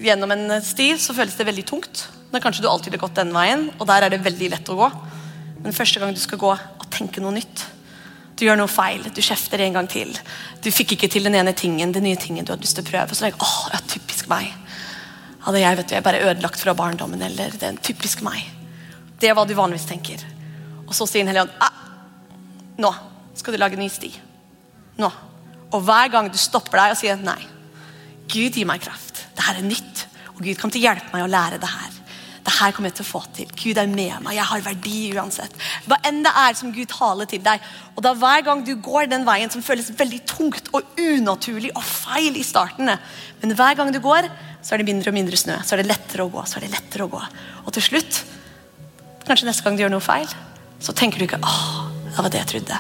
gjennom 0.05 0.31
en 0.31 0.61
sti, 0.61 0.91
så 1.01 1.15
føles 1.17 1.33
det 1.33 1.47
veldig 1.47 1.65
tungt. 1.65 2.03
Da 2.29 2.37
kanskje 2.39 2.61
du 2.61 2.67
alltid 2.69 2.93
har 2.93 3.01
gått 3.07 3.17
den 3.17 3.33
veien, 3.33 3.71
og 3.79 3.87
der 3.89 4.05
er 4.05 4.13
det 4.13 4.21
veldig 4.21 4.51
lett 4.53 4.69
å 4.69 4.77
gå. 4.77 4.89
Men 5.63 5.73
første 5.73 5.99
gang 5.99 6.13
du 6.13 6.21
skal 6.21 6.37
gå 6.37 6.51
tenke 6.93 7.23
noe 7.23 7.35
nytt 7.35 7.65
Du 8.37 8.45
gjør 8.45 8.59
noe 8.59 8.69
feil, 8.69 9.01
du 9.01 9.21
kjefter 9.21 9.63
en 9.65 9.73
gang 9.73 9.87
til. 9.89 10.11
Du 10.61 10.69
fikk 10.69 10.91
ikke 10.93 11.07
til 11.09 11.25
den 11.25 11.33
ene 11.39 11.55
tingen, 11.57 11.89
den 11.91 12.05
nye 12.05 12.19
tingen 12.21 12.45
du 12.45 12.51
hadde 12.53 12.61
lyst 12.61 12.77
til 12.77 12.85
å 12.85 12.89
prøve. 12.91 13.15
Så 13.17 13.25
tenker, 13.25 13.41
åh, 13.41 13.71
ja, 13.73 13.79
typisk 13.89 14.29
meg 14.29 14.51
hadde 15.47 15.61
jeg 15.61 15.77
vet 15.79 15.87
du, 15.87 15.95
jeg 15.95 16.03
bare 16.03 16.23
ødelagt 16.27 16.59
fra 16.59 16.75
barndommen. 16.75 17.21
eller 17.23 17.53
det 17.55 17.63
er 17.63 17.77
typisk 17.81 18.21
meg. 18.21 18.43
Det 19.19 19.29
er 19.29 19.35
hva 19.37 19.45
du 19.47 19.55
vanligvis 19.55 19.87
tenker. 19.87 20.23
Og 20.85 20.93
så 20.95 21.07
sier 21.07 21.23
Den 21.23 21.31
hellige 21.31 21.47
ånd 21.47 21.63
ah, 21.63 21.77
nå 22.77 22.91
skal 23.37 23.53
du 23.53 23.59
lage 23.61 23.77
en 23.77 23.83
ny 23.85 23.89
sti. 23.89 24.11
Nå. 24.99 25.09
Og 25.71 25.83
hver 25.85 26.11
gang 26.11 26.29
du 26.31 26.37
stopper 26.37 26.79
deg 26.81 26.95
og 26.95 26.99
sier 26.99 27.21
nei, 27.21 27.39
Gud 28.27 28.57
gir 28.59 28.67
meg 28.67 28.83
kraft. 28.83 29.23
Det 29.35 29.45
her 29.45 29.61
er 29.61 29.67
nytt. 29.67 30.03
Og 30.35 30.43
Gud 30.43 30.57
kommer 30.59 30.75
til 30.75 30.83
å 30.83 30.89
hjelpe 30.89 31.13
meg 31.13 31.23
å 31.25 31.31
lære 31.31 31.59
det 31.61 31.69
her. 31.71 31.96
Det 32.47 32.53
her 32.61 32.71
kommer 32.71 32.87
jeg 32.87 33.01
til 33.01 33.03
å 33.03 33.09
få 33.09 33.19
til. 33.35 33.49
Gud 33.59 33.79
er 33.81 33.89
med 33.91 34.21
meg. 34.23 34.37
Jeg 34.37 34.47
har 34.47 34.61
verdi 34.63 34.99
uansett. 35.17 35.55
Hva 35.83 35.97
enn 36.07 36.21
det 36.23 36.31
er 36.31 36.53
som 36.55 36.71
Gud 36.71 36.87
taler 36.93 37.27
til 37.27 37.41
deg. 37.43 37.63
Og 37.97 38.05
da 38.05 38.13
Hver 38.15 38.45
gang 38.45 38.61
du 38.63 38.71
går 38.79 39.09
den 39.11 39.25
veien 39.27 39.51
som 39.51 39.63
føles 39.65 39.89
veldig 39.99 40.21
tungt 40.31 40.69
og 40.71 40.87
unaturlig 40.95 41.73
og 41.75 41.83
feil 41.83 42.39
i 42.39 42.45
starten, 42.47 42.93
men 43.41 43.55
hver 43.57 43.75
gang 43.75 43.91
du 43.91 43.99
går, 43.99 44.29
så 44.63 44.73
er 44.73 44.79
det 44.79 44.87
mindre 44.87 45.11
og 45.11 45.17
mindre 45.17 45.39
snø. 45.39 45.57
Så 45.59 45.75
er 45.75 45.83
det 45.83 45.91
lettere 45.91 46.23
å 46.23 46.31
gå. 46.31 46.45
så 46.47 46.57
er 46.57 46.65
det 46.65 46.71
lettere 46.77 47.03
å 47.03 47.11
gå. 47.11 47.21
Og 47.65 47.75
til 47.75 47.83
slutt, 47.83 48.21
kanskje 49.27 49.49
neste 49.49 49.67
gang 49.67 49.75
du 49.75 49.83
gjør 49.83 49.93
noe 49.97 50.07
feil, 50.07 50.31
så 50.79 50.95
tenker 50.95 51.19
du 51.19 51.27
ikke 51.27 51.41
åh, 51.43 51.91
det 52.07 52.15
var 52.15 52.31
det 52.31 52.41
jeg 52.45 52.51
trodde. 52.53 52.79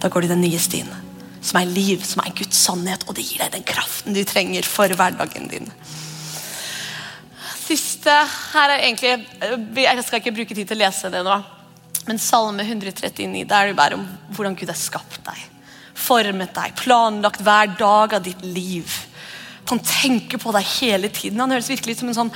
Da 0.00 0.12
går 0.12 0.26
du 0.26 0.34
den 0.34 0.44
nye 0.44 0.60
stien. 0.60 0.92
Som 1.40 1.62
er 1.62 1.72
liv, 1.72 2.04
som 2.04 2.20
er 2.20 2.36
Guds 2.36 2.60
sannhet, 2.60 3.08
og 3.08 3.16
det 3.16 3.24
gir 3.24 3.40
deg 3.40 3.56
den 3.56 3.64
kraften 3.64 4.12
du 4.12 4.20
trenger 4.28 4.68
for 4.68 4.92
hverdagen 4.92 5.48
din. 5.48 5.72
Siste 7.70 8.10
her 8.10 8.72
er 8.74 8.82
egentlig 8.82 9.12
Jeg 9.78 10.06
skal 10.06 10.18
ikke 10.18 10.34
bruke 10.40 10.56
tid 10.56 10.66
til 10.66 10.78
å 10.78 10.82
lese 10.82 11.10
det 11.12 11.22
nå. 11.26 11.36
Men 12.08 12.18
Salme 12.18 12.64
139 12.66 13.44
der 13.46 13.54
er 13.60 13.70
det 13.70 13.78
bare 13.78 13.98
om 13.98 14.06
hvordan 14.34 14.56
Gud 14.58 14.72
har 14.72 14.78
skapt 14.78 15.20
deg. 15.26 15.44
Formet 16.00 16.54
deg, 16.56 16.74
planlagt 16.80 17.44
hver 17.44 17.70
dag 17.78 18.16
av 18.18 18.24
ditt 18.26 18.42
liv 18.42 18.88
han 19.70 19.80
tenker 19.86 20.40
på 20.40 20.50
deg 20.54 20.66
hele 20.80 21.10
tiden. 21.14 21.38
Han 21.38 21.52
høres 21.54 21.68
virkelig 21.70 21.94
ut 21.94 22.00
som 22.02 22.10
en 22.10 22.16
sånn 22.16 22.32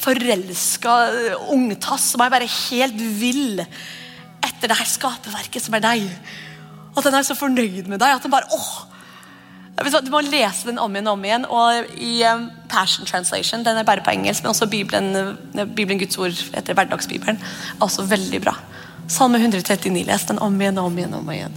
forelska 0.00 0.94
eh, 1.10 1.50
ungtass 1.52 2.06
som 2.14 2.22
er 2.24 2.32
bare 2.32 2.48
helt 2.48 3.02
vill 3.20 3.60
etter 3.60 4.70
det 4.70 4.78
her 4.78 4.88
skaperverket 4.88 5.66
som 5.66 5.76
er 5.76 5.84
deg. 5.84 6.06
At 6.96 7.06
han 7.06 7.18
er 7.18 7.26
så 7.28 7.36
fornøyd 7.36 7.90
med 7.90 8.00
deg 8.00 8.16
at 8.16 8.24
han 8.24 8.32
bare 8.32 8.48
åh, 8.56 8.70
Du 9.80 10.10
må 10.12 10.20
lese 10.20 10.68
den 10.68 10.78
om 10.78 10.92
igjen 10.92 11.08
og 11.08 11.16
om 11.16 11.22
igjen. 11.24 11.46
Og 11.48 11.94
i 11.96 12.20
um, 12.28 12.50
Passion 12.68 13.08
Translation, 13.08 13.64
den 13.64 13.80
er 13.80 13.86
bare 13.88 14.04
på 14.04 14.12
engelsk, 14.12 14.44
men 14.44 14.52
også 14.52 14.68
Bibelen, 14.68 15.38
Bibelen 15.74 15.98
Guds 16.02 16.18
ord 16.20 16.36
etter 16.56 16.76
hverdagsbibelen, 16.76 17.40
også 17.80 18.04
veldig 18.10 18.42
bra. 18.44 18.58
Salme 19.10 19.40
139, 19.40 20.04
les 20.06 20.26
den 20.28 20.38
om 20.44 20.60
igjen 20.60 20.78
og 20.78 20.90
om 20.90 20.98
igjen. 21.00 21.16
om 21.16 21.32
igjen. 21.32 21.56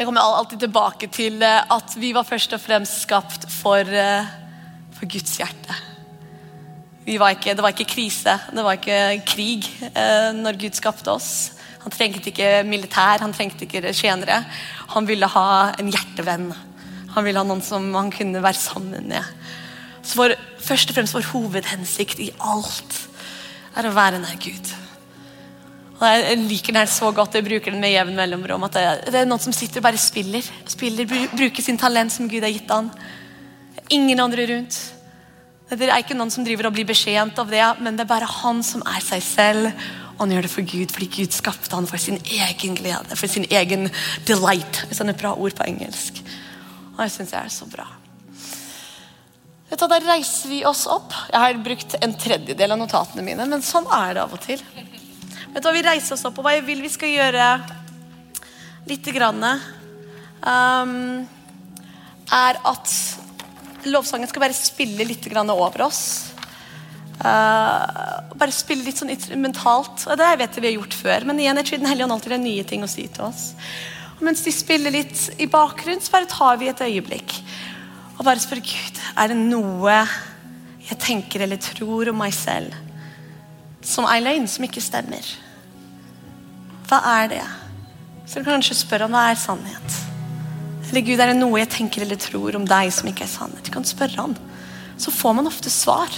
Jeg 0.00 0.06
kommer 0.08 0.24
alltid 0.24 0.62
tilbake 0.62 1.10
til 1.12 1.42
eh, 1.44 1.72
at 1.74 1.92
vi 2.00 2.14
var 2.16 2.24
først 2.24 2.54
og 2.56 2.60
fremst 2.62 3.02
skapt 3.02 3.42
for, 3.52 3.84
eh, 3.84 4.28
for 4.96 5.08
Guds 5.12 5.34
hjerte. 5.36 5.76
Var 7.04 7.34
ikke, 7.34 7.52
det 7.52 7.64
var 7.64 7.74
ikke 7.74 7.88
krise, 7.90 8.36
det 8.48 8.64
var 8.64 8.78
ikke 8.78 9.22
krig 9.28 9.66
eh, 9.90 10.30
når 10.36 10.56
Gud 10.62 10.78
skapte 10.78 11.12
oss. 11.12 11.59
Han 11.84 11.94
trengte 11.94 12.28
ikke 12.30 12.50
militær, 12.68 13.22
han 13.22 13.32
trengte 13.32 13.64
ikke 13.64 13.94
tjenere. 13.96 14.42
Han 14.94 15.08
ville 15.08 15.28
ha 15.32 15.46
en 15.80 15.88
hjertevenn. 15.92 16.50
Han 17.14 17.26
ville 17.26 17.40
ha 17.40 17.46
noen 17.46 17.62
som 17.64 17.88
han 17.96 18.12
kunne 18.14 18.42
være 18.44 18.60
sammen 18.60 19.08
med. 19.10 19.24
Så 20.02 20.18
vår, 20.20 20.36
først 20.62 20.92
og 20.92 20.98
fremst 20.98 21.16
vår 21.16 21.26
hovedhensikt 21.32 22.20
i 22.22 22.30
alt 22.40 23.00
er 23.78 23.88
å 23.88 23.94
være 23.96 24.20
nær 24.22 24.38
Gud. 24.42 24.70
Og 26.00 26.06
Jeg 26.08 26.38
liker 26.40 26.72
den 26.72 26.80
her 26.80 26.88
så 26.88 27.10
godt, 27.12 27.34
jeg 27.36 27.44
bruker 27.44 27.74
den 27.74 27.82
med 27.82 27.92
jevn 27.92 28.16
mellomrom. 28.16 28.64
at 28.64 28.72
det, 28.72 29.14
er 29.14 29.28
noen 29.28 29.42
som 29.42 29.52
sitter 29.52 29.82
og 29.82 29.88
bare 29.88 30.00
spiller. 30.00 30.44
spiller 30.66 31.04
bruker 31.36 31.62
sin 31.62 31.76
talent 31.76 32.12
som 32.12 32.28
Gud 32.28 32.42
har 32.42 32.52
gitt 32.52 32.70
han. 32.70 32.88
Ingen 33.90 34.20
andre 34.20 34.46
rundt. 34.48 34.78
Det 35.70 35.86
er 35.86 36.00
ikke 36.00 36.16
noen 36.16 36.32
som 36.32 36.44
driver 36.44 36.66
og 36.66 36.74
blir 36.74 36.88
beskjent 36.88 37.36
av 37.38 37.50
det, 37.50 37.62
men 37.78 37.96
det 37.96 38.02
er 38.02 38.10
bare 38.10 38.26
han 38.26 38.62
som 38.66 38.82
er 38.88 39.04
seg 39.04 39.22
selv. 39.22 39.84
Og 40.20 40.26
han 40.26 40.34
gjør 40.34 40.44
det 40.44 40.52
for 40.52 40.66
Gud, 40.68 40.90
fordi 40.92 41.06
Gud 41.14 41.32
skapte 41.32 41.72
han 41.72 41.86
for 41.88 41.96
sin 41.96 42.18
egen 42.20 42.74
glede, 42.76 43.16
for 43.16 43.32
sin 43.32 43.46
egen 43.48 43.88
delight. 44.28 44.82
Hvis 44.90 45.00
han 45.00 45.08
er 45.08 45.16
bra 45.16 45.32
ord 45.32 45.54
på 45.56 45.64
engelsk. 45.64 46.20
Og 46.92 47.00
jeg 47.06 47.14
syns 47.14 47.32
jeg 47.32 47.40
er 47.40 47.54
så 47.54 47.64
bra. 47.72 47.86
Da 49.70 49.98
reiser 50.04 50.50
vi 50.52 50.58
oss 50.68 50.82
opp. 50.90 51.14
Jeg 51.30 51.40
har 51.40 51.62
brukt 51.64 51.96
en 52.04 52.12
tredjedel 52.20 52.74
av 52.74 52.82
notatene 52.82 53.24
mine, 53.24 53.46
men 53.48 53.64
sånn 53.64 53.88
er 53.88 54.18
det 54.18 54.24
av 54.26 54.34
og 54.36 54.42
til. 54.44 54.60
Vet 55.54 55.62
du 55.62 55.68
hva, 55.70 55.72
Vi 55.72 55.86
reiser 55.88 56.18
oss 56.18 56.26
opp, 56.28 56.36
og 56.36 56.44
hva 56.44 56.52
jeg 56.58 56.66
vil 56.68 56.82
vi 56.84 56.92
skal 56.92 57.14
gjøre 57.14 57.46
lite 58.90 59.14
grann, 59.16 59.40
um, 60.44 60.92
er 62.28 62.60
at 62.60 62.92
lovsangen 63.88 64.28
skal 64.28 64.44
bare 64.44 64.58
spille 64.58 65.06
litt 65.08 65.32
over 65.32 65.86
oss. 65.86 66.29
Uh, 67.20 68.32
bare 68.40 68.54
spille 68.54 68.86
litt 68.86 69.00
sånn 69.00 69.12
mentalt. 69.40 70.06
Og 70.08 70.20
det 70.20 70.28
vet 70.40 70.56
jeg 70.56 70.64
vi 70.64 70.70
har 70.70 70.78
gjort 70.78 70.96
før, 70.96 71.26
men 71.28 71.40
igjen, 71.42 71.60
jeg 71.60 71.68
tror 71.68 71.82
Den 71.82 71.90
hellige 71.92 72.08
ånd 72.08 72.16
alltid 72.16 72.36
har 72.36 72.44
nye 72.44 72.68
ting 72.68 72.84
å 72.86 72.90
si 72.90 73.06
til 73.12 73.26
oss. 73.28 73.50
Og 74.18 74.24
mens 74.28 74.44
de 74.44 74.52
spiller 74.52 74.94
litt 74.94 75.26
i 75.40 75.48
bakgrunnen, 75.50 76.00
så 76.04 76.12
bare 76.12 76.28
tar 76.30 76.60
vi 76.60 76.68
et 76.72 76.86
øyeblikk 76.86 77.40
og 78.20 78.26
bare 78.26 78.40
spør 78.42 78.60
Gud 78.60 78.98
er 79.16 79.30
det 79.32 79.36
noe 79.40 79.94
jeg 80.84 80.98
tenker 81.00 81.40
eller 81.40 81.56
tror 81.56 82.10
om 82.10 82.18
meg 82.20 82.34
selv 82.36 82.74
som 83.80 84.04
er 84.04 84.20
løgn, 84.20 84.44
som 84.44 84.66
ikke 84.66 84.82
stemmer. 84.84 85.24
Hva 86.90 87.00
er 87.22 87.30
det 87.32 87.44
Så 88.28 88.38
du 88.38 88.44
kan 88.44 88.60
kanskje 88.60 88.76
spørre 88.78 89.08
om 89.08 89.14
hva 89.16 89.24
er 89.30 89.38
sannhet. 89.40 89.94
Eller 90.90 91.02
Gud, 91.02 91.18
er 91.18 91.32
det 91.32 91.38
noe 91.40 91.58
jeg 91.58 91.70
tenker 91.72 92.04
eller 92.04 92.18
tror 92.20 92.54
om 92.54 92.66
deg 92.68 92.92
som 92.94 93.08
ikke 93.10 93.24
er 93.24 93.32
sannhet? 93.32 93.64
Du 93.66 93.72
kan 93.74 93.86
spørre 93.86 94.20
han. 94.20 94.36
Så 95.00 95.10
får 95.10 95.34
man 95.34 95.50
ofte 95.50 95.72
svar. 95.72 96.12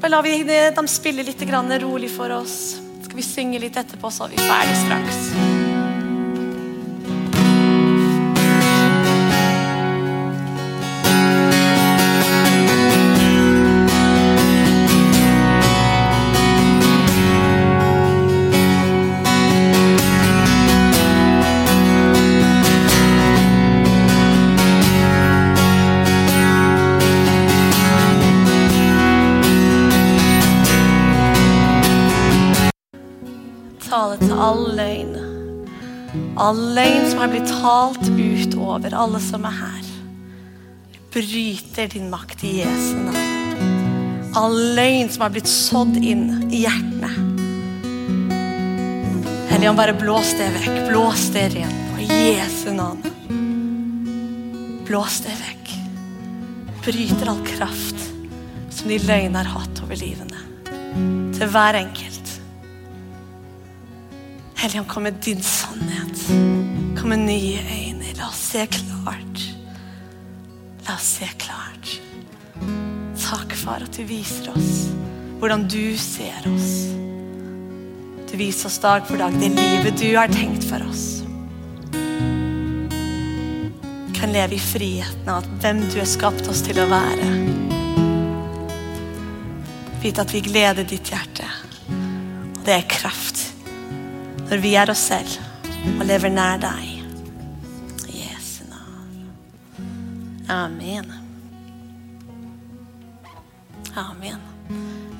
Bare 0.00 0.10
lar 0.10 0.22
vi 0.22 0.44
dem 0.76 0.86
spille 0.88 1.22
litt 1.22 1.42
rolig 1.82 2.08
for 2.10 2.32
oss. 2.32 2.80
Skal 3.04 3.16
vi 3.16 3.22
synge 3.22 3.60
litt 3.60 3.76
etterpå, 3.76 4.08
så 4.08 4.24
er 4.24 4.32
vi 4.32 4.40
ferdig 4.48 4.78
straks. 4.86 5.29
All 36.50 36.58
løgn 36.74 37.04
som 37.06 37.20
har 37.22 37.28
blitt 37.30 37.46
talt 37.46 38.08
ut 38.10 38.54
over 38.58 38.94
alle 38.98 39.20
som 39.22 39.44
er 39.46 39.52
her. 39.54 39.90
Bryter 41.14 41.86
din 41.92 42.08
makt 42.10 42.42
i 42.42 42.56
Jesu 42.56 42.96
navn. 43.04 44.32
All 44.34 44.56
løgn 44.74 45.12
som 45.14 45.22
har 45.22 45.30
blitt 45.36 45.50
sådd 45.50 46.00
inn 46.00 46.24
i 46.50 46.64
hjertene. 46.64 47.12
Helligånd, 49.52 49.78
bare 49.78 49.94
blås 49.94 50.32
det 50.40 50.50
vekk. 50.56 50.82
Blås 50.88 51.28
det 51.36 51.46
rent 51.54 51.86
på 51.92 52.08
Jesu 52.08 52.72
navn. 52.74 53.06
Blås 54.90 55.22
det 55.28 55.36
vekk. 55.38 55.74
Bryter 56.82 57.30
all 57.30 57.44
kraft 57.46 58.08
som 58.74 58.90
de 58.90 58.98
løgnene 59.04 59.44
har 59.44 59.60
hatt 59.60 59.84
over 59.86 60.02
livene. 60.02 60.42
Til 61.36 61.46
hver 61.54 61.78
enkelt. 61.84 62.19
Helligånd, 64.60 64.88
kom 64.88 65.02
med 65.02 65.14
din 65.14 65.42
sannhet. 65.42 66.26
Kom 67.00 67.08
med 67.08 67.18
nye 67.18 67.60
øyne. 67.64 68.12
La 68.18 68.26
oss 68.28 68.40
se 68.52 68.66
klart. 68.66 69.40
La 70.88 70.94
oss 70.94 71.06
se 71.16 71.28
klart. 71.40 71.94
Takk, 73.16 73.54
far, 73.56 73.86
at 73.86 73.96
du 73.96 74.04
viser 74.04 74.50
oss 74.52 74.90
hvordan 75.40 75.64
du 75.72 75.96
ser 75.96 76.44
oss. 76.50 76.92
Du 78.28 78.36
viser 78.36 78.68
oss 78.68 78.76
dag 78.82 79.06
for 79.08 79.16
dag 79.16 79.32
det 79.40 79.48
livet 79.54 79.96
du 79.96 80.10
har 80.12 80.28
tenkt 80.28 80.66
for 80.68 80.84
oss. 80.84 81.22
Vi 84.04 84.12
kan 84.20 84.36
leve 84.36 84.54
i 84.58 84.60
friheten 84.60 85.32
av 85.32 85.48
hvem 85.62 85.80
du 85.88 85.96
har 86.02 86.10
skapt 86.18 86.52
oss 86.52 86.60
til 86.68 86.82
å 86.84 86.90
være. 86.92 87.30
Vite 90.04 90.20
at 90.20 90.36
vi 90.36 90.44
gleder 90.44 90.84
ditt 90.84 91.08
hjerte. 91.08 91.48
Og 91.88 92.60
det 92.66 92.76
er 92.76 92.90
kraft 93.00 93.29
når 94.50 94.62
vi 94.62 94.74
er 94.74 94.90
oss 94.90 95.06
selv 95.10 95.36
og 96.00 96.02
lever 96.08 96.32
nær 96.34 96.58
deg. 96.60 96.88
Jesu 98.10 98.64
navn. 98.66 99.28
Amen. 100.50 101.12
Amen. 103.94 104.42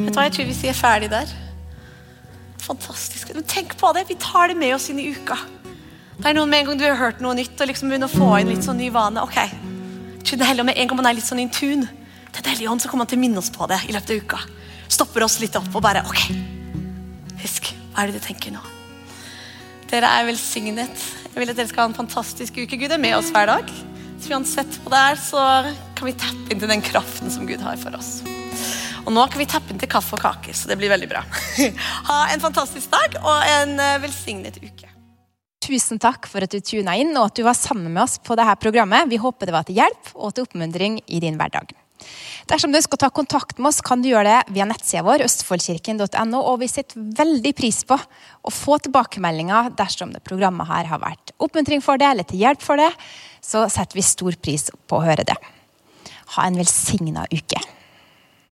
Vet 0.00 0.10
du 0.10 0.16
hva, 0.16 0.26
Jeg 0.26 0.34
tror 0.34 0.48
vi 0.50 0.56
sier 0.56 0.76
ferdig 0.76 1.10
der. 1.12 1.30
Fantastisk. 2.64 3.30
Men 3.34 3.46
tenk 3.46 3.76
på 3.78 3.92
det. 3.94 4.08
Vi 4.10 4.18
tar 4.20 4.50
det 4.50 4.58
med 4.58 4.74
oss 4.74 4.90
inn 4.90 4.98
i 5.02 5.08
uka. 5.14 5.38
Det 6.18 6.26
er 6.28 6.36
noen 6.36 6.50
med 6.50 6.64
en 6.64 6.72
gang 6.72 6.80
du 6.80 6.84
har 6.88 6.98
hørt 6.98 7.22
noe 7.22 7.36
nytt 7.38 7.60
og 7.62 7.70
liksom 7.70 7.88
begynner 7.88 8.10
å 8.10 8.12
få 8.12 8.32
inn 8.40 8.50
litt 8.50 8.66
sånn 8.66 8.80
ny 8.82 8.90
vane. 8.92 9.22
ok, 9.22 9.38
det 10.30 10.46
heller 10.46 10.66
med 10.66 10.76
En 10.76 10.88
gang 10.88 10.98
man 10.98 11.06
er 11.08 11.16
litt 11.16 11.24
sånn 11.24 11.40
in 11.40 11.48
tune 11.48 11.88
Den 12.34 12.44
hellige 12.44 12.68
ånd, 12.70 12.82
så 12.82 12.88
kommer 12.88 13.06
han 13.06 13.10
til 13.10 13.18
å 13.18 13.24
minne 13.24 13.38
oss 13.38 13.50
på 13.50 13.66
det 13.66 13.80
i 13.88 13.94
løpet 13.94 14.10
av 14.10 14.20
uka. 14.20 14.42
Stopper 14.88 15.24
oss 15.24 15.40
litt 15.40 15.56
opp 15.56 15.72
og 15.74 15.82
bare 15.82 16.04
Ok, 16.06 16.28
husk, 17.40 17.72
hva 17.94 18.04
er 18.04 18.10
det 18.12 18.20
du 18.20 18.26
tenker 18.26 18.54
nå? 18.54 18.79
Dere 19.90 20.06
er 20.06 20.26
velsignet. 20.28 21.06
Jeg 21.32 21.34
vil 21.34 21.50
at 21.50 21.58
dere 21.58 21.66
skal 21.66 21.82
ha 21.82 21.90
en 21.90 21.96
fantastisk 21.96 22.60
uke. 22.62 22.78
Gud 22.78 22.92
er 22.94 23.00
med 23.02 23.16
oss 23.16 23.32
hver 23.34 23.48
dag. 23.50 23.72
Så 24.22 24.30
uansett 24.36 24.76
hva 24.84 24.92
det 24.92 25.00
er, 25.08 25.18
så 25.18 25.46
kan 25.98 26.06
vi 26.06 26.14
tappe 26.14 26.52
inn 26.52 26.62
til 26.62 26.70
den 26.70 26.84
kraften 26.84 27.32
som 27.32 27.48
Gud 27.48 27.62
har 27.64 27.80
for 27.80 27.98
oss. 27.98 28.20
Og 29.02 29.10
nå 29.16 29.24
kan 29.32 29.42
vi 29.42 29.48
tappe 29.50 29.74
inn 29.74 29.80
til 29.82 29.90
kaffe 29.90 30.14
og 30.14 30.22
kaker, 30.22 30.54
så 30.54 30.70
det 30.70 30.78
blir 30.78 30.92
veldig 30.92 31.10
bra. 31.10 31.24
Ha 32.10 32.20
en 32.30 32.42
fantastisk 32.44 32.92
dag 32.92 33.18
og 33.18 33.50
en 33.56 33.74
eh, 33.82 33.98
velsignet 34.04 34.60
uke. 34.62 34.86
Tusen 35.66 35.98
takk 36.02 36.30
for 36.30 36.46
at 36.46 36.54
du 36.54 36.62
tuna 36.62 36.94
inn 37.00 37.10
og 37.16 37.32
at 37.32 37.40
du 37.40 37.44
var 37.46 37.58
sammen 37.58 37.90
med 37.90 38.04
oss 38.04 38.20
på 38.22 38.38
dette 38.38 38.60
programmet. 38.62 39.10
Vi 39.10 39.18
håper 39.18 39.50
det 39.50 39.58
var 39.58 39.66
til 39.66 39.82
hjelp 39.82 40.14
og 40.14 40.36
til 40.36 40.46
oppmuntring 40.46 41.02
i 41.08 41.22
din 41.22 41.40
hverdag. 41.40 41.74
Dersom 42.50 42.72
du 42.72 42.78
å 42.80 42.98
ta 42.98 43.10
kontakt 43.14 43.58
med 43.58 43.70
oss, 43.70 43.80
kan 43.84 44.02
du 44.02 44.08
gjøre 44.10 44.26
det 44.26 44.54
via 44.56 44.66
nettsida 44.66 45.04
vår, 45.06 45.24
østfoldkirken.no. 45.26 46.40
Og 46.40 46.60
vi 46.62 46.70
setter 46.70 47.02
veldig 47.20 47.52
pris 47.58 47.82
på 47.86 47.96
å 47.96 48.54
få 48.54 48.80
tilbakemeldinger 48.82 49.72
dersom 49.78 50.14
det 50.14 50.24
programmet 50.26 50.70
her 50.70 50.90
har 50.90 51.02
vært 51.02 51.34
oppmuntring 51.38 51.84
for 51.84 52.00
det, 52.00 52.10
eller 52.10 52.26
til 52.26 52.42
hjelp 52.42 52.64
for 52.64 52.80
det. 52.80 52.90
Så 53.44 53.66
setter 53.72 53.98
vi 54.00 54.06
stor 54.06 54.38
pris 54.42 54.68
på 54.90 54.98
å 54.98 55.04
høre 55.04 55.26
det. 55.28 55.38
Ha 56.36 56.46
en 56.46 56.58
velsigna 56.58 57.26
uke. 57.30 57.60